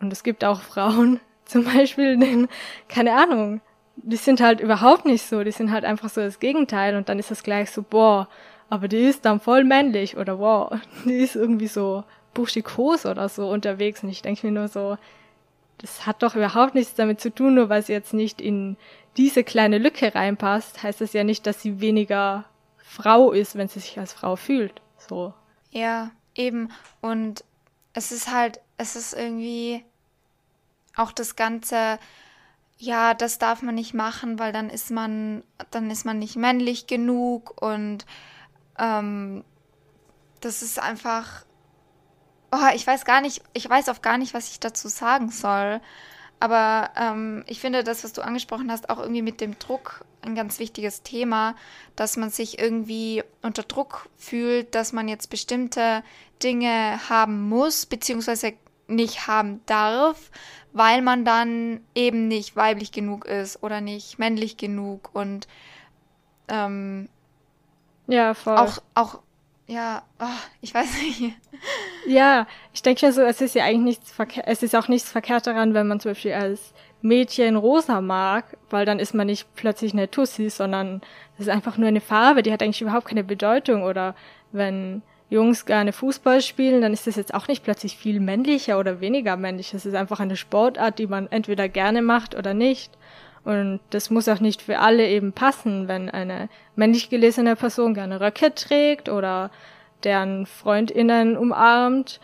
Und 0.00 0.12
es 0.12 0.22
gibt 0.22 0.44
auch 0.44 0.60
Frauen, 0.60 1.20
zum 1.44 1.64
Beispiel, 1.64 2.16
denen, 2.16 2.48
keine 2.88 3.14
Ahnung, 3.14 3.60
die 3.96 4.16
sind 4.16 4.40
halt 4.40 4.60
überhaupt 4.60 5.04
nicht 5.04 5.26
so, 5.26 5.42
die 5.44 5.50
sind 5.50 5.70
halt 5.70 5.84
einfach 5.84 6.08
so 6.08 6.20
das 6.20 6.40
Gegenteil 6.40 6.96
und 6.96 7.08
dann 7.08 7.18
ist 7.18 7.30
das 7.30 7.42
gleich 7.42 7.70
so, 7.70 7.82
boah, 7.82 8.28
aber 8.70 8.88
die 8.88 9.02
ist 9.02 9.24
dann 9.24 9.40
voll 9.40 9.64
männlich 9.64 10.16
oder 10.16 10.38
wow, 10.38 10.72
die 11.04 11.18
ist 11.18 11.36
irgendwie 11.36 11.68
so 11.68 12.04
buschikos 12.34 13.06
oder 13.06 13.28
so 13.28 13.48
unterwegs 13.48 14.02
und 14.02 14.10
ich 14.10 14.22
denke 14.22 14.46
mir 14.46 14.52
nur 14.52 14.68
so, 14.68 14.98
das 15.78 16.06
hat 16.06 16.22
doch 16.22 16.34
überhaupt 16.34 16.74
nichts 16.74 16.94
damit 16.94 17.20
zu 17.20 17.34
tun, 17.34 17.54
nur 17.54 17.68
weil 17.68 17.82
sie 17.82 17.92
jetzt 17.92 18.14
nicht 18.14 18.40
in 18.40 18.76
diese 19.16 19.44
kleine 19.44 19.78
Lücke 19.78 20.14
reinpasst, 20.14 20.82
heißt 20.82 21.00
das 21.00 21.12
ja 21.12 21.24
nicht, 21.24 21.46
dass 21.46 21.62
sie 21.62 21.80
weniger 21.80 22.44
Frau 22.78 23.32
ist, 23.32 23.56
wenn 23.56 23.68
sie 23.68 23.80
sich 23.80 23.98
als 23.98 24.12
Frau 24.12 24.36
fühlt. 24.36 24.80
So. 24.98 25.34
Ja, 25.70 26.10
eben. 26.34 26.70
Und 27.00 27.44
es 27.92 28.12
ist 28.12 28.32
halt, 28.32 28.60
es 28.76 28.96
ist 28.96 29.14
irgendwie 29.14 29.84
auch 30.96 31.12
das 31.12 31.36
Ganze, 31.36 31.98
ja, 32.78 33.14
das 33.14 33.38
darf 33.38 33.62
man 33.62 33.74
nicht 33.74 33.94
machen, 33.94 34.38
weil 34.38 34.52
dann 34.52 34.70
ist 34.70 34.90
man, 34.90 35.42
dann 35.70 35.90
ist 35.90 36.04
man 36.04 36.18
nicht 36.18 36.36
männlich 36.36 36.86
genug 36.86 37.60
und 37.62 38.06
ähm, 38.78 39.44
das 40.40 40.62
ist 40.62 40.80
einfach, 40.80 41.43
oh, 42.54 42.74
ich 42.74 42.86
weiß 42.86 43.04
gar 43.04 43.20
nicht, 43.20 43.42
ich 43.52 43.68
weiß 43.68 43.88
auch 43.88 44.02
gar 44.02 44.18
nicht, 44.18 44.34
was 44.34 44.50
ich 44.50 44.60
dazu 44.60 44.88
sagen 44.88 45.30
soll. 45.30 45.80
Aber 46.40 46.90
ähm, 46.96 47.44
ich 47.46 47.60
finde 47.60 47.84
das, 47.84 48.04
was 48.04 48.12
du 48.12 48.22
angesprochen 48.22 48.70
hast, 48.70 48.90
auch 48.90 48.98
irgendwie 48.98 49.22
mit 49.22 49.40
dem 49.40 49.58
Druck 49.58 50.04
ein 50.22 50.34
ganz 50.34 50.58
wichtiges 50.58 51.02
Thema, 51.02 51.54
dass 51.96 52.16
man 52.16 52.30
sich 52.30 52.58
irgendwie 52.58 53.22
unter 53.42 53.62
Druck 53.62 54.08
fühlt, 54.16 54.74
dass 54.74 54.92
man 54.92 55.08
jetzt 55.08 55.30
bestimmte 55.30 56.02
Dinge 56.42 57.00
haben 57.08 57.48
muss, 57.48 57.86
beziehungsweise 57.86 58.54
nicht 58.88 59.26
haben 59.26 59.62
darf, 59.66 60.30
weil 60.72 61.00
man 61.02 61.24
dann 61.24 61.80
eben 61.94 62.28
nicht 62.28 62.56
weiblich 62.56 62.92
genug 62.92 63.24
ist 63.24 63.62
oder 63.62 63.80
nicht 63.80 64.18
männlich 64.18 64.56
genug 64.56 65.10
und 65.14 65.46
ähm, 66.48 67.08
ja, 68.06 68.34
voll. 68.34 68.56
Auch, 68.56 68.78
auch 68.94 69.20
ja, 69.66 70.02
oh, 70.20 70.26
ich 70.60 70.74
weiß 70.74 70.88
nicht. 71.02 71.34
Ja, 72.06 72.46
ich 72.74 72.82
denke 72.82 73.06
ja 73.06 73.12
so, 73.12 73.22
es 73.22 73.40
ist 73.40 73.54
ja 73.54 73.64
eigentlich 73.64 73.98
nichts 73.98 74.12
verkehrt, 74.12 74.46
es 74.46 74.62
ist 74.62 74.76
auch 74.76 74.88
nichts 74.88 75.10
verkehrt 75.10 75.46
daran, 75.46 75.72
wenn 75.72 75.88
man 75.88 76.00
zum 76.00 76.10
Beispiel 76.10 76.34
als 76.34 76.74
Mädchen 77.00 77.56
rosa 77.56 78.00
mag, 78.00 78.56
weil 78.70 78.86
dann 78.86 78.98
ist 78.98 79.14
man 79.14 79.26
nicht 79.26 79.54
plötzlich 79.56 79.92
eine 79.92 80.10
Tussi, 80.10 80.50
sondern 80.50 81.02
es 81.34 81.46
ist 81.46 81.48
einfach 81.48 81.76
nur 81.76 81.88
eine 81.88 82.00
Farbe, 82.00 82.42
die 82.42 82.52
hat 82.52 82.62
eigentlich 82.62 82.82
überhaupt 82.82 83.08
keine 83.08 83.24
Bedeutung. 83.24 83.82
Oder 83.82 84.14
wenn 84.52 85.02
Jungs 85.28 85.66
gerne 85.66 85.92
Fußball 85.92 86.40
spielen, 86.40 86.80
dann 86.80 86.92
ist 86.92 87.06
das 87.06 87.16
jetzt 87.16 87.34
auch 87.34 87.48
nicht 87.48 87.62
plötzlich 87.62 87.96
viel 87.96 88.20
männlicher 88.20 88.78
oder 88.78 89.00
weniger 89.00 89.36
männlich. 89.36 89.74
Es 89.74 89.84
ist 89.84 89.94
einfach 89.94 90.20
eine 90.20 90.36
Sportart, 90.36 90.98
die 90.98 91.06
man 91.06 91.26
entweder 91.30 91.68
gerne 91.68 92.02
macht 92.02 92.34
oder 92.34 92.54
nicht. 92.54 92.90
Und 93.44 93.80
das 93.90 94.10
muss 94.10 94.28
auch 94.28 94.40
nicht 94.40 94.62
für 94.62 94.78
alle 94.78 95.06
eben 95.08 95.32
passen, 95.32 95.86
wenn 95.86 96.08
eine 96.08 96.48
männlich 96.76 97.10
gelesene 97.10 97.56
Person 97.56 97.94
gerne 97.94 98.20
Röcke 98.20 98.54
trägt 98.54 99.08
oder 99.08 99.50
deren 100.02 100.46
FreundInnen 100.46 101.36
umarmt 101.36 102.20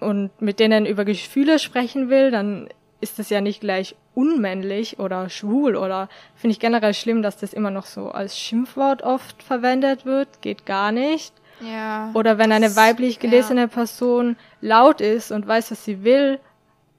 und 0.00 0.30
mit 0.40 0.60
denen 0.60 0.86
über 0.86 1.04
Gefühle 1.04 1.58
sprechen 1.58 2.08
will, 2.08 2.30
dann 2.30 2.68
ist 3.00 3.18
das 3.18 3.30
ja 3.30 3.40
nicht 3.40 3.60
gleich 3.60 3.96
unmännlich 4.14 4.98
oder 4.98 5.28
schwul 5.28 5.76
oder 5.76 6.08
finde 6.36 6.52
ich 6.52 6.60
generell 6.60 6.94
schlimm, 6.94 7.22
dass 7.22 7.36
das 7.36 7.52
immer 7.52 7.70
noch 7.70 7.86
so 7.86 8.10
als 8.10 8.38
Schimpfwort 8.38 9.02
oft 9.02 9.42
verwendet 9.42 10.06
wird. 10.06 10.28
Geht 10.40 10.66
gar 10.66 10.92
nicht. 10.92 11.34
Ja. 11.60 12.10
Oder 12.14 12.38
wenn 12.38 12.52
eine 12.52 12.76
weiblich 12.76 13.18
gelesene 13.18 13.62
ja. 13.62 13.66
Person 13.66 14.36
laut 14.60 15.00
ist 15.00 15.32
und 15.32 15.46
weiß, 15.46 15.70
was 15.70 15.84
sie 15.84 16.04
will 16.04 16.38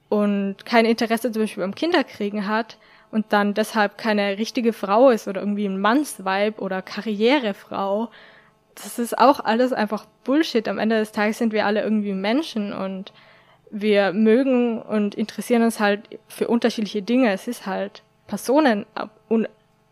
und 0.08 0.64
kein 0.64 0.84
Interesse 0.84 1.32
zum 1.32 1.42
Beispiel 1.42 1.62
beim 1.62 1.74
Kinderkriegen 1.74 2.46
hat 2.48 2.78
und 3.14 3.26
dann 3.28 3.54
deshalb 3.54 3.96
keine 3.96 4.38
richtige 4.38 4.72
Frau 4.72 5.10
ist 5.10 5.28
oder 5.28 5.40
irgendwie 5.40 5.66
ein 5.66 5.80
Mannsweib 5.80 6.60
oder 6.60 6.82
Karrierefrau, 6.82 8.10
das 8.74 8.98
ist 8.98 9.16
auch 9.16 9.38
alles 9.38 9.72
einfach 9.72 10.04
Bullshit. 10.24 10.66
Am 10.66 10.80
Ende 10.80 10.98
des 10.98 11.12
Tages 11.12 11.38
sind 11.38 11.52
wir 11.52 11.64
alle 11.64 11.80
irgendwie 11.82 12.12
Menschen 12.12 12.72
und 12.72 13.12
wir 13.70 14.12
mögen 14.12 14.82
und 14.82 15.14
interessieren 15.14 15.62
uns 15.62 15.78
halt 15.78 16.18
für 16.26 16.48
unterschiedliche 16.48 17.02
Dinge. 17.02 17.30
Es 17.32 17.46
ist 17.46 17.66
halt 17.66 18.02
Personen, 18.26 18.84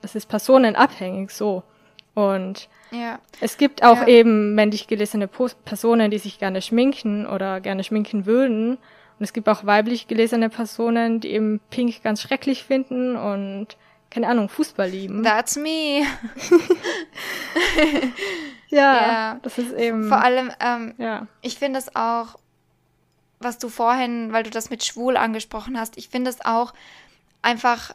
es 0.03 0.17
ist 0.17 0.29
personenabhängig 0.29 1.31
so. 1.31 1.63
Und 2.15 2.69
ja. 2.91 3.21
es 3.41 3.57
gibt 3.57 3.85
auch 3.85 4.01
ja. 4.01 4.09
eben 4.09 4.57
männlich 4.57 4.89
gelesene 4.89 5.29
Personen, 5.29 6.11
die 6.11 6.19
sich 6.19 6.41
gerne 6.41 6.61
schminken 6.61 7.25
oder 7.25 7.61
gerne 7.61 7.85
schminken 7.85 8.27
würden. 8.27 8.79
Und 9.23 9.27
es 9.27 9.33
gibt 9.33 9.49
auch 9.49 9.65
weiblich 9.65 10.09
gelesene 10.09 10.49
Personen, 10.49 11.21
die 11.21 11.31
eben 11.31 11.61
Pink 11.71 12.03
ganz 12.03 12.23
schrecklich 12.23 12.65
finden 12.65 13.15
und 13.15 13.69
keine 14.11 14.27
Ahnung, 14.27 14.49
Fußball 14.49 14.89
lieben. 14.91 15.23
That's 15.23 15.55
me. 15.55 16.03
ja, 18.69 18.95
ja, 18.97 19.41
das 19.41 19.59
ist 19.59 19.75
eben. 19.75 20.09
Vor 20.09 20.21
allem, 20.21 20.51
ähm, 20.59 20.95
ja. 20.99 21.29
ich 21.41 21.57
finde 21.57 21.79
es 21.79 21.95
auch, 21.95 22.37
was 23.39 23.59
du 23.59 23.69
vorhin, 23.69 24.33
weil 24.33 24.43
du 24.43 24.51
das 24.51 24.71
mit 24.71 24.83
schwul 24.83 25.17
angesprochen 25.17 25.79
hast, 25.79 25.97
ich 25.99 26.09
finde 26.09 26.29
es 26.29 26.45
auch 26.45 26.75
einfach, 27.43 27.93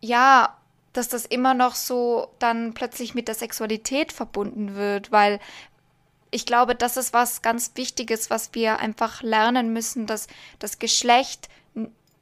ja, 0.00 0.56
dass 0.92 1.06
das 1.06 1.24
immer 1.24 1.54
noch 1.54 1.76
so 1.76 2.34
dann 2.40 2.74
plötzlich 2.74 3.14
mit 3.14 3.28
der 3.28 3.36
Sexualität 3.36 4.10
verbunden 4.10 4.74
wird, 4.74 5.12
weil 5.12 5.38
ich 6.36 6.44
glaube, 6.44 6.74
das 6.74 6.98
ist 6.98 7.14
was 7.14 7.40
ganz 7.40 7.72
Wichtiges, 7.76 8.28
was 8.28 8.50
wir 8.52 8.78
einfach 8.78 9.22
lernen 9.22 9.72
müssen, 9.72 10.06
dass 10.06 10.26
das 10.58 10.78
Geschlecht 10.78 11.48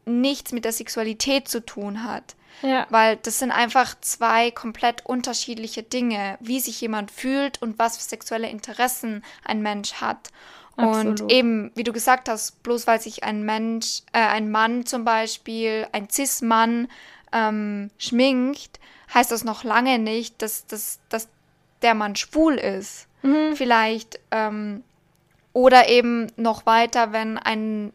nichts 0.07 0.53
mit 0.53 0.65
der 0.65 0.73
Sexualität 0.73 1.49
zu 1.49 1.67
tun 1.67 2.05
hat. 2.05 2.37
Ja. 2.63 2.87
Weil 2.91 3.17
das 3.17 3.41
sind 3.41 3.51
einfach 3.51 3.97
zwei 4.01 4.53
komplett 4.53 5.05
unterschiedliche 5.05 5.83
Dinge, 5.83 6.39
wie 6.41 6.61
sich 6.61 6.81
jemand 6.81 7.11
fühlt 7.11 7.61
und 7.61 7.77
was 7.81 7.97
für 7.97 8.05
sexuelle 8.05 8.49
Interessen 8.49 9.25
ein 9.45 9.63
Mensch 9.63 9.95
hat. 9.95 10.31
Absolut. 10.77 11.21
Und 11.23 11.33
eben, 11.33 11.73
wie 11.75 11.83
du 11.83 11.93
gesagt 11.93 12.29
hast, 12.29 12.63
bloß 12.63 12.87
weil 12.87 13.01
sich 13.01 13.25
ein 13.25 13.45
Mensch, 13.45 14.03
äh, 14.13 14.21
ein 14.21 14.49
Mann 14.49 14.87
zum 14.87 15.05
Beispiel, 15.05 15.89
ein 15.91 16.09
Cis-Mann 16.09 16.87
ähm, 17.33 17.91
schminkt, 17.99 18.79
heißt 19.13 19.33
das 19.33 19.43
noch 19.43 19.65
lange 19.65 19.99
nicht, 19.99 20.41
dass, 20.41 20.67
dass, 20.67 21.01
dass 21.09 21.29
der 21.83 21.95
Mann 21.95 22.15
schwul 22.15 22.55
ist. 22.55 23.09
Mhm. 23.25 23.57
Vielleicht. 23.57 24.21
Ähm, 24.31 24.85
oder 25.53 25.89
eben 25.89 26.27
noch 26.37 26.67
weiter, 26.67 27.13
wenn 27.13 27.39
ein, 27.39 27.93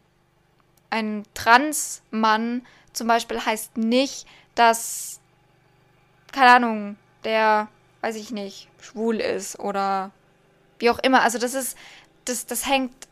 ein 0.89 1.23
Trans-Mann 1.33 2.65
zum 2.93 3.07
Beispiel 3.07 3.45
heißt 3.45 3.77
nicht, 3.77 4.25
dass, 4.55 5.19
keine 6.31 6.51
Ahnung, 6.51 6.95
der, 7.25 7.67
weiß 8.01 8.15
ich 8.15 8.31
nicht, 8.31 8.69
schwul 8.81 9.17
ist 9.17 9.59
oder 9.59 10.11
wie 10.79 10.89
auch 10.89 10.99
immer. 10.99 11.21
Also 11.21 11.37
das 11.37 11.53
ist, 11.53 11.77
das, 12.25 12.45
das 12.45 12.65
hängt 12.65 13.08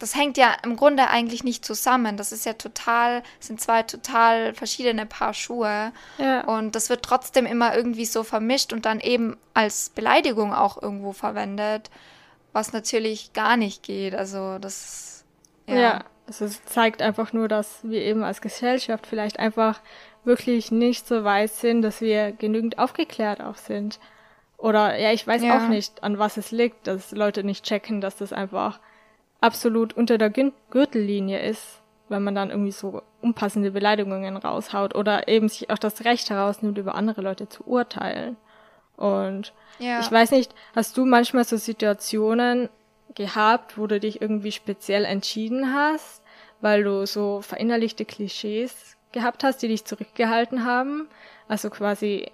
das 0.00 0.16
hängt 0.16 0.38
ja 0.38 0.56
im 0.64 0.76
Grunde 0.76 1.08
eigentlich 1.08 1.44
nicht 1.44 1.64
zusammen. 1.64 2.16
Das 2.16 2.32
ist 2.32 2.46
ja 2.46 2.54
total, 2.54 3.22
sind 3.38 3.60
zwei 3.60 3.82
total 3.82 4.54
verschiedene 4.54 5.06
Paar 5.06 5.34
Schuhe. 5.34 5.92
Ja. 6.18 6.44
Und 6.44 6.74
das 6.74 6.88
wird 6.88 7.04
trotzdem 7.04 7.46
immer 7.46 7.76
irgendwie 7.76 8.06
so 8.06 8.24
vermischt 8.24 8.72
und 8.72 8.86
dann 8.86 8.98
eben 8.98 9.36
als 9.54 9.90
Beleidigung 9.90 10.54
auch 10.54 10.82
irgendwo 10.82 11.12
verwendet, 11.12 11.90
was 12.52 12.72
natürlich 12.72 13.34
gar 13.34 13.56
nicht 13.56 13.82
geht. 13.82 14.14
Also 14.14 14.58
das 14.58 15.24
ja. 15.68 15.76
ja. 15.76 16.04
Also 16.26 16.44
es 16.44 16.64
zeigt 16.64 17.02
einfach 17.02 17.32
nur, 17.32 17.48
dass 17.48 17.80
wir 17.82 18.00
eben 18.02 18.22
als 18.22 18.40
Gesellschaft 18.40 19.06
vielleicht 19.06 19.38
einfach 19.38 19.80
wirklich 20.24 20.70
nicht 20.70 21.06
so 21.06 21.24
weit 21.24 21.50
sind, 21.50 21.82
dass 21.82 22.00
wir 22.00 22.32
genügend 22.32 22.78
aufgeklärt 22.78 23.40
auch 23.40 23.56
sind. 23.56 23.98
Oder 24.56 24.98
ja, 24.98 25.12
ich 25.12 25.26
weiß 25.26 25.42
ja. 25.42 25.58
auch 25.58 25.68
nicht, 25.68 26.02
an 26.02 26.18
was 26.18 26.36
es 26.36 26.52
liegt, 26.52 26.86
dass 26.86 27.10
Leute 27.12 27.44
nicht 27.44 27.64
checken, 27.64 28.00
dass 28.00 28.16
das 28.16 28.32
einfach 28.32 28.78
absolut 29.40 29.94
unter 29.94 30.18
der 30.18 30.30
Gürtellinie 30.30 31.40
ist, 31.40 31.80
wenn 32.08 32.24
man 32.24 32.34
dann 32.34 32.50
irgendwie 32.50 32.72
so 32.72 33.02
unpassende 33.20 33.70
Beleidigungen 33.70 34.36
raushaut 34.36 34.94
oder 34.94 35.28
eben 35.28 35.48
sich 35.48 35.70
auch 35.70 35.78
das 35.78 36.04
Recht 36.04 36.30
herausnimmt, 36.30 36.78
über 36.78 36.94
andere 36.94 37.22
Leute 37.22 37.48
zu 37.48 37.66
urteilen. 37.66 38.36
Und 38.96 39.52
ja. 39.78 40.00
ich 40.00 40.10
weiß 40.10 40.32
nicht, 40.32 40.54
hast 40.74 40.96
du 40.96 41.06
manchmal 41.06 41.44
so 41.44 41.56
Situationen 41.56 42.68
gehabt, 43.14 43.78
wo 43.78 43.86
du 43.86 43.98
dich 43.98 44.20
irgendwie 44.20 44.52
speziell 44.52 45.04
entschieden 45.04 45.72
hast, 45.74 46.22
weil 46.60 46.84
du 46.84 47.06
so 47.06 47.40
verinnerlichte 47.40 48.04
Klischees 48.04 48.96
gehabt 49.12 49.42
hast, 49.44 49.62
die 49.62 49.68
dich 49.68 49.84
zurückgehalten 49.84 50.64
haben? 50.64 51.08
Also 51.48 51.70
quasi, 51.70 52.30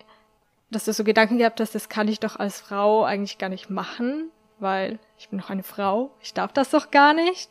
dass 0.70 0.86
du 0.86 0.92
so 0.92 1.04
Gedanken 1.04 1.38
gehabt 1.38 1.61
hast, 1.61 1.74
das 1.74 1.88
kann 1.88 2.09
ich 2.09 2.20
doch 2.20 2.36
als 2.36 2.61
Frau 2.61 3.04
eigentlich 3.04 3.38
gar 3.38 3.48
nicht 3.48 3.70
machen, 3.70 4.30
weil 4.59 4.98
ich 5.18 5.28
bin 5.28 5.38
noch 5.38 5.50
eine 5.50 5.62
Frau, 5.62 6.11
ich 6.20 6.34
darf 6.34 6.52
das 6.52 6.70
doch 6.70 6.90
gar 6.90 7.14
nicht? 7.14 7.50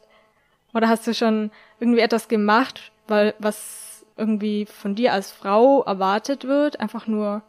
Oder 0.73 0.89
hast 0.89 1.07
du 1.07 1.13
schon 1.13 1.51
irgendwie 1.79 2.01
etwas 2.01 2.27
gemacht, 2.27 2.91
weil 3.07 3.33
was 3.39 4.05
irgendwie 4.17 4.65
von 4.65 4.95
dir 4.95 5.13
als 5.13 5.31
Frau 5.31 5.83
erwartet 5.83 6.45
wird, 6.45 6.79
einfach 6.79 7.07
nur 7.07 7.43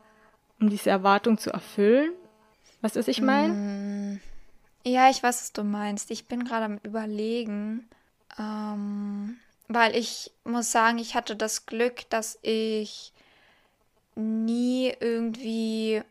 um 0.60 0.70
diese 0.70 0.90
Erwartung 0.90 1.38
zu 1.38 1.50
erfüllen? 1.50 2.12
Was 2.80 2.96
ich 2.96 3.20
meine? 3.20 3.52
Mm, 3.52 4.20
ja, 4.84 5.10
ich 5.10 5.22
weiß, 5.22 5.40
was 5.40 5.52
du 5.52 5.64
meinst. 5.64 6.10
Ich 6.10 6.26
bin 6.26 6.44
gerade 6.44 6.66
am 6.66 6.78
Überlegen, 6.82 7.88
ähm, 8.38 9.38
weil 9.68 9.96
ich 9.96 10.30
muss 10.44 10.70
sagen, 10.70 10.98
ich 10.98 11.14
hatte 11.14 11.34
das 11.34 11.66
Glück, 11.66 12.08
dass 12.10 12.38
ich 12.42 13.12
nie 14.14 14.92
irgendwie 15.00 16.02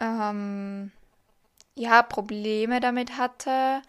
ähm, 0.00 0.90
ja, 1.80 2.02
Probleme 2.02 2.78
damit 2.80 3.16
hatte 3.16 3.80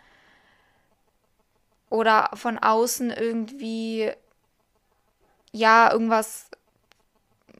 oder 1.89 2.29
von 2.35 2.57
außen 2.57 3.11
irgendwie 3.11 4.11
ja, 5.51 5.91
irgendwas 5.91 6.49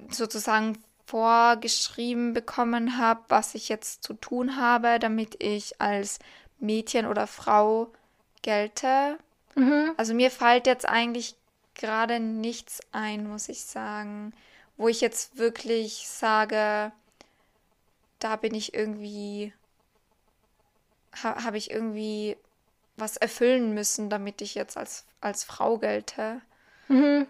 sozusagen 0.09 0.81
vorgeschrieben 1.05 2.31
bekommen 2.31 2.97
habe, 2.97 3.19
was 3.27 3.55
ich 3.55 3.67
jetzt 3.67 4.03
zu 4.03 4.13
tun 4.13 4.55
habe, 4.55 4.99
damit 4.99 5.43
ich 5.43 5.81
als 5.81 6.19
Mädchen 6.59 7.05
oder 7.05 7.27
Frau 7.27 7.91
gelte. 8.41 9.17
Mhm. 9.55 9.91
Also 9.97 10.13
mir 10.13 10.31
fällt 10.31 10.65
jetzt 10.65 10.87
eigentlich 10.87 11.35
gerade 11.75 12.21
nichts 12.21 12.79
ein, 12.93 13.27
muss 13.27 13.49
ich 13.49 13.65
sagen, 13.65 14.31
wo 14.77 14.87
ich 14.87 15.01
jetzt 15.01 15.37
wirklich 15.37 16.07
sage, 16.07 16.93
da 18.19 18.37
bin 18.37 18.55
ich 18.55 18.73
irgendwie 18.73 19.51
ha 21.23 21.43
habe 21.43 21.57
ich 21.57 21.71
irgendwie 21.71 22.37
was 22.97 23.17
erfüllen 23.17 23.73
müssen, 23.73 24.09
damit 24.09 24.41
ich 24.41 24.55
jetzt 24.55 24.77
als, 24.77 25.05
als 25.21 25.43
Frau 25.43 25.77
gelte. 25.77 26.41
Mhm. 26.87 27.27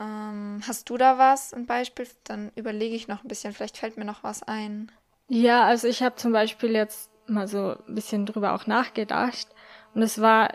Ähm, 0.00 0.60
hast 0.66 0.90
du 0.90 0.96
da 0.96 1.18
was, 1.18 1.52
ein 1.52 1.66
Beispiel? 1.66 2.06
Dann 2.24 2.52
überlege 2.54 2.94
ich 2.94 3.08
noch 3.08 3.24
ein 3.24 3.28
bisschen, 3.28 3.52
vielleicht 3.52 3.78
fällt 3.78 3.96
mir 3.96 4.04
noch 4.04 4.22
was 4.22 4.42
ein. 4.42 4.92
Ja, 5.28 5.64
also 5.64 5.88
ich 5.88 6.02
habe 6.02 6.16
zum 6.16 6.32
Beispiel 6.32 6.72
jetzt 6.72 7.10
mal 7.26 7.48
so 7.48 7.76
ein 7.86 7.94
bisschen 7.94 8.26
drüber 8.26 8.54
auch 8.54 8.66
nachgedacht. 8.66 9.48
Und 9.94 10.02
es 10.02 10.20
war, 10.20 10.54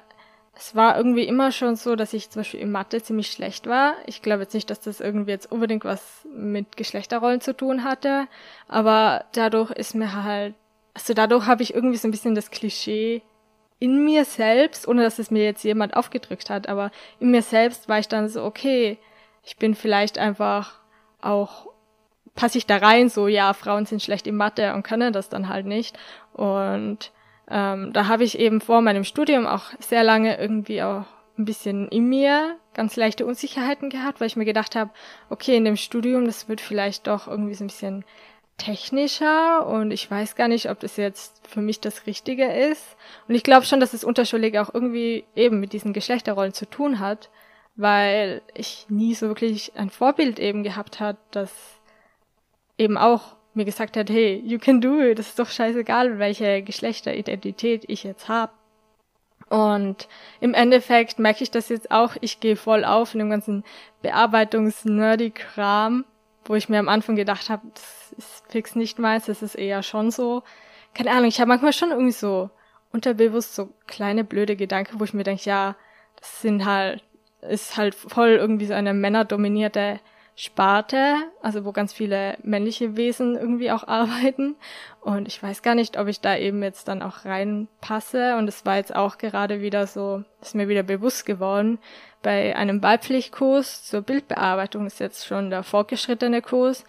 es 0.56 0.76
war 0.76 0.98
irgendwie 0.98 1.28
immer 1.28 1.52
schon 1.52 1.76
so, 1.76 1.96
dass 1.96 2.14
ich 2.14 2.30
zum 2.30 2.42
Beispiel 2.42 2.60
in 2.60 2.72
Mathe 2.72 3.02
ziemlich 3.02 3.32
schlecht 3.32 3.68
war. 3.68 3.96
Ich 4.06 4.22
glaube 4.22 4.44
jetzt 4.44 4.54
nicht, 4.54 4.70
dass 4.70 4.80
das 4.80 5.00
irgendwie 5.00 5.32
jetzt 5.32 5.52
unbedingt 5.52 5.84
was 5.84 6.26
mit 6.34 6.78
Geschlechterrollen 6.78 7.42
zu 7.42 7.56
tun 7.56 7.84
hatte. 7.84 8.28
Aber 8.68 9.26
dadurch 9.34 9.72
ist 9.72 9.94
mir 9.94 10.24
halt 10.24 10.56
also 10.94 11.14
dadurch 11.14 11.48
habe 11.48 11.64
ich 11.64 11.74
irgendwie 11.74 11.98
so 11.98 12.08
ein 12.08 12.12
bisschen 12.12 12.36
das 12.36 12.52
Klischee 12.52 13.22
in 13.80 14.04
mir 14.06 14.26
selbst, 14.26 14.88
ohne 14.88 15.04
dass 15.04 15.20
es 15.20 15.32
mir 15.32 15.44
jetzt 15.44 15.64
jemand 15.64 15.96
aufgedrückt 15.96 16.50
hat, 16.50 16.70
aber 16.70 16.92
in 17.20 17.32
mir 17.32 17.42
selbst 17.42 17.90
war 17.90 18.00
ich 18.00 18.08
dann 18.08 18.30
so, 18.30 18.44
okay, 18.44 18.98
ich 19.44 19.58
bin 19.58 19.76
vielleicht 19.76 20.18
einfach 20.18 20.80
auch, 21.22 21.68
passe 22.36 22.58
ich 22.58 22.66
da 22.66 22.78
rein, 22.78 23.10
so, 23.10 23.28
ja, 23.28 23.54
Frauen 23.54 23.86
sind 23.86 24.02
schlecht 24.02 24.28
in 24.28 24.36
Mathe 24.36 24.74
und 24.74 24.84
können 24.84 25.12
das 25.12 25.30
dann 25.30 25.50
halt 25.50 25.66
nicht. 25.66 25.98
Und 26.32 27.12
ähm, 27.50 27.92
da 27.92 28.08
habe 28.08 28.24
ich 28.24 28.40
eben 28.40 28.62
vor 28.62 28.82
meinem 28.82 29.04
Studium 29.04 29.46
auch 29.46 29.66
sehr 29.80 30.04
lange 30.04 30.40
irgendwie 30.40 30.82
auch 30.82 31.06
ein 31.38 31.46
bisschen 31.46 31.88
in 31.90 32.08
mir 32.08 32.58
ganz 32.74 32.96
leichte 32.96 33.26
Unsicherheiten 33.26 33.90
gehabt, 33.90 34.20
weil 34.20 34.28
ich 34.28 34.36
mir 34.36 34.46
gedacht 34.46 34.76
habe, 34.76 34.92
okay, 35.30 35.58
in 35.58 35.66
dem 35.66 35.76
Studium, 35.76 36.26
das 36.26 36.48
wird 36.48 36.62
vielleicht 36.62 37.08
doch 37.08 37.28
irgendwie 37.28 37.54
so 37.54 37.64
ein 37.64 37.68
bisschen 37.68 38.06
technischer 38.58 39.66
und 39.66 39.92
ich 39.92 40.10
weiß 40.10 40.36
gar 40.36 40.48
nicht, 40.48 40.70
ob 40.70 40.80
das 40.80 40.98
jetzt 40.98 41.48
für 41.48 41.62
mich 41.62 41.80
das 41.80 42.06
Richtige 42.06 42.46
ist. 42.46 42.96
Und 43.28 43.36
ich 43.36 43.44
glaube 43.44 43.66
schon, 43.66 43.80
dass 43.80 43.94
es 43.94 44.04
unterschwellig 44.04 44.58
auch 44.60 44.74
irgendwie 44.74 45.26
eben 45.36 45.60
mit 45.60 45.74
diesen 45.74 45.94
Geschlechterrollen 45.94 46.54
zu 46.54 46.70
tun 46.70 47.00
hat, 47.00 47.30
weil 47.76 48.42
ich 48.54 48.86
nie 48.90 49.16
so 49.16 49.28
wirklich 49.28 49.74
ein 49.76 49.90
Vorbild 49.90 50.40
eben 50.40 50.64
gehabt 50.64 51.00
hat, 51.00 51.18
das 51.32 51.52
eben 52.78 52.98
auch 52.98 53.36
mir 53.54 53.66
gesagt 53.66 53.98
hat, 53.98 54.10
hey, 54.10 54.42
you 54.46 54.60
can 54.60 54.82
do 54.82 55.00
it, 55.00 55.20
das 55.20 55.30
ist 55.30 55.40
doch 55.40 55.50
scheißegal, 55.50 56.20
welche 56.20 56.62
Geschlechteridentität 56.64 57.86
ich 57.88 58.04
jetzt 58.04 58.28
habe. 58.28 58.52
Und 59.50 60.08
im 60.40 60.56
Endeffekt 60.56 61.20
merke 61.20 61.44
ich 61.44 61.52
das 61.52 61.70
jetzt 61.70 61.92
auch, 61.92 62.16
ich 62.22 62.40
gehe 62.40 62.56
voll 62.56 62.86
auf 62.86 63.14
in 63.14 63.20
dem 63.20 63.30
ganzen 63.30 63.64
Bearbeitungs-Nerdy-Kram, 64.02 66.06
wo 66.46 66.56
ich 66.56 66.70
mir 66.70 66.80
am 66.80 66.90
Anfang 66.90 67.16
gedacht 67.16 67.50
habe, 67.50 67.64
das 67.74 68.14
ist 68.18 68.44
fix 68.50 68.76
nicht 68.76 69.00
meins, 69.00 69.26
das 69.26 69.42
ist 69.42 69.56
eher 69.56 69.84
schon 69.84 70.12
so. 70.12 70.44
Keine 70.94 71.12
Ahnung, 71.12 71.26
ich 71.26 71.40
habe 71.40 71.50
manchmal 71.50 71.74
schon 71.74 71.92
irgendwie 71.92 72.12
so 72.12 72.50
unterbewusst 72.92 73.56
so 73.56 73.74
kleine 73.88 74.24
blöde 74.24 74.56
Gedanken, 74.56 75.00
wo 75.00 75.04
ich 75.04 75.14
mir 75.14 75.24
denke, 75.24 75.44
ja, 75.46 75.76
das 76.20 76.42
sind 76.42 76.66
halt, 76.66 77.04
ist 77.42 77.76
halt 77.78 77.96
voll 77.96 78.30
irgendwie 78.30 78.68
so 78.68 78.74
eine 78.74 78.94
männerdominierte 78.94 80.00
Sparte, 80.36 81.16
also 81.42 81.64
wo 81.64 81.72
ganz 81.72 81.94
viele 81.94 82.38
männliche 82.42 82.98
Wesen 82.98 83.36
irgendwie 83.36 83.72
auch 83.72 83.88
arbeiten. 83.88 84.56
Und 85.02 85.28
ich 85.28 85.42
weiß 85.42 85.62
gar 85.62 85.76
nicht, 85.76 86.00
ob 86.00 86.08
ich 86.08 86.22
da 86.22 86.36
eben 86.36 86.64
jetzt 86.64 86.88
dann 86.88 87.02
auch 87.02 87.26
reinpasse. 87.26 88.36
Und 88.38 88.48
es 88.48 88.66
war 88.66 88.78
jetzt 88.78 88.96
auch 88.96 89.18
gerade 89.18 89.62
wieder 89.62 89.86
so, 89.86 90.24
ist 90.42 90.56
mir 90.56 90.68
wieder 90.68 90.84
bewusst 90.84 91.26
geworden, 91.26 91.80
bei 92.24 92.56
einem 92.56 92.82
Wahlpflichtkurs 92.82 93.84
zur 93.84 94.02
Bildbearbeitung 94.02 94.88
ist 94.88 95.00
jetzt 95.00 95.28
schon 95.28 95.50
der 95.50 95.62
fortgeschrittene 95.62 96.42
Kurs. 96.42 96.86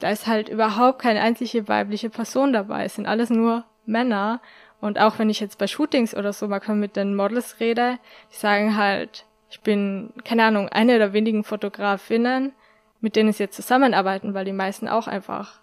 Da 0.00 0.10
ist 0.10 0.26
halt 0.26 0.48
überhaupt 0.48 1.00
keine 1.00 1.20
einzige 1.20 1.68
weibliche 1.68 2.10
Person 2.10 2.52
dabei. 2.52 2.84
Es 2.84 2.94
sind 2.94 3.06
alles 3.06 3.30
nur 3.30 3.64
Männer. 3.84 4.40
Und 4.80 4.98
auch 4.98 5.18
wenn 5.18 5.28
ich 5.28 5.40
jetzt 5.40 5.58
bei 5.58 5.66
Shootings 5.66 6.16
oder 6.16 6.32
so 6.32 6.48
mal 6.48 6.60
mit 6.74 6.96
den 6.96 7.14
Models 7.14 7.60
rede, 7.60 7.98
die 8.32 8.36
sagen 8.36 8.76
halt, 8.76 9.26
ich 9.50 9.60
bin, 9.60 10.12
keine 10.24 10.44
Ahnung, 10.44 10.68
eine 10.68 10.98
der 10.98 11.12
wenigen 11.12 11.44
Fotografinnen, 11.44 12.52
mit 13.00 13.16
denen 13.16 13.32
sie 13.32 13.44
jetzt 13.44 13.56
zusammenarbeiten, 13.56 14.34
weil 14.34 14.44
die 14.44 14.52
meisten 14.52 14.88
auch 14.88 15.06
einfach 15.06 15.60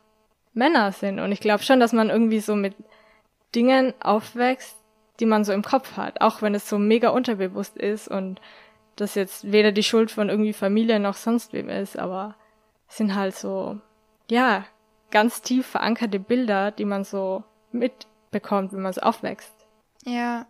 Männer 0.53 0.91
sind. 0.91 1.19
Und 1.19 1.31
ich 1.31 1.39
glaube 1.39 1.63
schon, 1.63 1.79
dass 1.79 1.93
man 1.93 2.09
irgendwie 2.09 2.39
so 2.39 2.55
mit 2.55 2.75
Dingen 3.53 3.93
aufwächst, 3.99 4.75
die 5.19 5.25
man 5.25 5.43
so 5.43 5.53
im 5.53 5.63
Kopf 5.63 5.97
hat, 5.97 6.21
auch 6.21 6.41
wenn 6.41 6.55
es 6.55 6.67
so 6.67 6.77
mega 6.77 7.09
unterbewusst 7.09 7.77
ist 7.77 8.07
und 8.07 8.41
das 8.95 9.15
jetzt 9.15 9.51
weder 9.51 9.71
die 9.71 9.83
Schuld 9.83 10.11
von 10.11 10.29
irgendwie 10.29 10.53
Familie 10.53 10.99
noch 10.99 11.15
sonst 11.15 11.53
wem 11.53 11.69
ist, 11.69 11.97
aber 11.97 12.35
sind 12.87 13.15
halt 13.15 13.35
so, 13.35 13.79
ja, 14.29 14.65
ganz 15.11 15.41
tief 15.41 15.67
verankerte 15.67 16.19
Bilder, 16.19 16.71
die 16.71 16.85
man 16.85 17.03
so 17.03 17.43
mitbekommt, 17.71 18.73
wenn 18.73 18.81
man 18.81 18.93
so 18.93 19.01
aufwächst. 19.01 19.53
Ja, 20.05 20.45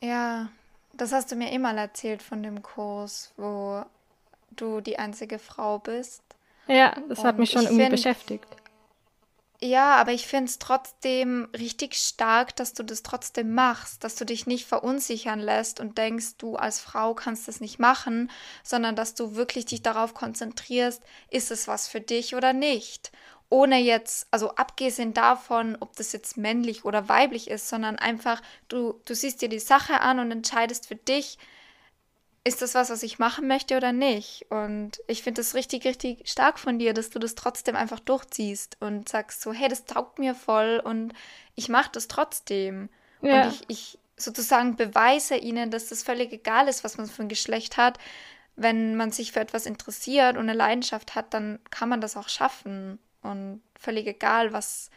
ja, 0.00 0.48
das 0.92 1.12
hast 1.12 1.32
du 1.32 1.36
mir 1.36 1.50
immer 1.52 1.74
erzählt 1.74 2.22
von 2.22 2.42
dem 2.42 2.62
Kurs, 2.62 3.32
wo 3.36 3.84
du 4.60 4.80
die 4.80 4.98
einzige 4.98 5.38
Frau 5.38 5.78
bist. 5.78 6.22
Ja, 6.66 6.94
das 7.08 7.24
hat 7.24 7.38
mich 7.38 7.50
schon 7.50 7.64
irgendwie 7.64 7.82
find, 7.82 7.90
beschäftigt. 7.90 8.46
Ja, 9.60 9.96
aber 9.96 10.12
ich 10.12 10.28
finde 10.28 10.44
es 10.44 10.60
trotzdem 10.60 11.48
richtig 11.58 11.94
stark, 11.96 12.54
dass 12.54 12.74
du 12.74 12.84
das 12.84 13.02
trotzdem 13.02 13.54
machst, 13.54 14.04
dass 14.04 14.14
du 14.14 14.24
dich 14.24 14.46
nicht 14.46 14.66
verunsichern 14.66 15.40
lässt 15.40 15.80
und 15.80 15.98
denkst, 15.98 16.36
du 16.38 16.54
als 16.54 16.78
Frau 16.78 17.12
kannst 17.14 17.48
das 17.48 17.60
nicht 17.60 17.80
machen, 17.80 18.30
sondern 18.62 18.94
dass 18.94 19.14
du 19.14 19.34
wirklich 19.34 19.64
dich 19.64 19.82
darauf 19.82 20.14
konzentrierst, 20.14 21.02
ist 21.30 21.50
es 21.50 21.66
was 21.66 21.88
für 21.88 22.00
dich 22.00 22.36
oder 22.36 22.52
nicht. 22.52 23.10
Ohne 23.50 23.78
jetzt, 23.78 24.28
also 24.30 24.54
abgesehen 24.54 25.12
davon, 25.12 25.76
ob 25.80 25.96
das 25.96 26.12
jetzt 26.12 26.36
männlich 26.36 26.84
oder 26.84 27.08
weiblich 27.08 27.50
ist, 27.50 27.68
sondern 27.68 27.98
einfach, 27.98 28.42
du, 28.68 29.00
du 29.06 29.14
siehst 29.14 29.42
dir 29.42 29.48
die 29.48 29.58
Sache 29.58 30.00
an 30.02 30.20
und 30.20 30.30
entscheidest 30.30 30.86
für 30.86 30.96
dich, 30.96 31.36
ist 32.44 32.62
das 32.62 32.74
was, 32.74 32.90
was 32.90 33.02
ich 33.02 33.18
machen 33.18 33.46
möchte 33.46 33.76
oder 33.76 33.92
nicht? 33.92 34.46
Und 34.50 34.92
ich 35.06 35.22
finde 35.22 35.40
das 35.40 35.54
richtig, 35.54 35.84
richtig 35.84 36.28
stark 36.28 36.58
von 36.58 36.78
dir, 36.78 36.94
dass 36.94 37.10
du 37.10 37.18
das 37.18 37.34
trotzdem 37.34 37.76
einfach 37.76 38.00
durchziehst 38.00 38.76
und 38.80 39.08
sagst 39.08 39.40
so, 39.40 39.52
hey, 39.52 39.68
das 39.68 39.84
taugt 39.84 40.18
mir 40.18 40.34
voll 40.34 40.80
und 40.82 41.12
ich 41.54 41.68
mache 41.68 41.90
das 41.92 42.08
trotzdem. 42.08 42.88
Ja. 43.20 43.42
Und 43.44 43.52
ich, 43.52 43.64
ich 43.68 43.98
sozusagen 44.16 44.76
beweise 44.76 45.36
ihnen, 45.36 45.70
dass 45.70 45.88
das 45.88 46.02
völlig 46.02 46.32
egal 46.32 46.68
ist, 46.68 46.84
was 46.84 46.96
man 46.96 47.06
für 47.06 47.22
ein 47.22 47.28
Geschlecht 47.28 47.76
hat. 47.76 47.98
Wenn 48.56 48.96
man 48.96 49.12
sich 49.12 49.32
für 49.32 49.40
etwas 49.40 49.66
interessiert 49.66 50.36
und 50.36 50.42
eine 50.42 50.54
Leidenschaft 50.54 51.14
hat, 51.14 51.34
dann 51.34 51.60
kann 51.70 51.88
man 51.88 52.00
das 52.00 52.16
auch 52.16 52.28
schaffen. 52.28 52.98
Und 53.22 53.62
völlig 53.78 54.06
egal, 54.06 54.52
was, 54.52 54.90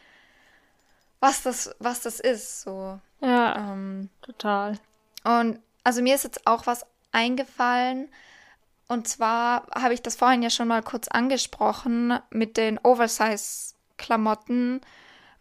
was, 1.20 1.42
das, 1.42 1.74
was 1.78 2.00
das 2.00 2.18
ist. 2.18 2.62
So. 2.62 2.98
Ja, 3.20 3.72
ähm, 3.72 4.10
total. 4.22 4.78
Und 5.24 5.60
also 5.84 6.02
mir 6.02 6.14
ist 6.14 6.24
jetzt 6.24 6.46
auch 6.46 6.66
was 6.66 6.86
eingefallen. 7.12 8.08
Und 8.88 9.06
zwar 9.08 9.68
habe 9.74 9.94
ich 9.94 10.02
das 10.02 10.16
vorhin 10.16 10.42
ja 10.42 10.50
schon 10.50 10.68
mal 10.68 10.82
kurz 10.82 11.08
angesprochen 11.08 12.18
mit 12.30 12.56
den 12.56 12.78
Oversize-Klamotten. 12.82 14.80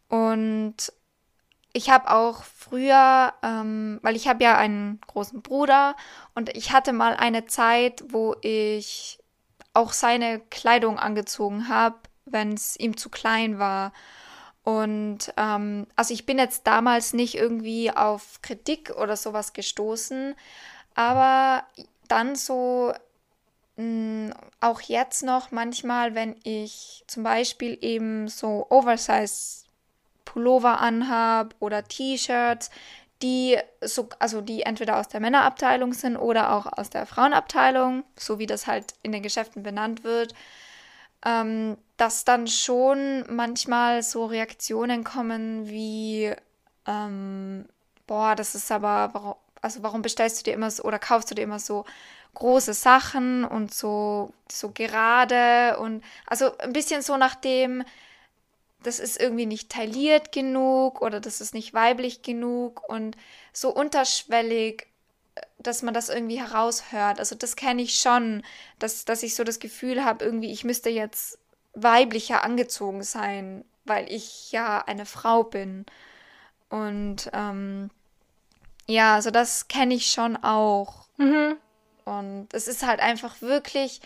Und 0.08 0.94
ich 1.74 1.90
habe 1.90 2.12
auch 2.12 2.44
früher, 2.44 3.34
ähm, 3.44 4.00
weil 4.02 4.16
ich 4.16 4.28
habe 4.28 4.44
ja 4.44 4.58
einen 4.58 5.00
großen 5.08 5.42
Bruder 5.42 5.96
und 6.36 6.56
ich 6.56 6.72
hatte 6.72 6.94
mal 6.94 7.16
eine 7.16 7.46
Zeit, 7.46 8.04
wo 8.10 8.36
ich 8.42 9.20
auch 9.74 9.94
seine 9.94 10.40
Kleidung 10.40 11.00
angezogen 11.00 11.70
habe, 11.70 11.98
wenn 12.26 12.54
es 12.54 12.78
ihm 12.78 12.98
zu 12.98 13.10
klein 13.10 13.58
war. 13.58 13.94
Und 14.64 15.34
ähm, 15.38 15.88
also 15.96 16.14
ich 16.14 16.26
bin 16.26 16.38
jetzt 16.38 16.68
damals 16.68 17.14
nicht 17.14 17.36
irgendwie 17.36 17.92
auf 17.92 18.42
Kritik 18.42 18.92
oder 18.92 19.16
sowas 19.16 19.54
gestoßen, 19.54 20.36
aber 20.96 21.64
dann 22.08 22.36
so 22.36 22.94
mh, 23.78 23.84
mm, 23.84 24.34
auch 24.60 24.82
jetzt 24.82 25.24
noch 25.24 25.52
manchmal, 25.52 26.16
wenn 26.16 26.36
ich 26.44 27.04
zum 27.08 27.24
Beispiel 27.24 27.78
eben 27.82 28.28
so 28.28 28.68
Oversize 28.70 29.66
Pullover 30.26 30.80
anhab 30.80 31.56
oder 31.60 31.84
T-Shirts, 31.84 32.70
die 33.22 33.58
so, 33.82 34.10
also 34.20 34.42
die 34.42 34.64
entweder 34.64 34.98
aus 34.98 35.08
der 35.08 35.20
Männerabteilung 35.20 35.94
sind 35.94 36.18
oder 36.18 36.54
auch 36.54 36.66
aus 36.78 36.90
der 36.90 37.06
Frauenabteilung, 37.06 38.04
so 38.16 38.40
wie 38.40 38.48
das 38.48 38.68
halt 38.68 38.94
in 39.04 39.12
den 39.12 39.24
Geschäften 39.24 39.64
benannt 39.64 40.04
wird, 40.04 40.34
ähm, 41.26 41.78
dass 41.98 42.26
dann 42.26 42.48
schon 42.48 43.26
manchmal 43.30 44.02
so 44.04 44.26
Reaktionen 44.26 45.04
kommen 45.04 45.68
wie, 45.70 46.34
ähm, 46.88 47.66
boah, 48.08 48.36
das 48.36 48.56
ist 48.56 48.72
aber, 48.72 49.38
also 49.62 49.84
warum 49.84 50.02
bestellst 50.02 50.40
du 50.40 50.44
dir 50.44 50.54
immer 50.54 50.72
so 50.72 50.84
oder 50.84 51.00
kaufst 51.00 51.32
du 51.32 51.36
dir 51.36 51.44
immer 51.44 51.60
so 51.60 51.86
große 52.34 52.74
Sachen 52.74 53.46
und 53.46 53.74
so, 53.74 54.34
so 54.52 54.72
gerade 54.72 55.78
und 55.80 56.04
also 56.26 56.58
ein 56.60 56.74
bisschen 56.74 57.02
so 57.02 57.18
nach 57.18 57.36
dem, 57.36 57.84
das 58.84 59.00
ist 59.00 59.20
irgendwie 59.20 59.46
nicht 59.46 59.70
tailliert 59.70 60.32
genug 60.32 61.02
oder 61.02 61.20
das 61.20 61.42
ist 61.42 61.54
nicht 61.54 61.74
weiblich 61.74 62.22
genug 62.22 62.88
und 62.88 63.18
so 63.54 63.70
unterschwellig, 63.70 64.88
dass 65.60 65.82
man 65.82 65.94
das 65.94 66.10
irgendwie 66.10 66.40
heraushört. 66.40 67.20
Also 67.20 67.36
das 67.36 67.56
kenne 67.56 67.82
ich 67.82 68.00
schon, 68.00 68.44
dass, 68.80 69.06
dass 69.06 69.24
ich 69.24 69.36
so 69.36 69.44
das 69.44 69.60
Gefühl 69.60 70.04
habe, 70.04 70.26
irgendwie, 70.26 70.52
ich 70.52 70.64
müsste 70.64 70.90
jetzt 70.90 71.38
weiblicher 71.74 72.44
angezogen 72.44 73.04
sein, 73.04 73.64
weil 73.86 74.12
ich 74.12 74.52
ja 74.52 74.80
eine 74.80 75.06
Frau 75.06 75.44
bin. 75.44 75.86
Und 76.70 77.30
ähm, 77.34 77.90
ja, 78.88 79.16
also 79.16 79.32
das 79.32 79.68
kenne 79.68 79.94
ich 79.94 80.08
schon 80.08 80.38
auch. 80.38 81.06
Mhm. 81.18 81.58
Und 82.06 82.48
es 82.54 82.68
ist 82.68 82.86
halt 82.86 83.00
einfach 83.00 83.42
wirklich 83.42 84.02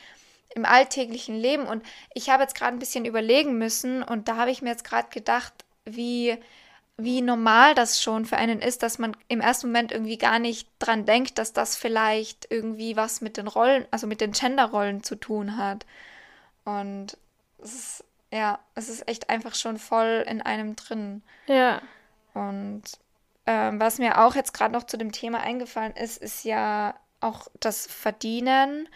im 0.55 0.65
alltäglichen 0.65 1.35
Leben. 1.35 1.65
Und 1.65 1.83
ich 2.13 2.29
habe 2.29 2.43
jetzt 2.43 2.55
gerade 2.55 2.75
ein 2.75 2.79
bisschen 2.79 3.05
überlegen 3.05 3.57
müssen 3.57 4.03
und 4.03 4.27
da 4.27 4.37
habe 4.37 4.51
ich 4.51 4.61
mir 4.61 4.69
jetzt 4.69 4.83
gerade 4.83 5.09
gedacht, 5.09 5.53
wie, 5.85 6.37
wie 6.97 7.21
normal 7.21 7.75
das 7.75 8.01
schon 8.01 8.25
für 8.25 8.37
einen 8.37 8.61
ist, 8.61 8.81
dass 8.81 8.97
man 8.97 9.15
im 9.27 9.41
ersten 9.41 9.67
Moment 9.67 9.91
irgendwie 9.91 10.17
gar 10.17 10.39
nicht 10.39 10.67
dran 10.79 11.05
denkt, 11.05 11.37
dass 11.37 11.53
das 11.53 11.75
vielleicht 11.75 12.47
irgendwie 12.49 12.95
was 12.95 13.21
mit 13.21 13.37
den 13.37 13.47
Rollen, 13.47 13.85
also 13.91 14.07
mit 14.07 14.21
den 14.21 14.31
Genderrollen 14.31 15.03
zu 15.03 15.15
tun 15.15 15.57
hat. 15.57 15.85
Und 16.63 17.17
es 17.61 17.73
ist, 17.73 18.03
ja, 18.31 18.59
es 18.75 18.89
ist 18.89 19.07
echt 19.07 19.29
einfach 19.29 19.55
schon 19.55 19.77
voll 19.77 20.25
in 20.27 20.41
einem 20.41 20.75
drin. 20.75 21.21
Ja. 21.47 21.81
Und 22.33 22.83
ähm, 23.47 23.79
was 23.79 23.99
mir 23.99 24.21
auch 24.23 24.35
jetzt 24.35 24.53
gerade 24.53 24.73
noch 24.73 24.83
zu 24.83 24.97
dem 24.97 25.11
Thema 25.11 25.41
eingefallen 25.41 25.93
ist, 25.93 26.17
ist 26.17 26.43
ja 26.43 26.95
auch 27.21 27.47
das 27.59 27.87
Verdienen, 27.87 28.87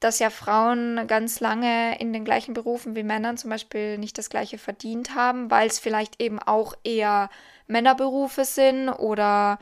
dass 0.00 0.18
ja 0.18 0.30
Frauen 0.30 1.06
ganz 1.06 1.40
lange 1.40 1.98
in 1.98 2.12
den 2.12 2.24
gleichen 2.24 2.52
Berufen 2.52 2.94
wie 2.94 3.02
Männern 3.02 3.38
zum 3.38 3.50
Beispiel 3.50 3.96
nicht 3.98 4.18
das 4.18 4.28
gleiche 4.28 4.58
verdient 4.58 5.14
haben, 5.14 5.50
weil 5.50 5.66
es 5.66 5.78
vielleicht 5.78 6.20
eben 6.20 6.38
auch 6.38 6.74
eher 6.84 7.30
Männerberufe 7.66 8.44
sind 8.44 8.90
oder 8.90 9.58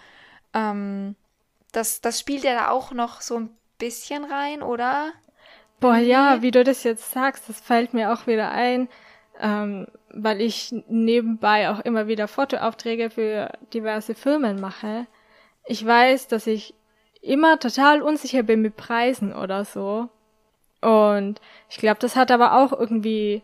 ähm, 0.53 1.15
das, 1.71 2.01
das 2.01 2.19
spielt 2.19 2.45
ja 2.45 2.55
da 2.55 2.71
auch 2.71 2.93
noch 2.93 3.21
so 3.21 3.39
ein 3.39 3.51
bisschen 3.79 4.25
rein, 4.25 4.63
oder? 4.63 5.13
Boah, 5.81 5.97
ja, 5.97 6.43
wie 6.43 6.51
du 6.51 6.65
das 6.65 6.85
jetzt 6.85 7.11
sagst, 7.13 7.49
das 7.49 7.61
fällt 7.61 7.95
mir 7.95 8.13
auch 8.13 8.27
wieder 8.27 8.51
ein, 8.51 8.89
ähm, 9.41 9.87
weil 10.11 10.41
ich 10.41 10.75
nebenbei 10.89 11.71
auch 11.71 11.81
immer 11.81 12.07
wieder 12.07 12.29
Fotoaufträge 12.29 13.11
für 13.11 13.51
diverse 13.73 14.15
Firmen 14.15 14.61
mache. 14.61 15.07
Ich 15.67 15.85
weiß, 15.85 16.29
dass 16.29 16.47
ich 16.47 16.75
immer 17.21 17.59
total 17.59 18.03
unsicher 18.03 18.43
bin 18.43 18.63
mit 18.63 18.77
Preisen 18.77 19.35
oder 19.35 19.65
so. 19.65 20.09
Und 20.81 21.41
ich 21.71 21.77
glaube, 21.77 22.01
das 22.01 22.17
hat 22.17 22.31
aber 22.31 22.59
auch 22.59 22.73
irgendwie 22.73 23.43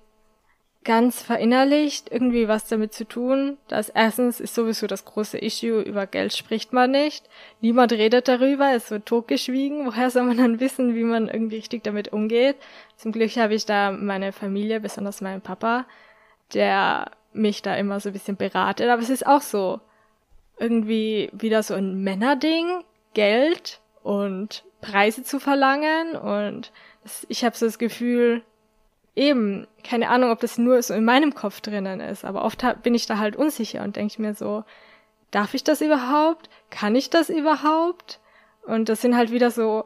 ganz 0.89 1.21
verinnerlicht 1.21 2.11
irgendwie 2.11 2.49
was 2.49 2.67
damit 2.67 2.95
zu 2.95 3.07
tun, 3.07 3.59
dass 3.69 3.91
erstens 3.91 4.41
ist 4.41 4.55
sowieso 4.55 4.87
das 4.87 5.05
große 5.05 5.37
Issue, 5.37 5.83
über 5.83 6.07
Geld 6.07 6.35
spricht 6.35 6.73
man 6.73 6.93
nicht. 6.93 7.29
Niemand 7.61 7.93
redet 7.93 8.27
darüber, 8.27 8.73
es 8.73 8.91
wird 8.91 9.05
totgeschwiegen. 9.05 9.85
Woher 9.85 10.09
soll 10.09 10.23
man 10.23 10.39
dann 10.39 10.61
wissen, 10.61 10.95
wie 10.95 11.05
man 11.05 11.29
irgendwie 11.29 11.57
richtig 11.57 11.85
damit 11.85 12.15
umgeht? 12.15 12.57
Zum 12.97 13.13
Glück 13.13 13.37
habe 13.37 13.53
ich 13.53 13.67
da 13.67 13.91
meine 13.91 14.33
Familie, 14.33 14.81
besonders 14.81 15.21
meinen 15.21 15.43
Papa, 15.43 15.85
der 16.55 17.11
mich 17.35 17.61
da 17.61 17.77
immer 17.77 18.01
so 18.01 18.09
ein 18.09 18.15
bisschen 18.15 18.37
beratet. 18.37 18.89
Aber 18.89 19.03
es 19.03 19.11
ist 19.11 19.27
auch 19.27 19.43
so 19.43 19.81
irgendwie 20.59 21.29
wieder 21.35 21.63
so 21.63 21.75
ein 21.75 22.03
Männerding, 22.03 22.83
Geld 23.13 23.83
und 24.03 24.65
Preise 24.81 25.23
zu 25.23 25.39
verlangen. 25.39 26.17
Und 26.17 26.73
ich 27.29 27.45
habe 27.45 27.55
so 27.55 27.67
das 27.67 27.79
Gefühl, 27.79 28.43
eben, 29.19 29.67
keine 29.85 30.09
Ahnung, 30.09 30.31
ob 30.31 30.41
das 30.41 30.57
nur 30.57 30.81
so 30.83 30.95
in 30.95 31.05
meinem 31.05 31.35
Kopf 31.35 31.61
drinnen 31.61 32.01
ist, 32.01 32.25
aber 32.25 32.45
oft 32.45 32.65
bin 32.83 32.95
ich 32.95 33.07
da 33.07 33.19
halt 33.19 33.37
unsicher 33.37 33.83
und 33.83 33.97
denke 33.97 34.23
mir 34.23 34.35
so, 34.35 34.65
darf 35.31 35.55
ich 35.55 35.65
das 35.65 35.81
überhaupt? 35.81 36.49
Kann 36.71 36.95
ich 36.95 37.11
das 37.11 37.29
überhaupt? 37.29 38.21
Und 38.63 38.89
das 38.89 39.03
sind 39.03 39.17
halt 39.17 39.31
wieder 39.31 39.51
so 39.51 39.85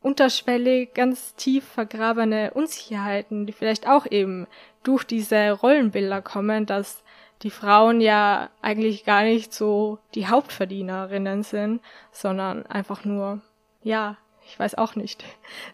unterschwellig, 0.00 0.94
ganz 0.94 1.34
tief 1.34 1.64
vergrabene 1.64 2.52
Unsicherheiten, 2.54 3.46
die 3.46 3.52
vielleicht 3.52 3.88
auch 3.88 4.06
eben 4.10 4.46
durch 4.82 5.04
diese 5.04 5.52
Rollenbilder 5.52 6.22
kommen, 6.22 6.66
dass 6.66 7.02
die 7.42 7.50
Frauen 7.50 8.00
ja 8.00 8.50
eigentlich 8.62 9.04
gar 9.04 9.24
nicht 9.24 9.52
so 9.52 9.98
die 10.14 10.28
Hauptverdienerinnen 10.28 11.42
sind, 11.42 11.80
sondern 12.12 12.66
einfach 12.66 13.04
nur, 13.04 13.40
ja, 13.82 14.16
ich 14.46 14.58
weiß 14.58 14.76
auch 14.76 14.94
nicht, 14.94 15.24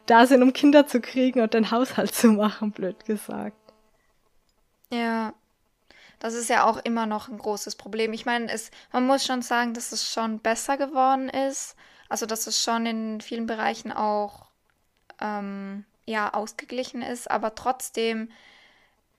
da 0.07 0.27
sind, 0.27 0.43
um 0.43 0.53
Kinder 0.53 0.87
zu 0.87 1.01
kriegen 1.01 1.41
und 1.41 1.55
den 1.55 1.71
Haushalt 1.71 2.15
zu 2.15 2.29
machen, 2.29 2.73
blöd 2.73 3.05
gesagt. 3.05 3.57
Ja, 4.91 5.35
das 6.19 6.35
ist 6.35 6.49
ja 6.51 6.65
auch 6.65 6.79
immer 6.79 7.07
noch 7.07 7.29
ein 7.29 7.39
großes 7.39 7.77
Problem. 7.77 8.13
Ich 8.13 8.27
meine, 8.27 8.51
es, 8.51 8.71
man 8.93 9.07
muss 9.07 9.25
schon 9.25 9.43
sagen, 9.43 9.75
dass 9.75 9.93
es 9.93 10.11
schon 10.11 10.41
besser 10.41 10.77
geworden 10.77 11.29
ist. 11.29 11.77
Also, 12.09 12.27
dass 12.27 12.47
es 12.47 12.63
schon 12.63 12.87
in 12.87 13.21
vielen 13.21 13.47
Bereichen 13.47 13.93
auch 13.93 14.49
ähm, 15.21 15.85
ja, 16.07 16.33
ausgeglichen 16.33 17.03
ist, 17.03 17.31
aber 17.31 17.55
trotzdem 17.55 18.31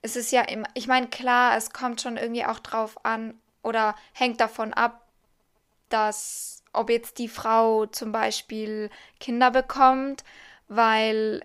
ist 0.02 0.16
es 0.16 0.30
ja 0.30 0.42
immer, 0.42 0.66
ich 0.74 0.88
meine, 0.88 1.08
klar, 1.08 1.56
es 1.56 1.70
kommt 1.72 2.00
schon 2.00 2.16
irgendwie 2.16 2.44
auch 2.44 2.58
drauf 2.58 3.04
an 3.04 3.38
oder 3.62 3.94
hängt 4.12 4.40
davon 4.40 4.72
ab, 4.72 5.06
dass 5.88 6.59
ob 6.72 6.90
jetzt 6.90 7.18
die 7.18 7.28
Frau 7.28 7.86
zum 7.86 8.12
Beispiel 8.12 8.90
Kinder 9.18 9.50
bekommt, 9.50 10.24
weil 10.68 11.44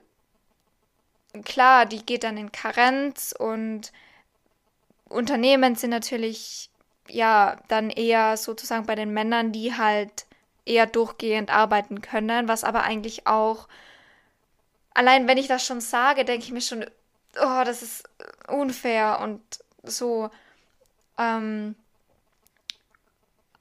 klar, 1.43 1.85
die 1.85 2.05
geht 2.05 2.23
dann 2.23 2.37
in 2.37 2.51
Karenz 2.51 3.33
und 3.37 3.91
Unternehmen 5.09 5.75
sind 5.75 5.89
natürlich 5.89 6.69
ja 7.07 7.57
dann 7.67 7.89
eher 7.89 8.37
sozusagen 8.37 8.85
bei 8.85 8.95
den 8.95 9.13
Männern, 9.13 9.51
die 9.51 9.75
halt 9.75 10.25
eher 10.65 10.87
durchgehend 10.87 11.51
arbeiten 11.51 12.01
können, 12.01 12.47
was 12.47 12.63
aber 12.63 12.83
eigentlich 12.83 13.27
auch 13.27 13.67
allein 14.95 15.27
wenn 15.27 15.37
ich 15.37 15.47
das 15.47 15.63
schon 15.63 15.81
sage, 15.81 16.25
denke 16.25 16.45
ich 16.45 16.51
mir 16.51 16.61
schon, 16.61 16.83
oh, 17.39 17.61
das 17.63 17.83
ist 17.83 18.09
unfair 18.47 19.19
und 19.21 19.41
so. 19.83 20.31
Ähm, 21.19 21.75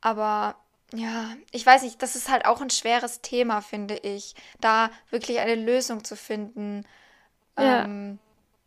aber 0.01 0.57
ja, 0.95 1.29
ich 1.51 1.67
weiß 1.67 1.83
nicht, 1.83 2.03
das 2.03 2.17
ist 2.17 2.31
halt 2.31 2.47
auch 2.47 2.61
ein 2.61 2.71
schweres 2.71 3.21
Thema, 3.21 3.61
finde 3.61 3.97
ich, 3.97 4.35
da 4.61 4.91
wirklich 5.11 5.41
eine 5.41 5.57
Lösung 5.57 6.05
zu 6.05 6.17
finden. 6.17 6.85
Ja, 7.59 7.85
ähm, 7.85 8.19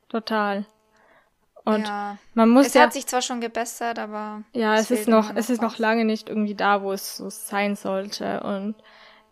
total. 0.09 0.65
Und 1.63 1.85
ja. 1.85 2.17
man 2.33 2.49
muss 2.49 2.67
es 2.67 2.73
ja, 2.75 2.83
hat 2.83 2.93
sich 2.93 3.05
zwar 3.07 3.21
schon 3.21 3.41
gebessert, 3.41 3.99
aber 3.99 4.43
ja, 4.53 4.75
es, 4.75 4.89
es 4.89 5.01
ist 5.01 5.09
noch, 5.09 5.29
noch 5.29 5.35
es 5.35 5.49
ist 5.49 5.61
noch 5.61 5.77
lange 5.79 6.05
nicht 6.05 6.29
irgendwie 6.29 6.55
da, 6.55 6.81
wo 6.81 6.93
es 6.93 7.17
so 7.17 7.29
sein 7.29 7.75
sollte. 7.75 8.41
Und 8.41 8.75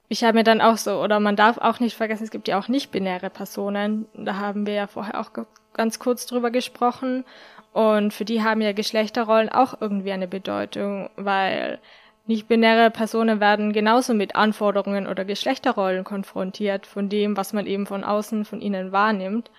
ich 0.09 0.23
habe 0.23 0.37
mir 0.37 0.43
dann 0.43 0.59
auch 0.59 0.77
so, 0.77 1.01
oder 1.01 1.21
man 1.21 1.37
darf 1.37 1.57
auch 1.57 1.79
nicht 1.79 1.95
vergessen, 1.95 2.25
es 2.25 2.31
gibt 2.31 2.49
ja 2.49 2.59
auch 2.59 2.67
nicht-binäre 2.67 3.29
Personen. 3.29 4.07
Da 4.13 4.35
haben 4.35 4.65
wir 4.65 4.73
ja 4.73 4.87
vorher 4.87 5.21
auch 5.21 5.31
ganz 5.73 5.99
kurz 5.99 6.25
drüber 6.25 6.51
gesprochen. 6.51 7.23
Und 7.71 8.13
für 8.13 8.25
die 8.25 8.43
haben 8.43 8.61
ja 8.61 8.73
Geschlechterrollen 8.73 9.49
auch 9.49 9.79
irgendwie 9.79 10.11
eine 10.11 10.27
Bedeutung, 10.27 11.09
weil 11.15 11.79
nicht-binäre 12.27 12.89
Personen 12.89 13.39
werden 13.39 13.71
genauso 13.71 14.13
mit 14.13 14.35
Anforderungen 14.35 15.07
oder 15.07 15.25
Geschlechterrollen 15.25 16.03
konfrontiert 16.03 16.87
von 16.87 17.09
dem, 17.09 17.37
was 17.37 17.53
man 17.53 17.67
eben 17.67 17.85
von 17.85 18.03
außen 18.03 18.45
von 18.45 18.61
ihnen 18.61 18.91
wahrnimmt. 18.91 19.51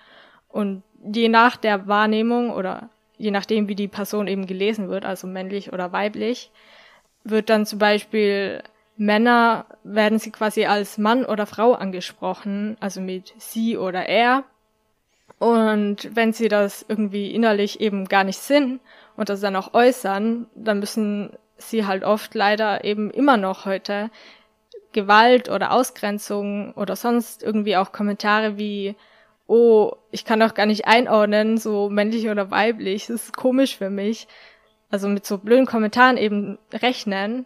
Und 0.49 0.83
je 1.03 1.29
nach 1.29 1.55
der 1.55 1.87
Wahrnehmung 1.87 2.51
oder 2.51 2.89
je 3.17 3.31
nachdem, 3.31 3.67
wie 3.67 3.75
die 3.75 3.87
Person 3.87 4.27
eben 4.27 4.47
gelesen 4.47 4.89
wird, 4.89 5.05
also 5.05 5.27
männlich 5.27 5.71
oder 5.71 5.91
weiblich, 5.91 6.51
wird 7.23 7.49
dann 7.49 7.65
zum 7.65 7.79
Beispiel 7.79 8.61
Männer, 8.97 9.65
werden 9.83 10.19
sie 10.19 10.31
quasi 10.31 10.65
als 10.65 10.97
Mann 10.97 11.23
oder 11.25 11.45
Frau 11.45 11.73
angesprochen, 11.73 12.77
also 12.79 12.99
mit 12.99 13.33
sie 13.37 13.77
oder 13.77 14.07
er. 14.07 14.43
Und 15.39 16.15
wenn 16.15 16.33
sie 16.33 16.47
das 16.47 16.83
irgendwie 16.87 17.31
innerlich 17.31 17.79
eben 17.79 18.05
gar 18.05 18.23
nicht 18.23 18.39
sind 18.39 18.81
und 19.15 19.29
das 19.29 19.39
dann 19.39 19.55
auch 19.55 19.73
äußern, 19.73 20.47
dann 20.55 20.79
müssen 20.79 21.31
sie 21.57 21.85
halt 21.85 22.03
oft 22.03 22.33
leider 22.35 22.83
eben 22.83 23.09
immer 23.11 23.37
noch 23.37 23.65
heute 23.65 24.09
Gewalt 24.93 25.49
oder 25.49 25.71
Ausgrenzung 25.71 26.73
oder 26.73 26.95
sonst 26.95 27.43
irgendwie 27.43 27.77
auch 27.77 27.91
Kommentare 27.91 28.57
wie, 28.57 28.95
oh, 29.47 29.91
ich 30.11 30.25
kann 30.25 30.39
doch 30.39 30.53
gar 30.53 30.65
nicht 30.65 30.87
einordnen, 30.87 31.57
so 31.57 31.89
männlich 31.89 32.29
oder 32.29 32.51
weiblich, 32.51 33.07
das 33.07 33.25
ist 33.25 33.37
komisch 33.37 33.77
für 33.77 33.89
mich. 33.89 34.27
Also 34.89 35.09
mit 35.09 35.25
so 35.25 35.37
blöden 35.37 35.65
Kommentaren 35.65 36.17
eben 36.17 36.57
rechnen, 36.71 37.45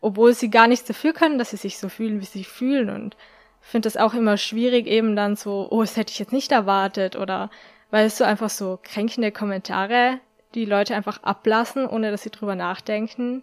obwohl 0.00 0.34
sie 0.34 0.50
gar 0.50 0.68
nichts 0.68 0.86
dafür 0.86 1.12
können, 1.12 1.38
dass 1.38 1.50
sie 1.50 1.56
sich 1.56 1.78
so 1.78 1.88
fühlen, 1.88 2.20
wie 2.20 2.26
sie 2.26 2.44
fühlen 2.44 2.90
und 2.90 3.16
finde 3.60 3.86
das 3.86 3.96
auch 3.96 4.14
immer 4.14 4.36
schwierig 4.36 4.86
eben 4.86 5.16
dann 5.16 5.36
so, 5.36 5.68
oh, 5.70 5.80
das 5.80 5.96
hätte 5.96 6.12
ich 6.12 6.18
jetzt 6.18 6.32
nicht 6.32 6.52
erwartet 6.52 7.16
oder 7.16 7.50
weil 7.90 8.06
es 8.06 8.18
so 8.18 8.24
einfach 8.24 8.50
so 8.50 8.78
kränkende 8.82 9.32
Kommentare 9.32 10.20
die 10.54 10.64
Leute 10.64 10.94
einfach 10.94 11.22
ablassen, 11.22 11.86
ohne 11.86 12.10
dass 12.10 12.22
sie 12.22 12.30
drüber 12.30 12.54
nachdenken. 12.54 13.42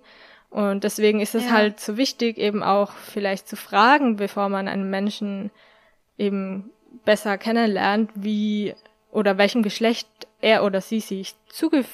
Und 0.50 0.84
deswegen 0.84 1.20
ist 1.20 1.36
es 1.36 1.46
ja. 1.46 1.52
halt 1.52 1.80
so 1.80 1.98
wichtig, 1.98 2.38
eben 2.38 2.64
auch 2.64 2.92
vielleicht 2.94 3.48
zu 3.48 3.56
fragen, 3.56 4.16
bevor 4.16 4.50
man 4.50 4.68
einen 4.68 4.90
Menschen 4.90 5.52
eben 6.18 6.72
besser 7.04 7.38
kennenlernt, 7.38 8.12
wie 8.16 8.74
oder 9.12 9.38
welchem 9.38 9.64
Geschlecht 9.64 10.08
er 10.42 10.64
oder 10.64 10.82
sie 10.82 11.00
sich 11.00 11.36
zuge 11.48 11.86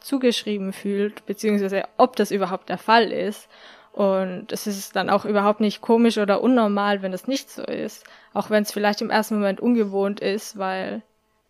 zugeschrieben 0.00 0.72
fühlt, 0.72 1.26
beziehungsweise 1.26 1.84
ob 1.96 2.16
das 2.16 2.30
überhaupt 2.30 2.68
der 2.68 2.78
Fall 2.78 3.12
ist. 3.12 3.48
Und 3.92 4.52
es 4.52 4.66
ist 4.66 4.94
dann 4.94 5.10
auch 5.10 5.24
überhaupt 5.24 5.60
nicht 5.60 5.80
komisch 5.80 6.18
oder 6.18 6.40
unnormal, 6.40 7.02
wenn 7.02 7.10
das 7.10 7.26
nicht 7.26 7.50
so 7.50 7.62
ist. 7.62 8.04
Auch 8.32 8.48
wenn 8.48 8.62
es 8.62 8.72
vielleicht 8.72 9.00
im 9.00 9.10
ersten 9.10 9.34
Moment 9.34 9.60
ungewohnt 9.60 10.20
ist, 10.20 10.56
weil 10.56 11.02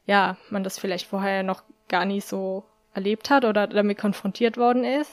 ja, 0.06 0.36
man 0.48 0.64
das 0.64 0.78
vielleicht 0.78 1.06
vorher 1.06 1.42
noch 1.42 1.62
gar 1.88 2.06
nie 2.06 2.22
so 2.22 2.64
erlebt 2.98 3.30
hat 3.30 3.44
oder 3.44 3.66
damit 3.66 3.98
konfrontiert 3.98 4.56
worden 4.56 4.84
ist. 4.84 5.12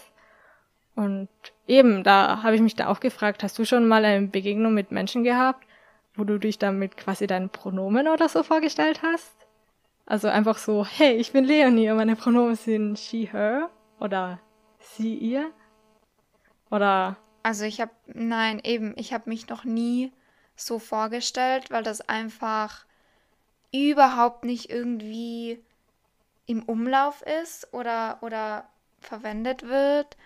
Und 0.96 1.30
eben, 1.68 2.04
da 2.04 2.42
habe 2.42 2.56
ich 2.56 2.62
mich 2.62 2.76
da 2.76 2.88
auch 2.88 3.00
gefragt, 3.00 3.44
hast 3.44 3.60
du 3.60 3.66
schon 3.66 3.88
mal 3.88 4.04
eine 4.04 4.28
Begegnung 4.28 4.74
mit 4.74 4.92
Menschen 4.92 5.24
gehabt, 5.24 5.66
wo 6.16 6.24
du 6.24 6.40
dich 6.40 6.58
damit 6.58 6.98
quasi 6.98 7.28
deinen 7.28 7.50
Pronomen 7.50 8.08
oder 8.08 8.30
so 8.30 8.44
vorgestellt 8.44 9.02
hast? 9.04 9.36
Also 10.06 10.28
einfach 10.28 10.58
so, 10.58 10.86
hey, 10.86 11.16
ich 11.16 11.32
bin 11.32 11.46
Leonie 11.46 11.90
und 11.90 11.98
meine 11.98 12.16
Pronomen 12.16 12.56
sind 12.56 12.98
she, 12.98 13.28
her 13.32 13.70
oder 14.00 14.40
sie, 14.80 15.16
ihr? 15.16 15.52
Oder? 16.72 17.18
Also 17.44 17.66
ich 17.66 17.82
habe, 17.82 17.92
nein, 18.08 18.60
eben, 18.64 18.94
ich 18.98 19.14
habe 19.14 19.30
mich 19.30 19.50
noch 19.50 19.64
nie 19.64 20.12
so 20.56 20.80
vorgestellt, 20.80 21.72
weil 21.72 21.84
das 21.84 22.02
einfach 22.02 22.86
überhaupt 23.74 24.46
nicht 24.46 24.70
irgendwie 24.70 25.62
im 26.46 26.64
Umlauf 26.64 27.22
ist 27.22 27.74
oder, 27.74 28.18
oder 28.22 28.68
verwendet 29.00 29.64
wird. 29.64 30.18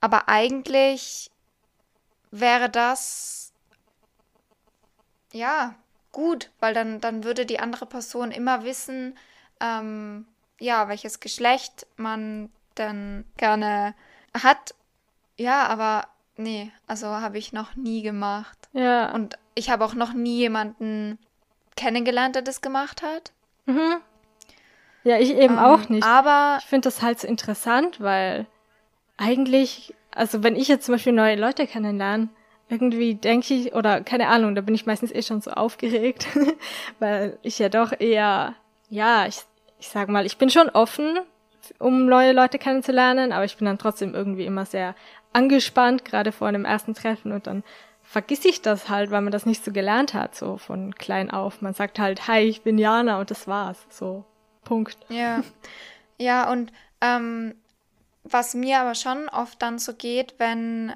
Aber 0.00 0.28
eigentlich 0.28 1.30
wäre 2.30 2.68
das 2.68 3.52
ja 5.32 5.74
gut, 6.12 6.50
weil 6.60 6.74
dann, 6.74 7.00
dann 7.00 7.24
würde 7.24 7.46
die 7.46 7.60
andere 7.60 7.86
Person 7.86 8.30
immer 8.30 8.64
wissen, 8.64 9.18
ähm, 9.60 10.26
ja, 10.58 10.88
welches 10.88 11.20
Geschlecht 11.20 11.86
man 11.96 12.50
dann 12.74 13.24
gerne 13.36 13.94
hat. 14.32 14.74
Ja, 15.36 15.66
aber 15.66 16.06
nee, 16.36 16.72
also 16.86 17.08
habe 17.08 17.38
ich 17.38 17.52
noch 17.52 17.74
nie 17.74 18.02
gemacht. 18.02 18.56
Ja. 18.72 19.12
Und 19.12 19.38
ich 19.54 19.70
habe 19.70 19.84
auch 19.84 19.94
noch 19.94 20.12
nie 20.12 20.38
jemanden 20.38 21.18
kennengelernt, 21.76 22.36
der 22.36 22.42
das 22.42 22.60
gemacht 22.60 23.02
hat. 23.02 23.32
Mhm. 23.66 24.00
Ja, 25.04 25.18
ich 25.18 25.30
eben 25.30 25.54
ähm, 25.54 25.58
auch 25.58 25.88
nicht. 25.88 26.04
Aber 26.04 26.58
ich 26.60 26.66
finde 26.66 26.86
das 26.88 27.02
halt 27.02 27.20
so 27.20 27.28
interessant, 27.28 28.00
weil 28.00 28.46
eigentlich, 29.16 29.94
also 30.14 30.42
wenn 30.42 30.56
ich 30.56 30.68
jetzt 30.68 30.86
zum 30.86 30.94
Beispiel 30.94 31.12
neue 31.12 31.36
Leute 31.36 31.66
kennenlerne, 31.66 32.28
irgendwie 32.68 33.14
denke 33.14 33.54
ich, 33.54 33.74
oder 33.74 34.00
keine 34.00 34.28
Ahnung, 34.28 34.54
da 34.54 34.62
bin 34.62 34.74
ich 34.74 34.86
meistens 34.86 35.12
eh 35.12 35.22
schon 35.22 35.42
so 35.42 35.50
aufgeregt, 35.50 36.26
weil 36.98 37.38
ich 37.42 37.58
ja 37.58 37.68
doch 37.68 37.92
eher, 37.98 38.54
ja, 38.88 39.26
ich, 39.26 39.40
ich 39.78 39.88
sag 39.88 40.08
mal, 40.08 40.24
ich 40.24 40.38
bin 40.38 40.48
schon 40.50 40.70
offen, 40.70 41.18
um 41.78 42.06
neue 42.06 42.32
Leute 42.32 42.58
kennenzulernen, 42.58 43.32
aber 43.32 43.44
ich 43.44 43.56
bin 43.56 43.66
dann 43.66 43.78
trotzdem 43.78 44.14
irgendwie 44.14 44.46
immer 44.46 44.64
sehr 44.64 44.94
angespannt, 45.32 46.04
gerade 46.04 46.32
vor 46.32 46.48
einem 46.48 46.64
ersten 46.64 46.94
Treffen 46.94 47.32
und 47.32 47.46
dann 47.46 47.62
vergiss 48.02 48.44
ich 48.44 48.62
das 48.62 48.88
halt, 48.88 49.10
weil 49.10 49.22
man 49.22 49.32
das 49.32 49.46
nicht 49.46 49.64
so 49.64 49.72
gelernt 49.72 50.14
hat, 50.14 50.34
so 50.34 50.56
von 50.56 50.94
klein 50.94 51.30
auf. 51.30 51.62
Man 51.62 51.74
sagt 51.74 51.98
halt, 51.98 52.28
hi, 52.28 52.40
ich 52.40 52.62
bin 52.62 52.78
Jana 52.78 53.18
und 53.18 53.30
das 53.30 53.48
war's, 53.48 53.78
so, 53.90 54.24
Punkt. 54.64 54.98
Ja, 55.08 55.42
ja 56.18 56.50
und 56.50 56.72
ähm, 57.00 57.54
was 58.24 58.54
mir 58.54 58.80
aber 58.80 58.94
schon 58.94 59.28
oft 59.28 59.60
dann 59.60 59.78
so 59.78 59.94
geht, 59.94 60.34
wenn 60.38 60.94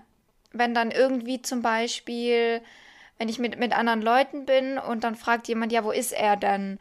wenn 0.53 0.75
dann 0.75 0.91
irgendwie 0.91 1.43
zum 1.43 1.63
Beispiel, 1.63 2.63
wenn 3.19 3.29
ich 3.29 3.39
mit, 3.39 3.59
mit 3.59 3.73
anderen 3.73 4.03
Leuten 4.03 4.47
bin 4.47 4.79
und 4.79 5.05
dann 5.05 5.17
fragt 5.17 5.49
jemand, 5.49 5.73
ja, 5.73 5.85
wo 5.85 5.91
ist 5.91 6.13
er 6.13 6.37
denn? 6.37 6.79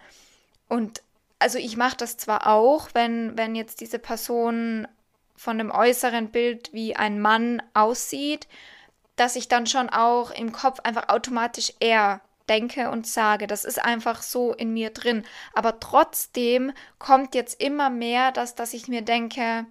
Und 0.68 1.02
also 1.40 1.58
ich 1.58 1.78
mache 1.78 1.98
das 1.98 2.18
zwar 2.18 2.48
auch, 2.48 2.90
wenn, 2.94 3.38
wenn 3.38 3.56
jetzt 3.56 3.82
diese 3.82 4.00
Person 4.00 4.88
von 5.36 5.58
dem 5.58 5.72
äußeren 5.72 6.30
Bild 6.30 6.74
wie 6.74 6.96
ein 6.96 7.22
Mann 7.22 7.62
aussieht, 7.74 8.48
dass 9.16 9.36
ich 9.36 9.48
dann 9.48 9.68
schon 9.68 9.90
auch 9.90 10.32
im 10.32 10.52
Kopf 10.52 10.80
einfach 10.82 11.10
automatisch 11.10 11.74
er 11.80 12.22
denke 12.50 12.90
und 12.90 13.08
sage. 13.08 13.48
Das 13.48 13.66
ist 13.66 13.84
einfach 13.84 14.22
so 14.22 14.54
in 14.54 14.74
mir 14.74 14.90
drin. 14.92 15.24
Aber 15.54 15.80
trotzdem 15.80 16.72
kommt 17.00 17.36
jetzt 17.36 17.62
immer 17.62 17.90
mehr, 17.90 18.32
dass, 18.32 18.56
dass 18.56 18.74
ich 18.74 18.88
mir 18.88 19.02
denke, 19.02 19.66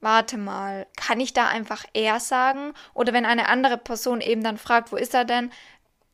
warte 0.00 0.36
mal, 0.36 0.86
kann 0.96 1.20
ich 1.20 1.32
da 1.32 1.48
einfach 1.48 1.84
er 1.94 2.20
sagen? 2.20 2.74
Oder 2.92 3.12
wenn 3.12 3.24
eine 3.24 3.48
andere 3.48 3.78
Person 3.78 4.20
eben 4.20 4.42
dann 4.42 4.58
fragt, 4.58 4.92
wo 4.92 4.96
ist 4.96 5.14
er 5.14 5.24
denn, 5.24 5.50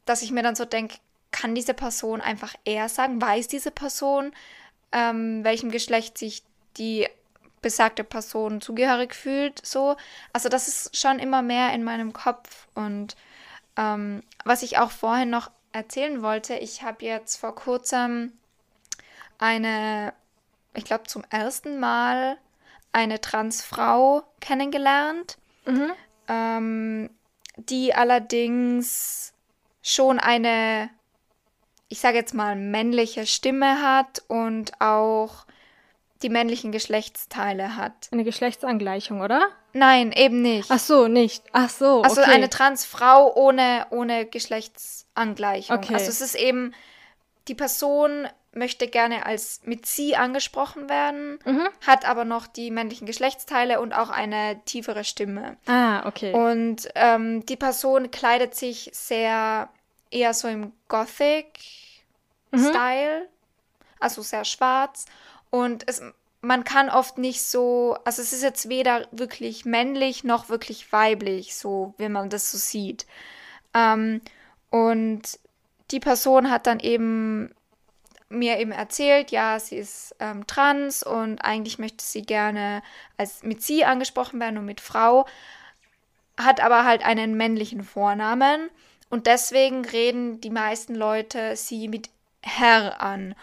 dass 0.04 0.22
ich 0.22 0.30
mir 0.30 0.42
dann 0.42 0.54
so 0.54 0.64
denke, 0.64 0.96
kann 1.30 1.54
diese 1.54 1.74
Person 1.74 2.20
einfach 2.20 2.54
er 2.64 2.88
sagen? 2.88 3.20
Weiß 3.20 3.48
diese 3.48 3.70
Person, 3.70 4.32
ähm, 4.92 5.44
welchem 5.44 5.70
Geschlecht 5.70 6.16
sich 6.16 6.42
die 6.76 7.09
besagte 7.61 8.04
Person 8.04 8.61
zugehörig 8.61 9.14
fühlt? 9.14 9.64
So, 9.66 9.96
also 10.32 10.48
das 10.48 10.68
ist 10.68 10.96
schon 10.96 11.18
immer 11.18 11.42
mehr 11.42 11.72
in 11.72 11.82
meinem 11.82 12.12
Kopf. 12.12 12.68
Und 12.74 13.16
ähm, 13.76 14.22
was 14.44 14.62
ich 14.62 14.78
auch 14.78 14.90
vorhin 14.90 15.30
noch 15.30 15.50
erzählen 15.72 16.22
wollte, 16.22 16.54
ich 16.54 16.82
habe 16.82 17.04
jetzt 17.04 17.36
vor 17.36 17.54
kurzem 17.54 18.32
eine, 19.38 20.12
ich 20.74 20.84
glaube 20.84 21.04
zum 21.04 21.24
ersten 21.30 21.78
Mal 21.78 22.38
eine 22.92 23.20
Transfrau 23.20 24.22
kennengelernt, 24.40 25.38
mhm. 25.66 25.92
ähm, 26.28 27.10
die 27.56 27.94
allerdings 27.94 29.32
schon 29.82 30.18
eine, 30.18 30.90
ich 31.88 32.00
sage 32.00 32.18
jetzt 32.18 32.34
mal, 32.34 32.56
männliche 32.56 33.26
Stimme 33.26 33.82
hat 33.82 34.22
und 34.28 34.80
auch 34.80 35.46
die 36.22 36.28
männlichen 36.28 36.72
Geschlechtsteile 36.72 37.76
hat. 37.76 38.08
Eine 38.10 38.24
Geschlechtsangleichung, 38.24 39.20
oder? 39.20 39.48
Nein, 39.72 40.12
eben 40.12 40.42
nicht. 40.42 40.70
Ach 40.70 40.78
so, 40.78 41.08
nicht. 41.08 41.44
Ach 41.52 41.70
so. 41.70 42.02
Also 42.02 42.22
okay. 42.22 42.32
eine 42.32 42.50
Transfrau 42.50 43.34
ohne, 43.34 43.86
ohne 43.90 44.26
Geschlechtsangleichung. 44.26 45.76
Okay. 45.76 45.94
Also 45.94 46.08
es 46.08 46.20
ist 46.20 46.34
eben, 46.34 46.74
die 47.46 47.54
Person 47.54 48.28
möchte 48.52 48.88
gerne 48.88 49.26
als 49.26 49.60
mit 49.64 49.86
sie 49.86 50.16
angesprochen 50.16 50.88
werden, 50.88 51.38
mhm. 51.44 51.68
hat 51.86 52.08
aber 52.08 52.24
noch 52.24 52.46
die 52.46 52.70
männlichen 52.70 53.06
Geschlechtsteile 53.06 53.80
und 53.80 53.92
auch 53.92 54.10
eine 54.10 54.60
tiefere 54.64 55.04
Stimme. 55.04 55.56
Ah, 55.66 56.06
okay. 56.06 56.32
Und 56.32 56.88
ähm, 56.94 57.44
die 57.46 57.56
Person 57.56 58.10
kleidet 58.10 58.54
sich 58.54 58.90
sehr 58.92 59.68
eher 60.10 60.34
so 60.34 60.48
im 60.48 60.72
Gothic-Style, 60.88 63.20
mhm. 63.20 63.28
also 64.00 64.22
sehr 64.22 64.44
schwarz. 64.44 65.06
Und 65.51 65.88
es, 65.88 66.03
man 66.40 66.64
kann 66.64 66.88
oft 66.90 67.18
nicht 67.18 67.42
so, 67.42 67.96
also 68.05 68.22
es 68.22 68.32
ist 68.32 68.42
jetzt 68.42 68.68
weder 68.68 69.07
wirklich 69.11 69.64
männlich 69.64 70.24
noch 70.24 70.49
wirklich 70.49 70.92
weiblich, 70.92 71.57
so 71.57 71.94
wie 71.99 72.09
man 72.09 72.30
das 72.30 72.51
so 72.51 72.59
sieht. 72.59 73.07
Ähm, 73.74 74.20
und 74.70 75.22
die 75.90 76.01
Person 76.01 76.51
hat 76.51 76.66
dann 76.66 76.80
eben 76.80 77.55
mir 78.28 78.59
eben 78.59 78.72
erzählt, 78.72 79.30
ja, 79.30 79.59
sie 79.59 79.76
ist 79.76 80.14
ähm, 80.20 80.46
trans 80.46 81.03
und 81.03 81.42
eigentlich 81.44 81.78
möchte 81.78 82.05
sie 82.05 82.22
gerne 82.22 82.82
als 83.16 83.42
mit 83.42 83.62
sie 83.62 83.86
angesprochen 83.86 84.38
werden 84.38 84.59
und 84.59 84.66
mit 84.66 84.82
Frau, 84.82 85.26
hat 86.38 86.61
aber 86.61 86.84
halt 86.84 87.05
einen 87.05 87.38
männlichen 87.38 87.82
Vornamen 87.82 88.68
und 89.11 89.26
deswegen 89.26 89.84
reden 89.84 90.40
die 90.40 90.51
meisten 90.51 90.94
Leute 90.94 91.57
sie 91.57 91.88
mit 91.88 92.11
Herr 92.42 93.01
an. 93.01 93.34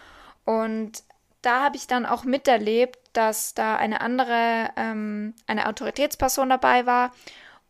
Und 0.45 1.03
da 1.45 1.63
habe 1.63 1.77
ich 1.77 1.87
dann 1.87 2.05
auch 2.05 2.23
miterlebt, 2.23 2.99
dass 3.13 3.53
da 3.53 3.75
eine 3.75 4.01
andere, 4.01 4.69
ähm, 4.75 5.33
eine 5.47 5.67
Autoritätsperson 5.67 6.49
dabei 6.49 6.85
war 6.85 7.11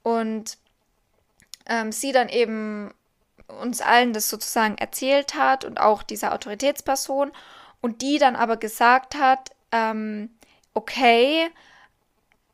und 0.03 0.57
ähm, 1.67 1.91
sie 1.91 2.11
dann 2.11 2.29
eben 2.29 2.93
uns 3.47 3.81
allen 3.81 4.13
das 4.13 4.29
sozusagen 4.29 4.77
erzählt 4.77 5.35
hat 5.35 5.65
und 5.65 5.79
auch 5.79 6.03
dieser 6.03 6.33
Autoritätsperson 6.33 7.31
und 7.81 8.01
die 8.01 8.17
dann 8.17 8.35
aber 8.35 8.57
gesagt 8.57 9.15
hat, 9.15 9.51
ähm, 9.71 10.29
okay, 10.73 11.49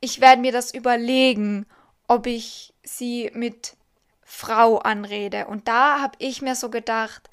ich 0.00 0.20
werde 0.20 0.42
mir 0.42 0.52
das 0.52 0.74
überlegen, 0.74 1.66
ob 2.08 2.26
ich 2.26 2.74
sie 2.82 3.30
mit 3.34 3.76
Frau 4.22 4.78
anrede. 4.78 5.46
Und 5.46 5.68
da 5.68 6.00
habe 6.00 6.16
ich 6.18 6.42
mir 6.42 6.56
so 6.56 6.68
gedacht, 6.70 7.30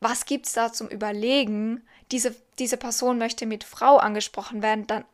was 0.00 0.24
gibt 0.24 0.46
es 0.46 0.52
da 0.52 0.72
zum 0.72 0.88
Überlegen? 0.88 1.82
Diese, 2.12 2.34
diese 2.58 2.76
Person 2.76 3.18
möchte 3.18 3.46
mit 3.46 3.64
Frau 3.64 3.96
angesprochen 3.96 4.62
werden, 4.62 4.86
dann, 4.86 5.04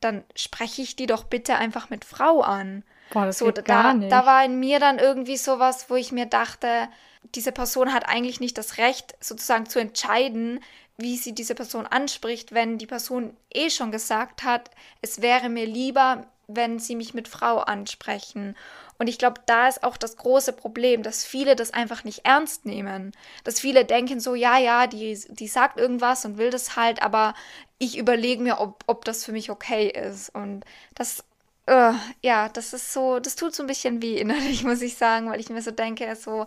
dann 0.00 0.24
spreche 0.34 0.82
ich 0.82 0.96
die 0.96 1.06
doch 1.06 1.24
bitte 1.24 1.56
einfach 1.56 1.88
mit 1.88 2.04
Frau 2.04 2.42
an. 2.42 2.84
Boah, 3.10 3.26
das 3.26 3.38
so, 3.38 3.50
da, 3.50 3.62
gar 3.62 3.94
nicht. 3.94 4.12
da 4.12 4.26
war 4.26 4.44
in 4.44 4.60
mir 4.60 4.80
dann 4.80 4.98
irgendwie 4.98 5.36
sowas, 5.38 5.88
wo 5.88 5.94
ich 5.94 6.12
mir 6.12 6.26
dachte, 6.26 6.88
diese 7.34 7.52
Person 7.52 7.92
hat 7.92 8.08
eigentlich 8.08 8.40
nicht 8.40 8.58
das 8.58 8.78
Recht, 8.78 9.16
sozusagen 9.20 9.66
zu 9.66 9.78
entscheiden, 9.78 10.60
wie 10.98 11.16
sie 11.16 11.32
diese 11.32 11.54
Person 11.54 11.86
anspricht, 11.86 12.52
wenn 12.52 12.76
die 12.76 12.86
Person 12.86 13.36
eh 13.54 13.70
schon 13.70 13.92
gesagt 13.92 14.42
hat, 14.42 14.70
es 15.00 15.22
wäre 15.22 15.48
mir 15.48 15.64
lieber, 15.64 16.26
wenn 16.48 16.80
sie 16.80 16.96
mich 16.96 17.14
mit 17.14 17.28
Frau 17.28 17.58
ansprechen. 17.58 18.56
Und 18.98 19.06
ich 19.08 19.18
glaube, 19.18 19.40
da 19.46 19.68
ist 19.68 19.84
auch 19.84 19.96
das 19.96 20.16
große 20.16 20.52
Problem, 20.52 21.04
dass 21.04 21.24
viele 21.24 21.54
das 21.54 21.72
einfach 21.72 22.02
nicht 22.02 22.24
ernst 22.24 22.66
nehmen. 22.66 23.12
Dass 23.44 23.60
viele 23.60 23.84
denken 23.84 24.18
so, 24.18 24.34
ja, 24.34 24.58
ja, 24.58 24.88
die, 24.88 25.18
die 25.28 25.48
sagt 25.48 25.78
irgendwas 25.78 26.24
und 26.24 26.36
will 26.36 26.50
das 26.50 26.76
halt, 26.76 27.00
aber 27.00 27.34
ich 27.78 27.96
überlege 27.96 28.42
mir, 28.42 28.60
ob, 28.60 28.82
ob 28.88 29.04
das 29.04 29.24
für 29.24 29.32
mich 29.32 29.50
okay 29.50 29.88
ist. 29.88 30.30
Und 30.34 30.64
das, 30.96 31.24
uh, 31.70 31.94
ja, 32.22 32.48
das 32.48 32.72
ist 32.72 32.92
so, 32.92 33.20
das 33.20 33.36
tut 33.36 33.54
so 33.54 33.62
ein 33.62 33.68
bisschen 33.68 34.02
weh 34.02 34.18
innerlich, 34.18 34.64
muss 34.64 34.82
ich 34.82 34.96
sagen, 34.96 35.30
weil 35.30 35.40
ich 35.40 35.48
mir 35.48 35.62
so 35.62 35.70
denke, 35.70 36.16
so, 36.16 36.46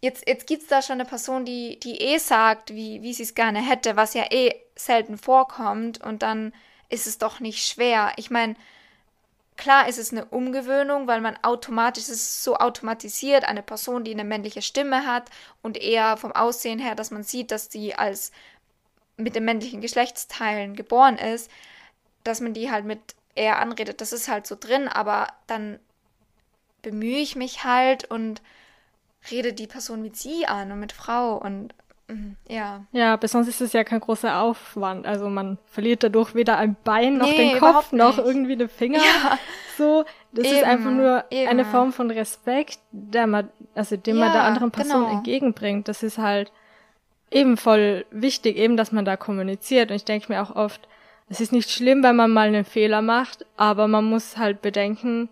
jetzt, 0.00 0.26
jetzt 0.26 0.48
gibt 0.48 0.62
es 0.62 0.68
da 0.68 0.82
schon 0.82 0.94
eine 0.94 1.04
Person, 1.04 1.44
die, 1.44 1.78
die 1.80 2.00
eh 2.00 2.18
sagt, 2.18 2.74
wie, 2.74 3.02
wie 3.02 3.14
sie 3.14 3.22
es 3.22 3.34
gerne 3.34 3.60
hätte, 3.60 3.96
was 3.96 4.14
ja 4.14 4.24
eh 4.30 4.54
selten 4.74 5.18
vorkommt 5.18 6.02
und 6.02 6.22
dann 6.22 6.52
ist 6.88 7.06
es 7.06 7.18
doch 7.18 7.38
nicht 7.38 7.64
schwer. 7.64 8.12
Ich 8.16 8.30
meine, 8.30 8.56
klar 9.60 9.88
ist 9.88 9.98
es 9.98 10.10
eine 10.10 10.24
Umgewöhnung, 10.24 11.06
weil 11.06 11.20
man 11.20 11.36
automatisch, 11.42 12.04
es 12.04 12.08
ist 12.08 12.42
so 12.42 12.56
automatisiert, 12.56 13.44
eine 13.44 13.62
Person, 13.62 14.04
die 14.04 14.12
eine 14.12 14.24
männliche 14.24 14.62
Stimme 14.62 15.06
hat 15.06 15.28
und 15.60 15.76
eher 15.76 16.16
vom 16.16 16.32
Aussehen 16.32 16.78
her, 16.78 16.94
dass 16.94 17.10
man 17.10 17.24
sieht, 17.24 17.50
dass 17.50 17.68
die 17.68 17.94
als 17.94 18.32
mit 19.18 19.36
den 19.36 19.44
männlichen 19.44 19.82
Geschlechtsteilen 19.82 20.74
geboren 20.74 21.18
ist, 21.18 21.50
dass 22.24 22.40
man 22.40 22.54
die 22.54 22.70
halt 22.70 22.86
mit 22.86 23.00
eher 23.34 23.58
anredet. 23.58 24.00
Das 24.00 24.14
ist 24.14 24.28
halt 24.28 24.46
so 24.46 24.56
drin, 24.58 24.88
aber 24.88 25.28
dann 25.46 25.78
bemühe 26.80 27.18
ich 27.18 27.36
mich 27.36 27.62
halt 27.62 28.10
und 28.10 28.40
redet 29.30 29.58
die 29.58 29.66
Person 29.66 30.00
mit 30.00 30.16
sie 30.16 30.46
an 30.46 30.72
und 30.72 30.80
mit 30.80 30.92
Frau 30.92 31.36
und 31.36 31.74
mm, 32.10 32.36
ja. 32.48 32.84
Ja, 32.92 33.16
besonders 33.16 33.48
ist 33.48 33.60
es 33.60 33.72
ja 33.72 33.84
kein 33.84 34.00
großer 34.00 34.40
Aufwand. 34.40 35.06
Also 35.06 35.28
man 35.28 35.58
verliert 35.66 36.02
dadurch 36.02 36.34
weder 36.34 36.58
ein 36.58 36.76
Bein 36.84 37.18
noch 37.18 37.26
nee, 37.26 37.50
den 37.50 37.58
Kopf 37.58 37.92
noch 37.92 38.18
irgendwie 38.18 38.56
den 38.56 38.68
Finger. 38.68 38.98
Ja. 38.98 39.38
So, 39.78 40.04
das 40.32 40.46
eben, 40.46 40.56
ist 40.56 40.64
einfach 40.64 40.90
nur 40.90 41.24
eben. 41.30 41.48
eine 41.48 41.64
Form 41.64 41.92
von 41.92 42.10
Respekt, 42.10 42.80
der 42.90 43.26
man, 43.26 43.48
also 43.74 43.96
den 43.96 44.16
ja, 44.16 44.24
man 44.24 44.32
der 44.32 44.42
anderen 44.42 44.70
Person 44.70 45.04
genau. 45.04 45.16
entgegenbringt. 45.16 45.88
Das 45.88 46.02
ist 46.02 46.18
halt 46.18 46.52
eben 47.30 47.56
voll 47.56 48.04
wichtig, 48.10 48.56
eben, 48.56 48.76
dass 48.76 48.92
man 48.92 49.04
da 49.04 49.16
kommuniziert. 49.16 49.90
Und 49.90 49.96
ich 49.96 50.04
denke 50.04 50.30
mir 50.30 50.42
auch 50.42 50.54
oft, 50.54 50.86
es 51.30 51.40
ist 51.40 51.52
nicht 51.52 51.70
schlimm, 51.70 52.02
wenn 52.02 52.16
man 52.16 52.30
mal 52.32 52.48
einen 52.48 52.64
Fehler 52.64 53.02
macht, 53.02 53.46
aber 53.56 53.88
man 53.88 54.04
muss 54.04 54.36
halt 54.36 54.60
bedenken, 54.62 55.28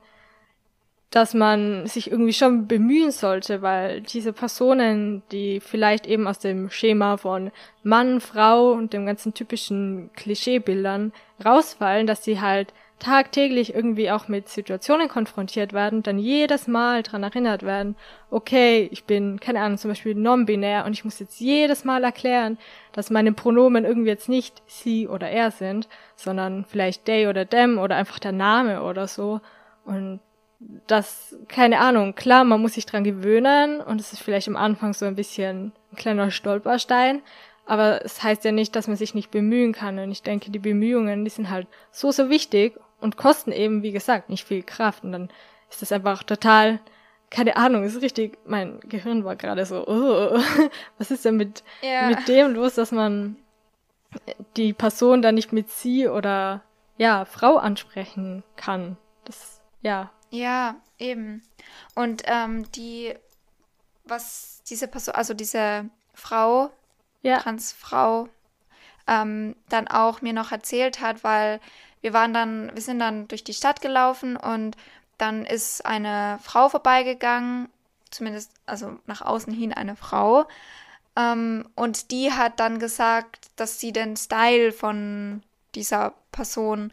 dass 1.11 1.33
man 1.33 1.87
sich 1.87 2.11
irgendwie 2.11 2.35
schon 2.35 2.67
bemühen 2.67 3.11
sollte, 3.11 3.63
weil 3.63 4.03
diese 4.03 4.33
Personen, 4.33 5.23
die 5.33 5.61
vielleicht 5.61 6.07
eben 6.07 6.27
aus 6.27 6.39
dem 6.39 6.69
Schema 6.71 7.17
von 7.17 7.51
Mann, 7.83 8.21
Frau 8.21 8.73
und 8.73 8.93
dem 8.93 9.07
ganzen 9.07 9.33
typischen 9.33 10.11
Klischeebildern 10.15 11.13
rausfallen, 11.45 12.07
dass 12.07 12.25
sie 12.25 12.41
halt 12.41 12.75
tagtäglich 12.99 13.75
irgendwie 13.75 14.11
auch 14.11 14.29
mit 14.29 14.49
Situationen 14.49 15.09
konfrontiert 15.09 15.73
werden, 15.73 16.03
dann 16.03 16.19
jedes 16.19 16.67
Mal 16.67 17.03
dran 17.03 17.23
erinnert 17.23 17.63
werden, 17.63 17.97
okay, 18.31 18.89
ich 18.91 19.05
bin, 19.05 19.39
keine 19.39 19.61
Ahnung, 19.61 19.79
zum 19.79 19.93
Beispiel 19.93 20.15
non-binär 20.15 20.85
und 20.85 20.93
ich 20.93 21.05
muss 21.05 21.21
jetzt 21.21 21.41
jedes 21.41 21.85
Mal 21.85 22.03
erklären, 22.03 22.59
dass 22.93 23.11
meine 23.11 23.33
Pronomen 23.33 23.85
irgendwie 23.85 24.11
jetzt 24.11 24.29
nicht 24.29 24.63
sie 24.67 25.07
oder 25.07 25.31
er 25.31 25.53
sind, 25.53 25.89
sondern 26.17 26.65
vielleicht 26.65 27.05
they 27.05 27.29
oder 27.29 27.49
them 27.49 27.79
oder 27.79 27.97
einfach 27.97 28.19
der 28.19 28.33
Name 28.33 28.83
oder 28.83 29.07
so. 29.07 29.41
Und 29.85 30.21
das, 30.61 31.37
keine 31.49 31.81
Ahnung, 31.81 32.15
klar, 32.15 32.45
man 32.45 32.61
muss 32.61 32.75
sich 32.75 32.87
dran 32.87 33.05
gewöhnen 33.05 33.81
und 33.81 34.01
es 34.01 34.13
ist 34.13 34.23
vielleicht 34.23 34.49
am 34.49 34.57
Anfang 34.57 34.93
so 34.93 35.07
ein 35.07 35.15
bisschen 35.15 35.73
ein 35.93 35.97
kleiner 35.97 36.31
Stolperstein, 36.31 37.23
aber 37.65 38.05
es 38.05 38.23
heißt 38.23 38.45
ja 38.45 38.53
nicht, 38.53 38.75
dass 38.75 38.89
man 38.89 38.97
sich 38.97 39.15
nicht 39.15 39.31
bemühen 39.31 39.73
kann. 39.73 39.99
Und 39.99 40.11
ich 40.11 40.23
denke, 40.23 40.51
die 40.51 40.59
Bemühungen, 40.59 41.25
die 41.25 41.31
sind 41.31 41.51
halt 41.51 41.69
so, 41.93 42.11
so 42.11 42.31
wichtig 42.31 42.79
und 43.01 43.17
kosten 43.17 43.53
eben, 43.53 43.83
wie 43.83 43.93
gesagt, 43.93 44.31
nicht 44.31 44.47
viel 44.47 44.63
Kraft. 44.63 45.05
Und 45.05 45.13
dann 45.13 45.29
ist 45.71 45.83
das 45.83 45.93
einfach 45.93 46.23
total, 46.23 46.81
keine 47.31 47.57
Ahnung, 47.57 47.85
ist 47.85 48.01
richtig, 48.01 48.39
mein 48.47 48.81
Gehirn 48.81 49.25
war 49.25 49.37
gerade 49.37 49.67
so, 49.67 49.87
oh, 49.87 50.41
was 50.99 51.11
ist 51.11 51.27
denn 51.27 51.37
mit, 51.37 51.63
ja. 51.83 52.09
mit 52.09 52.27
dem 52.27 52.55
los, 52.55 52.75
dass 52.75 52.91
man 52.91 53.37
die 54.57 54.73
Person 54.73 55.21
dann 55.21 55.35
nicht 55.35 55.53
mit 55.53 55.71
sie 55.71 56.09
oder 56.09 56.63
ja, 56.97 57.27
Frau 57.27 57.59
ansprechen 57.59 58.43
kann. 58.57 58.97
Das, 59.27 59.61
ja. 59.83 60.11
Ja, 60.31 60.77
eben. 60.99 61.43
Und 61.95 62.23
ähm, 62.27 62.71
die, 62.73 63.15
was 64.05 64.63
diese 64.69 64.89
Person, 64.89 65.15
also 65.15 65.35
diese 65.35 65.89
Frau, 66.15 66.71
ja. 67.23 67.39
Transfrau, 67.39 68.29
ähm, 69.07 69.57
dann 69.69 69.89
auch 69.89 70.21
mir 70.21 70.33
noch 70.33 70.53
erzählt 70.53 71.01
hat, 71.01 71.25
weil 71.25 71.61
wir 72.01 72.13
waren 72.13 72.33
dann, 72.33 72.71
wir 72.75 72.83
sind 72.83 72.99
dann 72.99 73.27
durch 73.29 73.43
die 73.43 73.55
Stadt 73.55 73.81
gelaufen 73.81 74.37
und 74.37 74.77
dann 75.17 75.45
ist 75.45 75.85
eine 75.85 76.39
Frau 76.43 76.69
vorbeigegangen, 76.69 77.69
zumindest 78.11 78.53
also 78.67 78.99
nach 79.07 79.23
außen 79.23 79.53
hin 79.53 79.73
eine 79.73 79.97
Frau. 79.97 80.47
Ähm, 81.17 81.69
und 81.75 82.11
die 82.11 82.33
hat 82.33 82.61
dann 82.61 82.79
gesagt, 82.79 83.51
dass 83.57 83.81
sie 83.81 83.93
den 83.93 84.17
Style 84.17 84.73
von 84.73 85.43
dieser 85.75 86.15
Person 86.31 86.93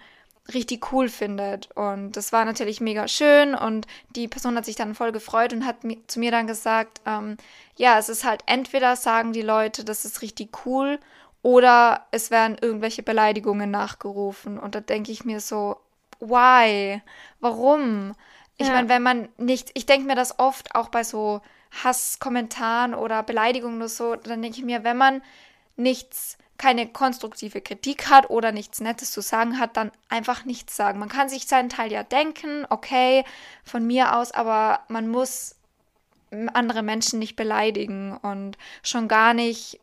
richtig 0.54 0.92
cool 0.92 1.10
findet. 1.10 1.70
Und 1.76 2.14
das 2.14 2.32
war 2.32 2.46
natürlich 2.46 2.82
mega 2.82 3.08
schön 3.08 3.56
und 3.56 3.88
die 4.16 4.28
Person 4.28 4.56
hat 4.56 4.66
sich 4.66 4.76
dann 4.76 4.96
voll 4.96 5.12
gefreut 5.12 5.54
und 5.54 5.66
hat 5.66 5.84
mi 5.84 6.02
zu 6.08 6.20
mir 6.20 6.32
dann 6.32 6.48
gesagt, 6.48 7.02
ähm, 7.06 7.38
ja, 7.78 7.98
es 7.98 8.10
ist 8.10 8.24
halt 8.24 8.42
entweder 8.46 8.96
sagen 8.96 9.34
die 9.34 9.42
Leute, 9.42 9.84
das 9.84 10.06
ist 10.06 10.22
richtig 10.22 10.66
cool 10.66 11.00
oder 11.42 12.06
es 12.12 12.32
werden 12.32 12.58
irgendwelche 12.60 13.04
Beleidigungen 13.04 13.72
nachgerufen. 13.72 14.60
Und 14.60 14.76
da 14.76 14.82
denke 14.82 15.12
ich 15.12 15.26
mir 15.26 15.40
so, 15.40 15.78
why? 16.20 17.02
Warum? 17.40 18.16
Ich 18.58 18.68
ja. 18.68 18.74
meine, 18.74 18.90
wenn 18.90 19.04
man 19.04 19.30
nicht, 19.38 19.72
ich 19.74 19.86
denke 19.86 20.08
mir 20.08 20.16
das 20.16 20.40
oft 20.40 20.76
auch 20.76 20.90
bei 20.90 21.04
so 21.04 21.42
Hasskommentaren 21.84 22.94
oder 22.94 23.22
Beleidigungen 23.24 23.78
oder 23.78 23.90
so, 23.90 24.16
dann 24.16 24.42
denke 24.42 24.60
ich 24.60 24.66
mir, 24.66 24.84
wenn 24.84 24.98
man 24.98 25.22
nichts, 25.76 26.38
keine 26.58 26.88
konstruktive 26.88 27.62
Kritik 27.62 28.10
hat 28.10 28.30
oder 28.30 28.52
nichts 28.52 28.80
Nettes 28.80 29.12
zu 29.12 29.22
sagen 29.22 29.60
hat, 29.60 29.76
dann 29.76 29.92
einfach 30.10 30.46
nichts 30.46 30.76
sagen. 30.76 31.00
Man 31.00 31.10
kann 31.10 31.28
sich 31.28 31.48
seinen 31.48 31.70
Teil 31.70 31.92
ja 31.92 32.04
denken, 32.04 32.66
okay, 32.70 33.26
von 33.64 33.86
mir 33.86 34.16
aus, 34.16 34.32
aber 34.32 34.80
man 34.88 35.08
muss 35.08 35.56
andere 36.54 36.82
Menschen 36.82 37.20
nicht 37.20 37.36
beleidigen 37.36 38.16
und 38.18 38.58
schon 38.84 39.08
gar 39.08 39.34
nicht 39.34 39.80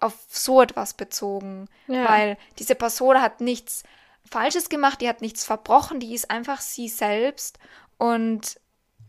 auf 0.00 0.14
so 0.28 0.60
etwas 0.60 0.94
bezogen. 0.94 1.68
Ja. 1.86 2.08
Weil 2.08 2.36
diese 2.58 2.74
Person 2.74 3.20
hat 3.20 3.40
nichts 3.40 3.84
Falsches 4.28 4.68
gemacht, 4.68 5.00
die 5.00 5.08
hat 5.08 5.20
nichts 5.20 5.44
verbrochen, 5.44 6.00
die 6.00 6.14
ist 6.14 6.30
einfach 6.30 6.60
sie 6.60 6.88
selbst. 6.88 7.58
Und 7.98 8.58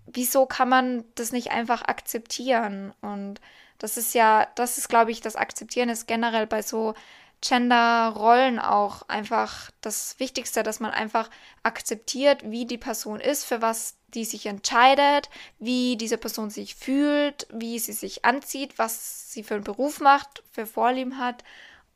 wieso 0.06 0.46
kann 0.46 0.70
man 0.70 1.04
das 1.16 1.32
nicht 1.32 1.52
einfach 1.52 1.84
akzeptieren? 1.84 2.94
Und 3.02 3.42
das 3.80 3.98
ist 3.98 4.14
ja, 4.14 4.48
das 4.56 4.78
ist, 4.78 4.90
glaube 4.90 5.12
ich, 5.12 5.22
das 5.22 5.36
Akzeptieren 5.36 5.90
ist 5.90 6.08
generell 6.08 6.48
bei 6.48 6.62
so 6.62 6.94
Gender-Rollen 7.42 8.58
auch 8.60 9.02
einfach 9.10 9.70
das 9.82 10.18
Wichtigste, 10.20 10.64
dass 10.64 10.80
man 10.80 10.92
einfach 10.92 11.30
akzeptiert, 11.62 12.50
wie 12.50 12.66
die 12.66 12.78
Person 12.78 13.20
ist, 13.20 13.44
für 13.44 13.62
was 13.62 13.96
die 14.14 14.24
sich 14.24 14.46
entscheidet, 14.46 15.30
wie 15.60 15.98
diese 15.98 16.18
Person 16.18 16.50
sich 16.50 16.76
fühlt, 16.76 17.48
wie 17.52 17.80
sie 17.80 17.94
sich 17.94 18.24
anzieht, 18.24 18.78
was 18.78 19.32
sie 19.32 19.44
für 19.44 19.56
einen 19.56 19.64
Beruf 19.64 20.00
macht, 20.00 20.44
für 20.52 20.66
Vorlieben 20.66 21.18
hat. 21.18 21.44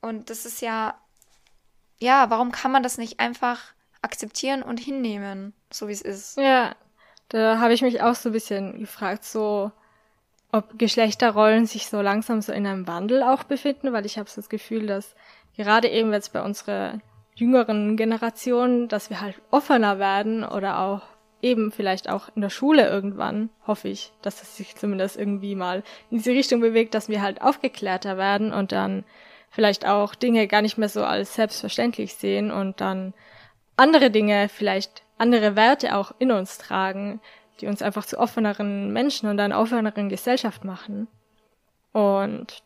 Und 0.02 0.30
das 0.30 0.46
ist 0.46 0.62
ja, 0.62 1.00
ja, 2.00 2.30
warum 2.30 2.52
kann 2.52 2.72
man 2.72 2.84
das 2.84 2.98
nicht 2.98 3.20
einfach 3.20 3.74
akzeptieren 4.02 4.64
und 4.64 4.80
hinnehmen, 4.80 5.54
so 5.72 5.88
wie 5.88 5.94
es 5.94 6.02
ist? 6.02 6.38
Ja, 6.38 6.76
da 7.30 7.60
habe 7.60 7.74
ich 7.74 7.82
mich 7.82 8.02
auch 8.02 8.16
so 8.16 8.30
ein 8.30 8.34
bisschen 8.34 8.80
gefragt, 8.80 9.24
so 9.24 9.72
ob 10.52 10.78
Geschlechterrollen 10.80 11.66
sich 11.66 11.88
so 11.88 12.02
langsam 12.02 12.42
so 12.42 12.52
in 12.52 12.66
einem 12.66 12.88
Wandel 12.88 13.24
auch 13.24 13.44
befinden, 13.44 13.94
weil 13.94 14.06
ich 14.06 14.18
habe 14.18 14.30
so 14.30 14.38
das 14.38 14.50
Gefühl, 14.50 14.88
dass 14.88 15.16
gerade 15.56 15.90
eben 15.90 16.14
jetzt 16.14 16.34
bei 16.34 16.42
unserer 16.42 17.00
jüngeren 17.36 17.98
Generation, 17.98 18.88
dass 18.88 19.10
wir 19.10 19.22
halt 19.22 19.36
offener 19.52 20.00
werden 20.00 20.44
oder 20.44 20.80
auch 20.80 21.02
eben 21.42 21.72
vielleicht 21.72 22.10
auch 22.10 22.30
in 22.36 22.42
der 22.42 22.50
Schule 22.50 22.88
irgendwann, 22.88 23.50
hoffe 23.66 23.90
ich, 23.90 24.12
dass 24.22 24.42
es 24.42 24.58
sich 24.58 24.76
zumindest 24.76 25.18
irgendwie 25.18 25.56
mal 25.56 25.84
in 26.10 26.18
diese 26.18 26.32
Richtung 26.32 26.62
bewegt, 26.62 26.96
dass 26.96 27.10
wir 27.10 27.22
halt 27.22 27.42
aufgeklärter 27.42 28.18
werden 28.18 28.54
und 28.54 28.72
dann 28.72 29.04
vielleicht 29.50 29.88
auch 29.88 30.16
Dinge 30.16 30.48
gar 30.48 30.62
nicht 30.62 30.78
mehr 30.78 30.90
so 30.90 31.04
als 31.04 31.36
selbstverständlich 31.36 32.16
sehen 32.16 32.52
und 32.52 32.82
dann 32.82 33.14
andere 33.76 34.10
Dinge, 34.10 34.50
vielleicht 34.50 35.04
andere 35.18 35.56
Werte 35.56 35.96
auch 35.96 36.14
in 36.20 36.32
uns 36.32 36.58
tragen, 36.58 37.22
die 37.60 37.68
uns 37.68 37.82
einfach 37.82 38.06
zu 38.06 38.20
offeneren 38.20 38.92
Menschen 38.92 39.30
und 39.30 39.40
einer 39.40 39.60
offeneren 39.60 40.10
Gesellschaft 40.10 40.64
machen. 40.64 41.08
Und 41.92 42.62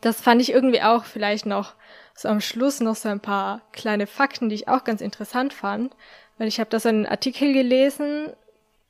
das 0.00 0.20
fand 0.20 0.40
ich 0.40 0.52
irgendwie 0.52 0.82
auch 0.82 1.04
vielleicht 1.04 1.46
noch 1.46 1.74
so 2.14 2.28
am 2.28 2.40
Schluss 2.40 2.80
noch 2.80 2.96
so 2.96 3.08
ein 3.08 3.20
paar 3.20 3.62
kleine 3.72 4.06
Fakten, 4.06 4.48
die 4.48 4.54
ich 4.54 4.68
auch 4.68 4.84
ganz 4.84 5.00
interessant 5.00 5.52
fand, 5.52 5.94
weil 6.38 6.48
ich 6.48 6.58
habe 6.58 6.70
da 6.70 6.80
so 6.80 6.88
einen 6.88 7.06
Artikel 7.06 7.52
gelesen, 7.52 8.32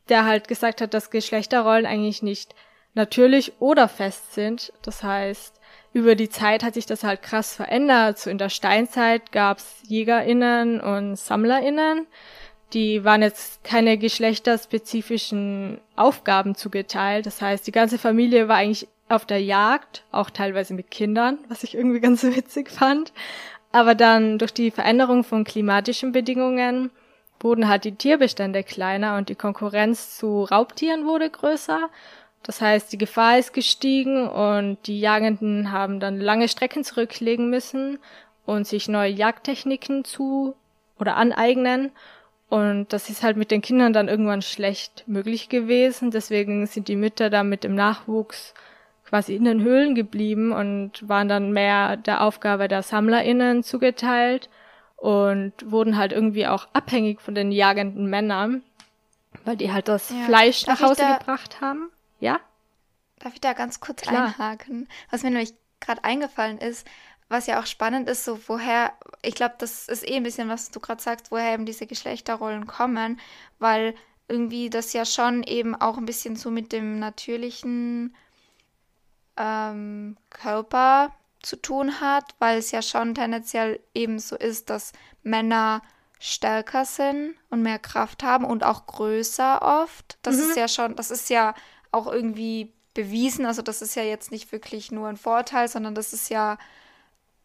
der 0.08 0.24
halt 0.24 0.48
gesagt 0.48 0.80
hat, 0.80 0.94
dass 0.94 1.10
Geschlechterrollen 1.10 1.86
eigentlich 1.86 2.22
nicht 2.22 2.54
natürlich 2.94 3.52
oder 3.60 3.88
fest 3.88 4.34
sind. 4.34 4.72
Das 4.82 5.02
heißt, 5.02 5.60
über 5.92 6.14
die 6.14 6.28
Zeit 6.28 6.62
hat 6.62 6.74
sich 6.74 6.86
das 6.86 7.04
halt 7.04 7.22
krass 7.22 7.54
verändert. 7.54 8.18
So 8.18 8.30
in 8.30 8.38
der 8.38 8.48
Steinzeit 8.48 9.32
gab's 9.32 9.82
JägerInnen 9.86 10.80
und 10.80 11.16
SammlerInnen. 11.16 12.06
Die 12.72 13.04
waren 13.04 13.22
jetzt 13.22 13.62
keine 13.64 13.96
geschlechterspezifischen 13.96 15.80
Aufgaben 15.94 16.54
zugeteilt. 16.54 17.26
Das 17.26 17.40
heißt, 17.40 17.66
die 17.66 17.72
ganze 17.72 17.98
Familie 17.98 18.48
war 18.48 18.56
eigentlich 18.56 18.88
auf 19.08 19.24
der 19.24 19.40
Jagd, 19.42 20.04
auch 20.10 20.30
teilweise 20.30 20.74
mit 20.74 20.90
Kindern, 20.90 21.38
was 21.48 21.62
ich 21.62 21.74
irgendwie 21.74 22.00
ganz 22.06 22.22
witzig 22.24 22.70
fand. 22.70 23.12
Aber 23.72 23.94
dann 23.94 24.38
durch 24.38 24.52
die 24.52 24.70
Veränderung 24.70 25.22
von 25.22 25.44
klimatischen 25.44 26.12
Bedingungen 26.12 26.90
wurden 27.40 27.68
halt 27.68 27.84
die 27.84 27.94
Tierbestände 27.94 28.64
kleiner 28.64 29.16
und 29.16 29.28
die 29.28 29.34
Konkurrenz 29.34 30.16
zu 30.16 30.44
Raubtieren 30.44 31.04
wurde 31.06 31.28
größer. 31.30 31.90
Das 32.42 32.60
heißt, 32.60 32.92
die 32.92 32.98
Gefahr 32.98 33.38
ist 33.38 33.52
gestiegen 33.52 34.28
und 34.28 34.78
die 34.86 35.00
Jagenden 35.00 35.72
haben 35.72 36.00
dann 36.00 36.20
lange 36.20 36.48
Strecken 36.48 36.84
zurücklegen 36.84 37.50
müssen 37.50 37.98
und 38.46 38.66
sich 38.66 38.88
neue 38.88 39.10
Jagdtechniken 39.10 40.04
zu 40.04 40.54
oder 40.98 41.16
aneignen. 41.16 41.90
Und 42.48 42.92
das 42.92 43.10
ist 43.10 43.22
halt 43.22 43.36
mit 43.36 43.50
den 43.50 43.60
Kindern 43.60 43.92
dann 43.92 44.08
irgendwann 44.08 44.42
schlecht 44.42 45.04
möglich 45.06 45.48
gewesen. 45.48 46.10
Deswegen 46.10 46.66
sind 46.66 46.88
die 46.88 46.96
Mütter 46.96 47.28
dann 47.28 47.48
mit 47.48 47.64
dem 47.64 47.74
Nachwuchs 47.74 48.54
quasi 49.08 49.34
in 49.34 49.44
den 49.44 49.62
Höhlen 49.62 49.94
geblieben 49.94 50.52
und 50.52 51.08
waren 51.08 51.28
dann 51.28 51.52
mehr 51.52 51.96
der 51.96 52.22
Aufgabe 52.22 52.68
der 52.68 52.82
SammlerInnen 52.82 53.62
zugeteilt 53.62 54.48
und 54.96 55.52
wurden 55.64 55.96
halt 55.96 56.12
irgendwie 56.12 56.46
auch 56.46 56.68
abhängig 56.72 57.20
von 57.20 57.34
den 57.34 57.52
jagenden 57.52 58.06
Männern, 58.06 58.62
weil 59.44 59.56
die 59.56 59.72
halt 59.72 59.88
das 59.88 60.10
ja. 60.10 60.24
Fleisch 60.24 60.64
Darf 60.64 60.80
nach 60.80 60.88
Hause 60.88 61.02
da, 61.02 61.18
gebracht 61.18 61.60
haben. 61.60 61.90
Ja? 62.18 62.40
Darf 63.20 63.34
ich 63.34 63.40
da 63.40 63.52
ganz 63.52 63.80
kurz 63.80 64.02
Klar. 64.02 64.26
einhaken? 64.26 64.88
Was 65.10 65.22
mir 65.22 65.30
nämlich 65.30 65.54
gerade 65.80 66.02
eingefallen 66.02 66.58
ist, 66.58 66.86
was 67.28 67.46
ja 67.46 67.60
auch 67.60 67.66
spannend 67.66 68.08
ist, 68.08 68.24
so 68.24 68.38
woher, 68.46 68.92
ich 69.22 69.34
glaube, 69.34 69.56
das 69.58 69.88
ist 69.88 70.08
eh 70.08 70.16
ein 70.16 70.22
bisschen, 70.22 70.48
was 70.48 70.70
du 70.70 70.80
gerade 70.80 71.02
sagst, 71.02 71.30
woher 71.30 71.54
eben 71.54 71.66
diese 71.66 71.86
Geschlechterrollen 71.86 72.66
kommen, 72.66 73.20
weil 73.58 73.94
irgendwie 74.28 74.70
das 74.70 74.92
ja 74.92 75.04
schon 75.04 75.42
eben 75.42 75.74
auch 75.74 75.98
ein 75.98 76.06
bisschen 76.06 76.36
so 76.36 76.50
mit 76.50 76.72
dem 76.72 76.98
natürlichen 76.98 78.14
ähm, 79.36 80.16
Körper 80.30 81.12
zu 81.42 81.56
tun 81.56 82.00
hat, 82.00 82.34
weil 82.38 82.58
es 82.58 82.70
ja 82.70 82.82
schon 82.82 83.14
tendenziell 83.14 83.80
eben 83.94 84.18
so 84.18 84.36
ist, 84.36 84.70
dass 84.70 84.92
Männer 85.22 85.82
stärker 86.18 86.84
sind 86.84 87.34
und 87.50 87.62
mehr 87.62 87.78
Kraft 87.78 88.22
haben 88.22 88.44
und 88.44 88.64
auch 88.64 88.86
größer 88.86 89.62
oft. 89.62 90.18
Das 90.22 90.36
mhm. 90.36 90.42
ist 90.42 90.56
ja 90.56 90.66
schon, 90.66 90.96
das 90.96 91.10
ist 91.10 91.28
ja 91.30 91.54
auch 91.92 92.06
irgendwie 92.06 92.72
bewiesen. 92.94 93.46
Also 93.46 93.62
das 93.62 93.82
ist 93.82 93.94
ja 93.94 94.02
jetzt 94.02 94.30
nicht 94.30 94.50
wirklich 94.50 94.90
nur 94.90 95.08
ein 95.08 95.16
Vorteil, 95.16 95.68
sondern 95.68 95.94
das 95.94 96.12
ist 96.12 96.30
ja 96.30 96.58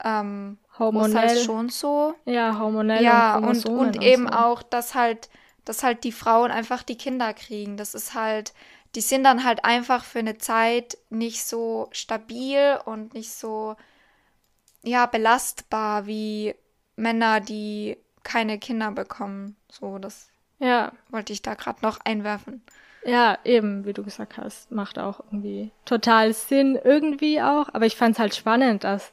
ähm, 0.03 0.57
hormonell 0.79 1.29
halt 1.29 1.39
schon 1.39 1.69
so. 1.69 2.15
Ja, 2.25 2.57
hormonell. 2.59 3.03
Ja, 3.03 3.37
und, 3.37 3.65
und, 3.65 3.95
und 3.95 4.01
eben 4.01 4.27
so. 4.27 4.33
auch, 4.33 4.63
dass 4.63 4.95
halt, 4.95 5.29
dass 5.65 5.83
halt 5.83 6.03
die 6.03 6.11
Frauen 6.11 6.51
einfach 6.51 6.83
die 6.83 6.97
Kinder 6.97 7.33
kriegen. 7.33 7.77
Das 7.77 7.93
ist 7.93 8.13
halt, 8.13 8.53
die 8.95 9.01
sind 9.01 9.23
dann 9.23 9.43
halt 9.43 9.63
einfach 9.63 10.03
für 10.03 10.19
eine 10.19 10.37
Zeit 10.37 10.97
nicht 11.09 11.45
so 11.45 11.89
stabil 11.91 12.79
und 12.85 13.13
nicht 13.13 13.31
so 13.31 13.75
ja 14.83 15.05
belastbar 15.05 16.07
wie 16.07 16.55
Männer, 16.95 17.39
die 17.39 17.97
keine 18.23 18.59
Kinder 18.59 18.91
bekommen. 18.91 19.55
So, 19.69 19.97
das 19.97 20.29
ja. 20.59 20.91
wollte 21.09 21.33
ich 21.33 21.41
da 21.41 21.53
gerade 21.55 21.79
noch 21.81 21.99
einwerfen. 22.03 22.63
Ja, 23.03 23.39
eben, 23.43 23.85
wie 23.85 23.93
du 23.93 24.03
gesagt 24.03 24.37
hast, 24.37 24.71
macht 24.71 24.99
auch 24.99 25.21
irgendwie 25.21 25.71
total 25.85 26.33
Sinn, 26.33 26.79
irgendwie 26.83 27.41
auch. 27.41 27.69
Aber 27.73 27.85
ich 27.85 27.95
fand 27.95 28.13
es 28.13 28.19
halt 28.19 28.35
spannend, 28.35 28.83
dass 28.83 29.11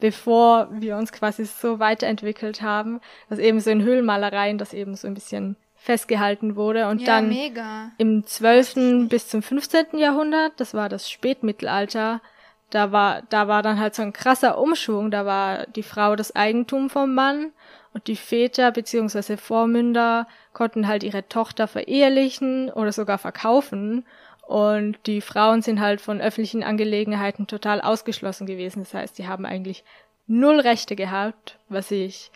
bevor 0.00 0.68
wir 0.70 0.96
uns 0.96 1.12
quasi 1.12 1.44
so 1.44 1.78
weiterentwickelt 1.78 2.62
haben, 2.62 3.00
dass 3.28 3.38
eben 3.38 3.60
so 3.60 3.70
in 3.70 3.82
Höhlenmalereien 3.82 4.58
das 4.58 4.72
eben 4.72 4.94
so 4.96 5.06
ein 5.06 5.14
bisschen 5.14 5.56
festgehalten 5.76 6.56
wurde 6.56 6.88
und 6.88 7.02
ja, 7.02 7.06
dann 7.06 7.28
mega. 7.28 7.90
im 7.98 8.26
12. 8.26 9.08
bis 9.08 9.28
zum 9.28 9.42
15. 9.42 9.98
Jahrhundert, 9.98 10.52
das 10.56 10.72
war 10.72 10.88
das 10.88 11.10
Spätmittelalter, 11.10 12.22
da 12.70 12.90
war, 12.90 13.22
da 13.28 13.48
war 13.48 13.62
dann 13.62 13.78
halt 13.78 13.94
so 13.94 14.02
ein 14.02 14.12
krasser 14.12 14.58
Umschwung, 14.58 15.10
da 15.10 15.26
war 15.26 15.66
die 15.66 15.82
Frau 15.82 16.16
das 16.16 16.34
Eigentum 16.34 16.90
vom 16.90 17.14
Mann 17.14 17.52
und 17.92 18.08
die 18.08 18.16
Väter 18.16 18.72
bzw. 18.72 19.36
Vormünder 19.36 20.26
konnten 20.52 20.88
halt 20.88 21.02
ihre 21.02 21.28
Tochter 21.28 21.68
verehelichen 21.68 22.70
oder 22.70 22.90
sogar 22.90 23.18
verkaufen. 23.18 24.04
Und 24.46 24.98
die 25.06 25.20
Frauen 25.20 25.62
sind 25.62 25.80
halt 25.80 26.00
von 26.00 26.20
öffentlichen 26.20 26.62
Angelegenheiten 26.62 27.46
total 27.46 27.80
ausgeschlossen 27.80 28.46
gewesen. 28.46 28.80
Das 28.80 28.94
heißt, 28.94 29.18
die 29.18 29.26
haben 29.26 29.46
eigentlich 29.46 29.84
null 30.26 30.60
Rechte 30.60 30.96
gehabt, 30.96 31.58
was 31.68 31.90
ich, 31.90 32.30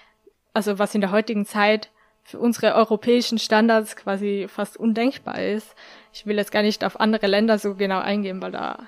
also 0.52 0.78
was 0.78 0.94
in 0.94 1.00
der 1.00 1.10
heutigen 1.10 1.44
Zeit 1.44 1.90
für 2.24 2.38
unsere 2.38 2.74
europäischen 2.74 3.38
Standards 3.38 3.96
quasi 3.96 4.46
fast 4.48 4.76
undenkbar 4.76 5.42
ist. 5.42 5.74
Ich 6.12 6.26
will 6.26 6.36
jetzt 6.36 6.52
gar 6.52 6.62
nicht 6.62 6.84
auf 6.84 7.00
andere 7.00 7.26
Länder 7.26 7.58
so 7.58 7.74
genau 7.74 8.00
eingehen, 8.00 8.42
weil 8.42 8.52
da 8.52 8.78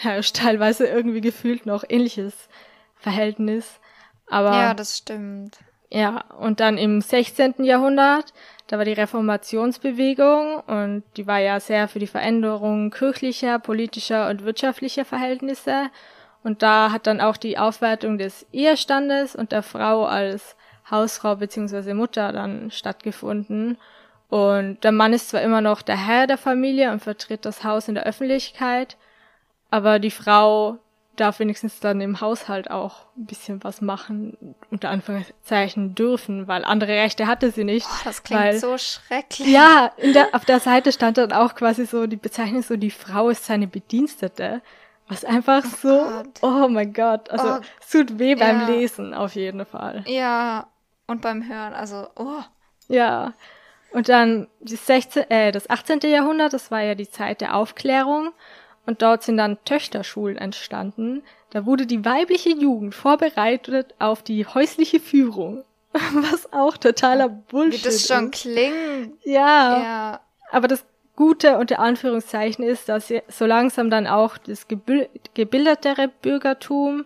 herrscht 0.00 0.36
teilweise 0.36 0.86
irgendwie 0.86 1.20
gefühlt 1.20 1.66
noch 1.66 1.84
ähnliches 1.88 2.48
Verhältnis. 2.96 3.80
Aber 4.26 4.52
ja, 4.52 4.74
das 4.74 4.98
stimmt. 4.98 5.58
Ja, 5.90 6.24
und 6.38 6.60
dann 6.60 6.76
im 6.76 7.00
16. 7.00 7.64
Jahrhundert, 7.64 8.34
da 8.66 8.76
war 8.76 8.84
die 8.84 8.92
Reformationsbewegung 8.92 10.60
und 10.66 11.02
die 11.16 11.26
war 11.26 11.38
ja 11.38 11.60
sehr 11.60 11.88
für 11.88 11.98
die 11.98 12.06
Veränderung 12.06 12.90
kirchlicher, 12.90 13.58
politischer 13.58 14.28
und 14.28 14.44
wirtschaftlicher 14.44 15.06
Verhältnisse. 15.06 15.90
Und 16.44 16.62
da 16.62 16.92
hat 16.92 17.06
dann 17.06 17.22
auch 17.22 17.38
die 17.38 17.58
Aufwertung 17.58 18.18
des 18.18 18.46
Ehestandes 18.52 19.34
und 19.34 19.52
der 19.52 19.62
Frau 19.62 20.04
als 20.04 20.56
Hausfrau 20.90 21.36
bzw. 21.36 21.94
Mutter 21.94 22.32
dann 22.32 22.70
stattgefunden. 22.70 23.78
Und 24.28 24.84
der 24.84 24.92
Mann 24.92 25.14
ist 25.14 25.30
zwar 25.30 25.40
immer 25.40 25.62
noch 25.62 25.80
der 25.80 25.96
Herr 26.06 26.26
der 26.26 26.38
Familie 26.38 26.92
und 26.92 27.00
vertritt 27.02 27.46
das 27.46 27.64
Haus 27.64 27.88
in 27.88 27.94
der 27.94 28.04
Öffentlichkeit, 28.04 28.98
aber 29.70 29.98
die 29.98 30.10
Frau 30.10 30.78
darf 31.20 31.38
wenigstens 31.38 31.80
dann 31.80 32.00
im 32.00 32.20
Haushalt 32.20 32.70
auch 32.70 33.06
ein 33.16 33.26
bisschen 33.26 33.62
was 33.64 33.80
machen, 33.80 34.54
unter 34.70 34.90
Anführungszeichen 34.90 35.94
dürfen, 35.94 36.48
weil 36.48 36.64
andere 36.64 36.92
Rechte 36.92 37.26
hatte 37.26 37.50
sie 37.50 37.64
nicht. 37.64 37.86
Oh, 37.88 38.04
das 38.04 38.22
klingt 38.22 38.42
weil, 38.42 38.58
so 38.58 38.78
schrecklich. 38.78 39.48
Ja, 39.48 39.92
der, 40.02 40.34
auf 40.34 40.44
der 40.44 40.60
Seite 40.60 40.92
stand 40.92 41.18
dann 41.18 41.32
auch 41.32 41.54
quasi 41.54 41.86
so 41.86 42.06
die 42.06 42.16
Bezeichnung 42.16 42.62
so, 42.62 42.76
die 42.76 42.90
Frau 42.90 43.28
ist 43.28 43.44
seine 43.44 43.66
Bedienstete. 43.66 44.62
Was 45.08 45.24
einfach 45.24 45.64
oh 45.64 45.76
so, 45.80 45.88
Gott. 45.88 46.38
oh 46.42 46.68
mein 46.68 46.92
Gott, 46.92 47.30
also 47.30 47.48
oh, 47.48 47.60
es 47.80 47.90
tut 47.90 48.18
weh 48.18 48.34
beim 48.34 48.66
Lesen 48.66 49.14
auf 49.14 49.34
jeden 49.34 49.64
Fall. 49.64 50.04
Ja, 50.06 50.68
und 51.06 51.22
beim 51.22 51.48
Hören, 51.48 51.72
also, 51.72 52.08
oh. 52.16 52.42
Ja, 52.88 53.32
und 53.92 54.10
dann 54.10 54.48
das, 54.60 54.86
16, 54.86 55.30
äh, 55.30 55.50
das 55.50 55.70
18. 55.70 56.00
Jahrhundert, 56.00 56.52
das 56.52 56.70
war 56.70 56.82
ja 56.82 56.94
die 56.94 57.08
Zeit 57.08 57.40
der 57.40 57.54
Aufklärung 57.54 58.32
und 58.88 59.02
dort 59.02 59.22
sind 59.22 59.36
dann 59.36 59.62
Töchterschulen 59.66 60.38
entstanden. 60.38 61.22
Da 61.50 61.66
wurde 61.66 61.84
die 61.84 62.06
weibliche 62.06 62.48
Jugend 62.48 62.94
vorbereitet 62.94 63.94
auf 63.98 64.22
die 64.22 64.46
häusliche 64.46 64.98
Führung. 64.98 65.62
Was 65.92 66.50
auch 66.54 66.78
totaler 66.78 67.28
Bullshit 67.28 67.74
ist. 67.74 67.84
Wie 67.84 67.88
das 67.88 68.06
schon 68.06 68.30
ist. 68.30 68.40
klingt. 68.40 69.12
Ja. 69.24 69.82
ja. 69.82 70.20
Aber 70.50 70.68
das 70.68 70.86
Gute 71.16 71.58
unter 71.58 71.80
Anführungszeichen 71.80 72.64
ist, 72.64 72.88
dass 72.88 73.12
so 73.28 73.44
langsam 73.44 73.90
dann 73.90 74.06
auch 74.06 74.38
das 74.38 74.66
gebildetere 74.68 76.08
Bürgertum, 76.22 77.04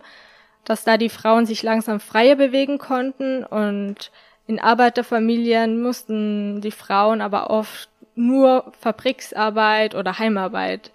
dass 0.63 0.85
da 0.85 0.95
die 0.95 1.09
Frauen 1.09 1.45
sich 1.45 1.63
langsam 1.63 1.99
freier 1.99 2.37
bewegen 2.37 2.77
konnten 2.77 3.43
und 3.43 4.09
in 4.47 4.57
Arbeiterfamilien 4.57 5.81
mussten 5.81 6.61
die 6.61 6.71
Frauen 6.71 7.19
aber 7.19 7.49
oft 7.49 7.89
nur 8.15 8.71
Fabriksarbeit 8.79 9.95
oder 9.95 10.17
Heimarbeit 10.17 10.91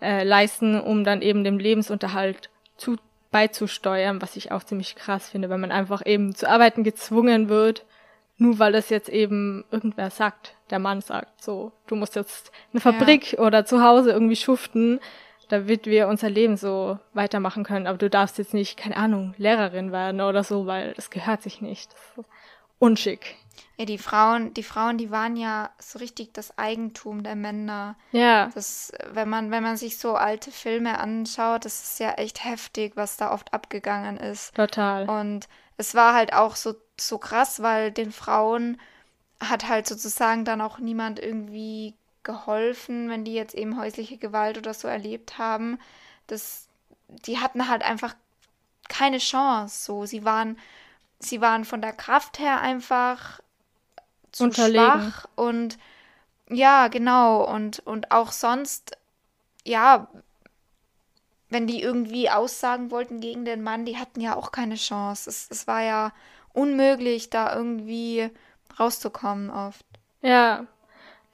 äh, 0.00 0.24
leisten, 0.24 0.80
um 0.80 1.04
dann 1.04 1.22
eben 1.22 1.44
dem 1.44 1.58
Lebensunterhalt 1.58 2.50
zu, 2.76 2.96
beizusteuern, 3.30 4.20
was 4.20 4.36
ich 4.36 4.52
auch 4.52 4.64
ziemlich 4.64 4.96
krass 4.96 5.30
finde, 5.30 5.50
wenn 5.50 5.60
man 5.60 5.72
einfach 5.72 6.04
eben 6.04 6.34
zu 6.34 6.48
arbeiten 6.48 6.84
gezwungen 6.84 7.48
wird, 7.48 7.84
nur 8.38 8.58
weil 8.58 8.72
das 8.72 8.88
jetzt 8.88 9.08
eben 9.08 9.64
irgendwer 9.70 10.10
sagt, 10.10 10.54
der 10.70 10.78
Mann 10.78 11.00
sagt, 11.00 11.42
so, 11.42 11.72
du 11.86 11.94
musst 11.94 12.16
jetzt 12.16 12.50
eine 12.72 12.80
Fabrik 12.80 13.32
ja. 13.32 13.40
oder 13.40 13.64
zu 13.64 13.82
Hause 13.82 14.10
irgendwie 14.10 14.36
schuften, 14.36 15.00
damit 15.48 15.86
wir 15.86 16.08
unser 16.08 16.30
Leben 16.30 16.56
so 16.56 16.98
weitermachen 17.12 17.64
können, 17.64 17.86
aber 17.86 17.98
du 17.98 18.08
darfst 18.08 18.38
jetzt 18.38 18.54
nicht, 18.54 18.76
keine 18.76 18.96
Ahnung, 18.96 19.34
Lehrerin 19.36 19.92
werden 19.92 20.20
oder 20.20 20.44
so, 20.44 20.66
weil 20.66 20.92
das 20.94 21.10
gehört 21.10 21.42
sich 21.42 21.60
nicht. 21.60 21.92
Das 21.92 22.24
ist 22.24 22.30
unschick. 22.78 23.36
Ja, 23.76 23.84
die 23.84 23.98
Frauen, 23.98 24.52
die 24.54 24.62
Frauen, 24.62 24.98
die 24.98 25.10
waren 25.10 25.36
ja 25.36 25.70
so 25.78 25.98
richtig 25.98 26.32
das 26.32 26.58
Eigentum 26.58 27.22
der 27.22 27.36
Männer. 27.36 27.96
Ja. 28.12 28.50
Das, 28.54 28.92
wenn 29.12 29.28
man, 29.28 29.50
wenn 29.50 29.62
man 29.62 29.76
sich 29.76 29.98
so 29.98 30.14
alte 30.14 30.50
Filme 30.50 30.98
anschaut, 30.98 31.64
das 31.64 31.82
ist 31.82 32.00
ja 32.00 32.12
echt 32.12 32.44
heftig, 32.44 32.96
was 32.96 33.16
da 33.16 33.32
oft 33.32 33.52
abgegangen 33.52 34.16
ist. 34.16 34.54
Total. 34.54 35.08
Und 35.08 35.48
es 35.76 35.94
war 35.94 36.14
halt 36.14 36.34
auch 36.34 36.56
so, 36.56 36.74
so 36.98 37.18
krass, 37.18 37.62
weil 37.62 37.90
den 37.90 38.12
Frauen 38.12 38.78
hat 39.40 39.68
halt 39.68 39.86
sozusagen 39.86 40.44
dann 40.44 40.60
auch 40.60 40.78
niemand 40.78 41.18
irgendwie 41.18 41.94
geholfen, 42.22 43.08
wenn 43.08 43.24
die 43.24 43.32
jetzt 43.32 43.54
eben 43.54 43.80
häusliche 43.80 44.18
Gewalt 44.18 44.58
oder 44.58 44.74
so 44.74 44.86
erlebt 44.88 45.38
haben. 45.38 45.78
Das, 46.26 46.68
die 47.08 47.38
hatten 47.38 47.68
halt 47.68 47.82
einfach 47.82 48.14
keine 48.88 49.18
Chance. 49.18 49.84
So, 49.84 50.04
sie 50.04 50.24
waren, 50.24 50.58
sie 51.20 51.40
waren 51.40 51.64
von 51.64 51.80
der 51.80 51.92
Kraft 51.92 52.38
her 52.38 52.60
einfach 52.60 53.40
zu 54.32 54.44
Unterlegen. 54.44 55.12
schwach 55.12 55.26
und 55.36 55.78
ja, 56.48 56.88
genau. 56.88 57.44
Und, 57.48 57.80
und 57.80 58.10
auch 58.10 58.32
sonst, 58.32 58.96
ja, 59.64 60.08
wenn 61.48 61.66
die 61.66 61.82
irgendwie 61.82 62.30
aussagen 62.30 62.90
wollten 62.90 63.20
gegen 63.20 63.44
den 63.44 63.62
Mann, 63.62 63.84
die 63.84 63.98
hatten 63.98 64.20
ja 64.20 64.36
auch 64.36 64.52
keine 64.52 64.74
Chance. 64.76 65.30
Es, 65.30 65.48
es 65.50 65.66
war 65.66 65.82
ja 65.82 66.12
unmöglich, 66.52 67.30
da 67.30 67.54
irgendwie 67.54 68.30
rauszukommen 68.78 69.50
oft. 69.50 69.84
Ja, 70.22 70.66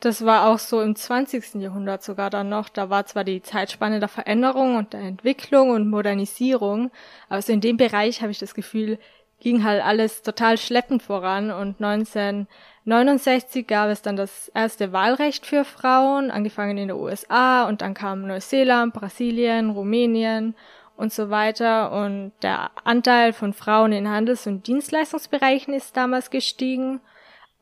das 0.00 0.24
war 0.24 0.48
auch 0.48 0.58
so 0.58 0.82
im 0.82 0.94
20. 0.94 1.54
Jahrhundert 1.56 2.02
sogar 2.02 2.28
dann 2.28 2.48
noch. 2.48 2.68
Da 2.68 2.90
war 2.90 3.06
zwar 3.06 3.24
die 3.24 3.42
Zeitspanne 3.42 4.00
der 4.00 4.08
Veränderung 4.08 4.76
und 4.76 4.92
der 4.92 5.00
Entwicklung 5.00 5.70
und 5.70 5.88
Modernisierung, 5.88 6.90
aber 7.28 7.40
so 7.40 7.52
in 7.52 7.62
dem 7.62 7.78
Bereich 7.78 8.20
habe 8.20 8.30
ich 8.30 8.38
das 8.38 8.54
Gefühl, 8.54 8.98
ging 9.40 9.64
halt 9.64 9.84
alles 9.84 10.22
total 10.22 10.58
schleppend 10.58 11.02
voran 11.02 11.50
und 11.50 11.80
1969 11.82 13.66
gab 13.66 13.90
es 13.90 14.02
dann 14.02 14.16
das 14.16 14.48
erste 14.54 14.92
Wahlrecht 14.92 15.46
für 15.46 15.64
Frauen, 15.64 16.30
angefangen 16.30 16.78
in 16.78 16.88
den 16.88 16.96
USA 16.96 17.68
und 17.68 17.82
dann 17.82 17.94
kamen 17.94 18.26
Neuseeland, 18.26 18.94
Brasilien, 18.94 19.70
Rumänien 19.70 20.54
und 20.96 21.12
so 21.12 21.30
weiter 21.30 21.92
und 21.92 22.32
der 22.42 22.70
Anteil 22.84 23.32
von 23.32 23.52
Frauen 23.52 23.92
in 23.92 24.08
Handels- 24.08 24.46
und 24.46 24.66
Dienstleistungsbereichen 24.66 25.74
ist 25.74 25.96
damals 25.96 26.30
gestiegen. 26.30 27.00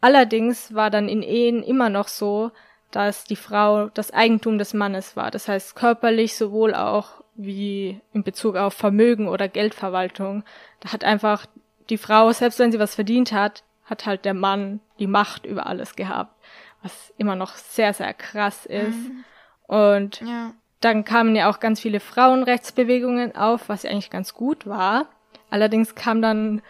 Allerdings 0.01 0.75
war 0.75 0.91
dann 0.91 1.09
in 1.09 1.23
Ehen 1.23 1.63
immer 1.63 1.89
noch 1.89 2.09
so, 2.09 2.53
dass 2.91 3.25
die 3.25 3.37
Frau 3.37 3.89
das 3.89 4.13
Eigentum 4.13 4.59
des 4.59 4.73
Mannes 4.73 5.17
war. 5.17 5.33
Das 5.33 5.49
heißt 5.49 5.75
körperlich 5.75 6.37
sowohl 6.37 6.75
auch 6.75 7.25
wie 7.35 8.01
in 8.13 8.23
Bezug 8.23 8.55
auf 8.55 8.75
Vermögen 8.75 9.27
oder 9.27 9.49
Geldverwaltung. 9.49 10.45
Da 10.79 10.93
hat 10.93 11.03
einfach 11.03 11.47
die 11.91 11.99
Frau, 11.99 12.33
selbst 12.33 12.59
wenn 12.59 12.73
sie 12.73 12.79
was 12.79 12.95
verdient 12.95 13.33
hat, 13.33 13.63
hat 13.85 14.07
halt 14.07 14.25
der 14.25 14.35
Mann 14.35 14.81
die 14.99 15.07
Macht 15.07 15.45
über 15.45 15.67
alles 15.67 15.97
gehabt, 15.97 16.35
was 16.83 17.13
immer 17.19 17.37
noch 17.37 17.55
sehr, 17.57 17.93
sehr 17.93 18.15
krass 18.15 18.67
ist. 18.67 18.97
Mhm. 18.97 19.25
Und 19.67 20.21
ja. 20.21 20.53
dann 20.81 21.05
kamen 21.05 21.37
ja 21.37 21.51
auch 21.51 21.61
ganz 21.61 21.81
viele 21.81 22.01
Frauenrechtsbewegungen 22.01 23.37
auf, 23.37 23.69
was 23.69 23.83
ja 23.83 23.91
eigentlich 23.91 24.11
ganz 24.11 24.35
gut 24.35 24.67
war. 24.67 25.07
Allerdings 25.51 25.95
kam 25.95 26.23
dann 26.23 26.63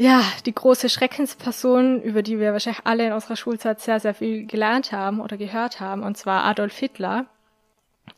ja, 0.00 0.24
die 0.46 0.54
große 0.54 0.88
Schreckensperson, 0.88 2.00
über 2.00 2.22
die 2.22 2.40
wir 2.40 2.54
wahrscheinlich 2.54 2.86
alle 2.86 3.06
in 3.06 3.12
unserer 3.12 3.36
Schulzeit 3.36 3.80
sehr, 3.80 4.00
sehr 4.00 4.14
viel 4.14 4.46
gelernt 4.46 4.92
haben 4.92 5.20
oder 5.20 5.36
gehört 5.36 5.78
haben, 5.78 6.02
und 6.02 6.16
zwar 6.16 6.44
Adolf 6.44 6.78
Hitler. 6.78 7.26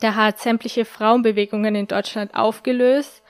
Der 0.01 0.15
hat 0.15 0.39
sämtliche 0.39 0.85
Frauenbewegungen 0.85 1.75
in 1.75 1.89
Deutschland 1.89 2.37
aufgelöst, 2.37 3.22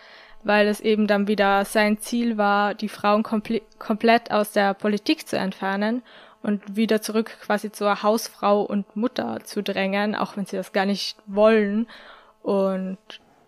weil 0.45 0.67
es 0.67 0.81
eben 0.81 1.07
dann 1.07 1.29
wieder 1.29 1.65
sein 1.65 1.99
Ziel 1.99 2.37
war, 2.37 2.75
die 2.75 2.89
Frauen 2.89 3.23
komple 3.23 3.63
komplett 3.79 4.31
aus 4.31 4.53
der 4.53 4.75
Politik 4.75 5.29
zu 5.29 5.37
entfernen 5.37 6.03
und 6.43 6.77
wieder 6.77 7.03
zurück 7.03 7.39
quasi 7.41 7.71
zur 7.71 8.03
Hausfrau 8.03 8.63
und 8.63 8.97
Mutter 8.97 9.41
zu 9.45 9.63
drängen, 9.63 10.15
auch 10.15 10.37
wenn 10.37 10.47
sie 10.47 10.57
das 10.57 10.73
gar 10.73 10.87
nicht 10.87 11.17
wollen. 11.27 11.87
Und 12.43 12.99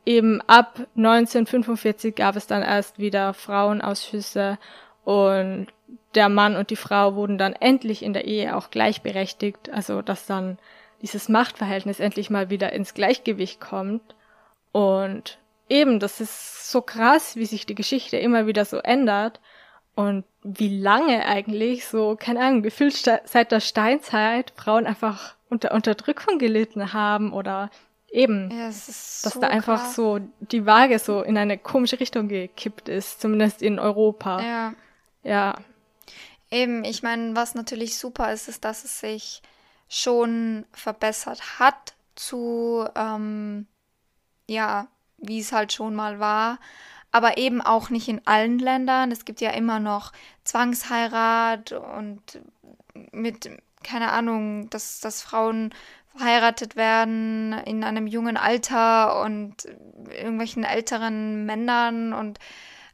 eben 0.06 0.40
ab 0.42 0.80
1945 0.96 2.14
gab 2.14 2.36
es 2.36 2.46
dann 2.46 2.62
erst 2.62 2.98
wieder 2.98 3.34
Frauenausschüsse 3.34 4.58
und 5.04 5.66
der 6.14 6.28
Mann 6.28 6.56
und 6.56 6.70
die 6.70 6.76
Frau 6.76 7.14
wurden 7.16 7.38
dann 7.38 7.54
endlich 7.54 8.02
in 8.02 8.12
der 8.12 8.24
Ehe 8.24 8.56
auch 8.56 8.70
gleichberechtigt, 8.70 9.70
also 9.70 10.00
dass 10.00 10.26
dann 10.26 10.58
dieses 11.02 11.28
Machtverhältnis 11.28 12.00
endlich 12.00 12.30
mal 12.30 12.50
wieder 12.50 12.72
ins 12.72 12.94
Gleichgewicht 12.94 13.60
kommt. 13.60 14.14
Und 14.72 15.38
eben, 15.68 16.00
das 16.00 16.20
ist 16.20 16.70
so 16.70 16.82
krass, 16.82 17.36
wie 17.36 17.46
sich 17.46 17.66
die 17.66 17.74
Geschichte 17.74 18.16
immer 18.16 18.46
wieder 18.46 18.64
so 18.64 18.78
ändert 18.78 19.40
und 19.94 20.24
wie 20.42 20.80
lange 20.80 21.24
eigentlich 21.26 21.86
so, 21.86 22.16
keine 22.18 22.40
Ahnung, 22.40 22.62
gefühlt 22.62 22.94
seit 22.96 23.52
der 23.52 23.60
Steinzeit 23.60 24.52
Frauen 24.56 24.86
einfach 24.86 25.36
unter 25.48 25.72
Unterdrückung 25.72 26.38
gelitten 26.38 26.92
haben 26.92 27.32
oder 27.32 27.70
eben, 28.10 28.50
ja, 28.50 28.66
dass 28.66 29.22
so 29.22 29.40
da 29.40 29.48
einfach 29.48 29.82
krass. 29.82 29.94
so 29.94 30.20
die 30.40 30.66
Waage 30.66 30.98
so 30.98 31.22
in 31.22 31.36
eine 31.38 31.58
komische 31.58 32.00
Richtung 32.00 32.28
gekippt 32.28 32.88
ist, 32.88 33.20
zumindest 33.20 33.62
in 33.62 33.78
Europa. 33.78 34.40
Ja. 34.40 34.74
Ja. 35.22 35.54
Eben, 36.50 36.84
ich 36.84 37.02
meine, 37.02 37.34
was 37.34 37.54
natürlich 37.54 37.96
super 37.96 38.32
ist, 38.32 38.48
ist, 38.48 38.64
dass 38.64 38.84
es 38.84 39.00
sich 39.00 39.42
schon 39.88 40.66
verbessert 40.72 41.58
hat 41.58 41.94
zu, 42.14 42.86
ähm, 42.94 43.66
ja, 44.48 44.88
wie 45.28 45.40
es 45.40 45.52
halt 45.52 45.72
schon 45.72 45.94
mal 45.94 46.20
war. 46.20 46.58
Aber 47.12 47.38
eben 47.38 47.60
auch 47.60 47.90
nicht 47.90 48.08
in 48.08 48.26
allen 48.26 48.58
Ländern. 48.58 49.12
Es 49.12 49.24
gibt 49.24 49.40
ja 49.40 49.50
immer 49.50 49.78
noch 49.78 50.12
Zwangsheirat 50.42 51.72
und 51.72 52.40
mit, 53.12 53.50
keine 53.84 54.10
Ahnung, 54.10 54.68
dass, 54.70 55.00
dass 55.00 55.22
Frauen 55.22 55.72
verheiratet 56.16 56.76
werden 56.76 57.52
in 57.64 57.84
einem 57.84 58.06
jungen 58.06 58.36
Alter 58.36 59.22
und 59.22 59.64
irgendwelchen 60.10 60.64
älteren 60.64 61.44
Männern 61.44 62.12
und 62.12 62.38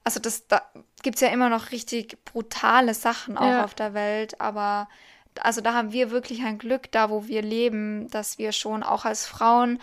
also 0.05 0.21
das, 0.21 0.47
da 0.47 0.63
gibt 1.03 1.17
es 1.17 1.21
ja 1.21 1.29
immer 1.29 1.51
noch 1.51 1.71
richtig 1.73 2.25
brutale 2.25 2.95
Sachen 2.95 3.37
auch 3.37 3.45
ja. 3.45 3.65
auf 3.65 3.75
der 3.75 3.93
Welt, 3.93 4.41
aber 4.41 4.89
also 5.39 5.61
da 5.61 5.75
haben 5.75 5.93
wir 5.93 6.11
wirklich 6.11 6.43
ein 6.43 6.59
Glück, 6.59 6.91
da 6.93 7.11
wo 7.11 7.27
wir 7.27 7.43
leben, 7.43 8.09
dass 8.09 8.39
wir 8.39 8.53
schon 8.53 8.83
auch 8.83 9.05
als 9.05 9.27
Frauen 9.27 9.79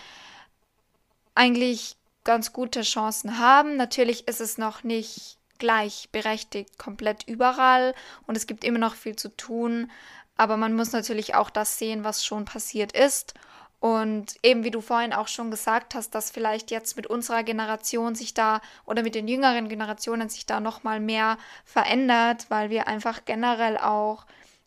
eigentlich 1.35 1.95
ganz 2.27 2.51
gute 2.51 2.81
Chancen 2.81 3.39
haben. 3.39 3.77
Natürlich 3.77 4.27
ist 4.27 4.41
es 4.41 4.57
noch 4.57 4.83
nicht 4.83 5.37
gleichberechtigt 5.59 6.77
komplett 6.77 7.23
überall 7.25 7.95
und 8.27 8.35
es 8.35 8.45
gibt 8.45 8.65
immer 8.65 8.79
noch 8.79 8.95
viel 8.95 9.15
zu 9.15 9.35
tun, 9.35 9.89
aber 10.35 10.57
man 10.57 10.75
muss 10.75 10.91
natürlich 10.91 11.35
auch 11.35 11.49
das 11.49 11.79
sehen, 11.79 12.03
was 12.03 12.25
schon 12.25 12.45
passiert 12.45 12.91
ist. 12.91 13.33
Und 13.79 14.35
eben 14.43 14.63
wie 14.63 14.71
du 14.71 14.81
vorhin 14.81 15.13
auch 15.13 15.27
schon 15.27 15.51
gesagt 15.51 15.95
hast, 15.95 16.15
dass 16.15 16.31
vielleicht 16.31 16.69
jetzt 16.69 16.97
mit 16.97 17.07
unserer 17.07 17.43
Generation 17.43 18.13
sich 18.13 18.33
da 18.33 18.59
oder 18.85 19.03
mit 19.03 19.15
den 19.15 19.27
jüngeren 19.27 19.69
Generationen 19.69 20.29
sich 20.29 20.45
da 20.45 20.59
noch 20.59 20.83
mal 20.83 20.99
mehr 20.99 21.37
verändert, 21.63 22.47
weil 22.49 22.69
wir 22.71 22.87
einfach 22.87 23.23
generell 23.23 23.77
auch 23.77 24.25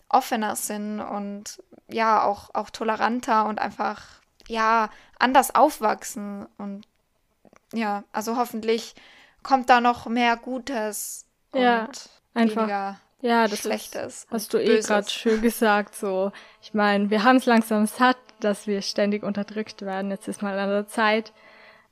offener 0.09 0.57
sind 0.57 1.01
und 1.01 1.63
ja 1.89 2.25
auch 2.25 2.55
auch 2.55 2.71
toleranter 2.71 3.47
und 3.47 3.61
einfach 3.61 4.03
ja 4.49 4.91
anders 5.19 5.55
aufwachsen. 5.55 6.47
Und 6.57 6.87
ja, 7.73 8.05
also 8.12 8.37
hoffentlich 8.37 8.95
kommt 9.43 9.71
da 9.71 9.81
noch 9.81 10.07
mehr 10.07 10.37
Gutes 10.37 11.27
ja, 11.55 11.85
und 11.85 12.11
einfach. 12.35 12.62
weniger 12.62 13.01
ja, 13.23 13.49
das 13.49 13.61
Schlechtes. 13.61 14.25
Ist, 14.25 14.31
hast 14.31 14.55
du 14.55 14.59
eh 14.59 14.81
gerade 14.81 15.09
schön 15.11 15.43
gesagt. 15.43 15.95
So, 15.95 16.33
ich 16.62 16.73
meine, 16.73 17.11
wir 17.11 17.23
haben 17.23 17.37
es 17.37 17.47
langsam 17.47 17.87
satt, 17.87 18.16
dass 18.41 18.66
wir 18.66 18.81
ständig 18.83 19.23
unterdrückt 19.23 19.83
werden. 19.83 20.11
Jetzt 20.11 20.29
ist 20.29 20.43
mal 20.43 20.59
an 20.59 20.71
der 20.71 20.87
Zeit, 20.87 21.33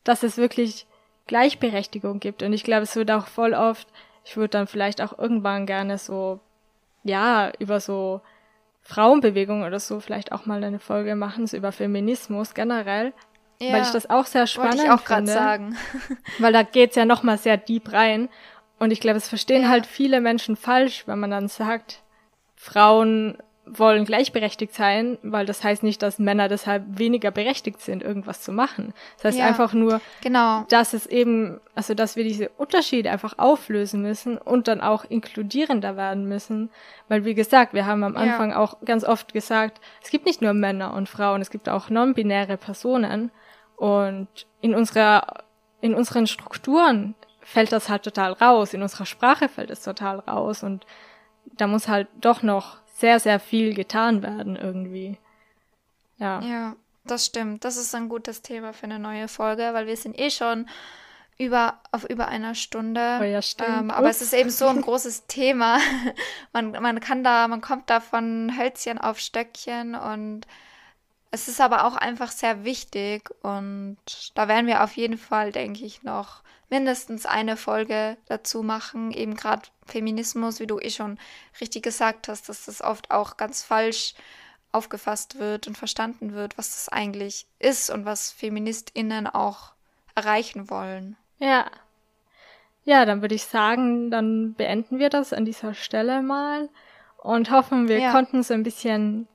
dass 0.04 0.22
es 0.22 0.38
wirklich 0.38 0.86
Gleichberechtigung 1.26 2.20
gibt. 2.20 2.42
Und 2.42 2.52
ich 2.52 2.64
glaube, 2.64 2.82
es 2.82 2.96
wird 2.96 3.10
auch 3.10 3.26
voll 3.26 3.52
oft, 3.52 3.86
ich 4.24 4.36
würde 4.36 4.50
dann 4.50 4.66
vielleicht 4.66 5.02
auch 5.02 5.18
irgendwann 5.18 5.66
gerne 5.66 5.98
so, 5.98 6.40
ja, 7.02 7.52
über 7.58 7.80
so 7.80 8.22
Frauenbewegung 8.82 9.62
oder 9.64 9.80
so 9.80 10.00
vielleicht 10.00 10.32
auch 10.32 10.46
mal 10.46 10.64
eine 10.64 10.78
Folge 10.78 11.14
machen, 11.14 11.46
so 11.46 11.56
über 11.56 11.72
Feminismus 11.72 12.54
generell. 12.54 13.12
Ja, 13.60 13.72
weil 13.72 13.82
ich 13.82 13.90
das 13.90 14.08
auch 14.08 14.26
sehr 14.26 14.46
spannend 14.46 14.82
ich 14.84 14.90
auch 14.90 15.00
finde. 15.00 15.32
Sagen. 15.32 15.76
weil 16.38 16.52
da 16.52 16.62
geht's 16.62 16.96
ja 16.96 17.04
nochmal 17.04 17.38
sehr 17.38 17.56
deep 17.56 17.92
rein. 17.92 18.28
Und 18.78 18.92
ich 18.92 19.00
glaube, 19.00 19.18
es 19.18 19.28
verstehen 19.28 19.62
ja. 19.62 19.68
halt 19.68 19.86
viele 19.86 20.20
Menschen 20.20 20.56
falsch, 20.56 21.04
wenn 21.06 21.18
man 21.18 21.30
dann 21.30 21.48
sagt, 21.48 22.02
Frauen 22.54 23.38
wollen 23.70 24.04
gleichberechtigt 24.04 24.74
sein, 24.74 25.18
weil 25.22 25.46
das 25.46 25.62
heißt 25.62 25.82
nicht, 25.82 26.02
dass 26.02 26.18
Männer 26.18 26.48
deshalb 26.48 26.84
weniger 26.98 27.30
berechtigt 27.30 27.80
sind, 27.80 28.02
irgendwas 28.02 28.40
zu 28.40 28.52
machen. 28.52 28.94
Das 29.16 29.24
heißt 29.26 29.38
ja, 29.38 29.46
einfach 29.46 29.72
nur, 29.72 30.00
genau. 30.22 30.64
dass 30.68 30.94
es 30.94 31.06
eben, 31.06 31.60
also 31.74 31.94
dass 31.94 32.16
wir 32.16 32.24
diese 32.24 32.48
Unterschiede 32.50 33.10
einfach 33.10 33.38
auflösen 33.38 34.02
müssen 34.02 34.38
und 34.38 34.68
dann 34.68 34.80
auch 34.80 35.04
inkludierender 35.04 35.96
werden 35.96 36.28
müssen. 36.28 36.70
Weil 37.08 37.24
wie 37.24 37.34
gesagt, 37.34 37.74
wir 37.74 37.86
haben 37.86 38.04
am 38.04 38.16
Anfang 38.16 38.50
ja. 38.50 38.58
auch 38.58 38.78
ganz 38.84 39.04
oft 39.04 39.32
gesagt, 39.32 39.80
es 40.02 40.10
gibt 40.10 40.26
nicht 40.26 40.40
nur 40.40 40.54
Männer 40.54 40.94
und 40.94 41.08
Frauen, 41.08 41.40
es 41.40 41.50
gibt 41.50 41.68
auch 41.68 41.90
non-binäre 41.90 42.56
Personen. 42.56 43.30
Und 43.78 44.28
in 44.60 44.74
unserer, 44.74 45.44
in 45.80 45.94
unseren 45.94 46.26
Strukturen 46.26 47.14
fällt 47.40 47.72
das 47.72 47.88
halt 47.88 48.02
total 48.02 48.32
raus, 48.32 48.74
in 48.74 48.82
unserer 48.82 49.06
Sprache 49.06 49.48
fällt 49.48 49.70
es 49.70 49.82
total 49.82 50.18
raus 50.18 50.62
und 50.62 50.84
da 51.44 51.66
muss 51.66 51.88
halt 51.88 52.08
doch 52.20 52.42
noch 52.42 52.78
sehr, 52.92 53.20
sehr 53.20 53.40
viel 53.40 53.74
getan 53.74 54.22
werden 54.22 54.56
irgendwie. 54.56 55.18
Ja. 56.18 56.40
Ja, 56.40 56.76
das 57.04 57.24
stimmt. 57.24 57.64
Das 57.64 57.76
ist 57.76 57.94
ein 57.94 58.08
gutes 58.08 58.42
Thema 58.42 58.72
für 58.72 58.84
eine 58.84 58.98
neue 58.98 59.28
Folge, 59.28 59.70
weil 59.72 59.86
wir 59.86 59.96
sind 59.96 60.18
eh 60.18 60.30
schon 60.30 60.68
über 61.38 61.80
auf 61.92 62.04
über 62.04 62.26
einer 62.26 62.56
Stunde. 62.56 63.18
Oh 63.20 63.24
ja. 63.24 63.40
Ähm, 63.64 63.92
aber 63.92 64.10
es 64.10 64.20
ist 64.20 64.34
eben 64.34 64.50
so 64.50 64.66
ein 64.66 64.82
großes 64.82 65.26
Thema. 65.28 65.78
man, 66.52 66.72
man 66.72 66.98
kann 66.98 67.22
da, 67.22 67.46
man 67.46 67.60
kommt 67.60 67.88
da 67.88 68.00
von 68.00 68.52
Hölzchen 68.58 68.98
auf 68.98 69.20
Stöckchen 69.20 69.94
und 69.94 70.46
es 71.30 71.48
ist 71.48 71.60
aber 71.60 71.84
auch 71.84 71.96
einfach 71.96 72.30
sehr 72.30 72.64
wichtig 72.64 73.30
und 73.42 73.98
da 74.34 74.48
werden 74.48 74.66
wir 74.66 74.82
auf 74.82 74.96
jeden 74.96 75.18
Fall, 75.18 75.52
denke 75.52 75.84
ich, 75.84 76.02
noch 76.02 76.42
mindestens 76.70 77.26
eine 77.26 77.56
Folge 77.56 78.16
dazu 78.26 78.62
machen, 78.62 79.10
eben 79.10 79.34
gerade 79.34 79.62
Feminismus, 79.86 80.60
wie 80.60 80.66
du 80.66 80.78
eh 80.78 80.90
schon 80.90 81.18
richtig 81.60 81.82
gesagt 81.82 82.28
hast, 82.28 82.48
dass 82.48 82.66
das 82.66 82.82
oft 82.82 83.10
auch 83.10 83.36
ganz 83.36 83.62
falsch 83.62 84.14
aufgefasst 84.72 85.38
wird 85.38 85.66
und 85.66 85.78
verstanden 85.78 86.34
wird, 86.34 86.58
was 86.58 86.70
das 86.70 86.88
eigentlich 86.88 87.46
ist 87.58 87.90
und 87.90 88.04
was 88.04 88.30
Feministinnen 88.30 89.26
auch 89.26 89.72
erreichen 90.14 90.68
wollen. 90.68 91.16
Ja. 91.38 91.66
Ja, 92.84 93.04
dann 93.04 93.20
würde 93.22 93.34
ich 93.34 93.44
sagen, 93.44 94.10
dann 94.10 94.54
beenden 94.54 94.98
wir 94.98 95.10
das 95.10 95.32
an 95.32 95.44
dieser 95.44 95.74
Stelle 95.74 96.22
mal 96.22 96.68
und 97.18 97.50
hoffen, 97.50 97.88
wir 97.88 97.98
ja. 97.98 98.12
konnten 98.12 98.42
so 98.42 98.54
ein 98.54 98.62
bisschen 98.62 99.28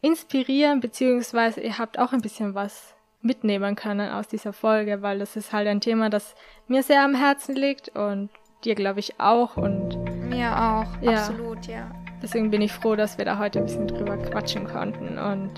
inspirieren, 0.00 0.80
beziehungsweise 0.80 1.60
ihr 1.60 1.78
habt 1.78 1.98
auch 1.98 2.12
ein 2.12 2.20
bisschen 2.20 2.54
was 2.54 2.94
mitnehmen 3.22 3.74
können 3.74 4.10
aus 4.10 4.28
dieser 4.28 4.52
Folge, 4.52 5.02
weil 5.02 5.18
das 5.18 5.36
ist 5.36 5.52
halt 5.52 5.68
ein 5.68 5.80
Thema, 5.80 6.08
das 6.08 6.34
mir 6.68 6.82
sehr 6.82 7.04
am 7.04 7.14
Herzen 7.14 7.54
liegt 7.54 7.90
und 7.90 8.30
dir, 8.64 8.74
glaube 8.74 9.00
ich, 9.00 9.20
auch. 9.20 9.56
Und 9.56 9.98
mir 10.28 10.50
auch, 10.50 11.02
ja. 11.02 11.12
absolut, 11.12 11.66
ja. 11.66 11.90
Deswegen 12.22 12.50
bin 12.50 12.62
ich 12.62 12.72
froh, 12.72 12.96
dass 12.96 13.18
wir 13.18 13.24
da 13.24 13.38
heute 13.38 13.60
ein 13.60 13.66
bisschen 13.66 13.88
drüber 13.88 14.16
quatschen 14.16 14.66
konnten. 14.66 15.18
Und 15.18 15.50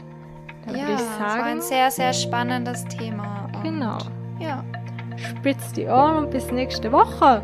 dann 0.66 0.77
ja, 0.77 0.82
würde 0.82 0.94
ich 0.94 1.01
sagen. 1.01 1.24
Das 1.24 1.36
war 1.39 1.44
ein 1.44 1.60
sehr, 1.60 1.90
sehr 1.90 2.12
spannendes 2.12 2.85
Thema. 2.85 3.48
genau. 3.62 3.98
Ja. 4.39 4.64
Spitz 5.16 5.73
die 5.73 5.86
Ohren 5.86 6.24
und 6.24 6.31
bis 6.31 6.51
nächste 6.51 6.90
Woche. 6.90 7.43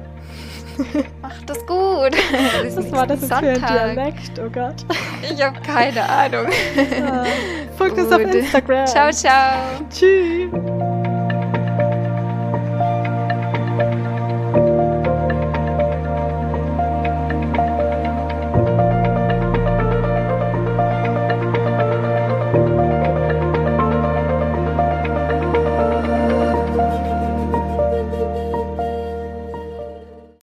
Macht 1.23 1.49
das 1.49 1.59
gut. 1.67 2.13
Was 2.77 2.93
war 2.93 3.07
das 3.07 3.21
jetzt 3.21 3.33
für 3.33 3.37
ein 3.37 3.61
Dialekt? 3.61 4.39
Oh 4.39 4.51
Gott. 4.51 4.85
Ich 5.23 5.43
habe 5.43 5.61
keine 5.61 6.09
Ahnung. 6.09 6.47
Ja. 6.77 7.25
Folgt 7.77 7.99
uns 7.99 8.13
auf 8.13 8.21
Instagram. 8.21 8.87
Ciao, 8.87 9.11
ciao. 9.11 9.81
Tschüss. 9.91 10.88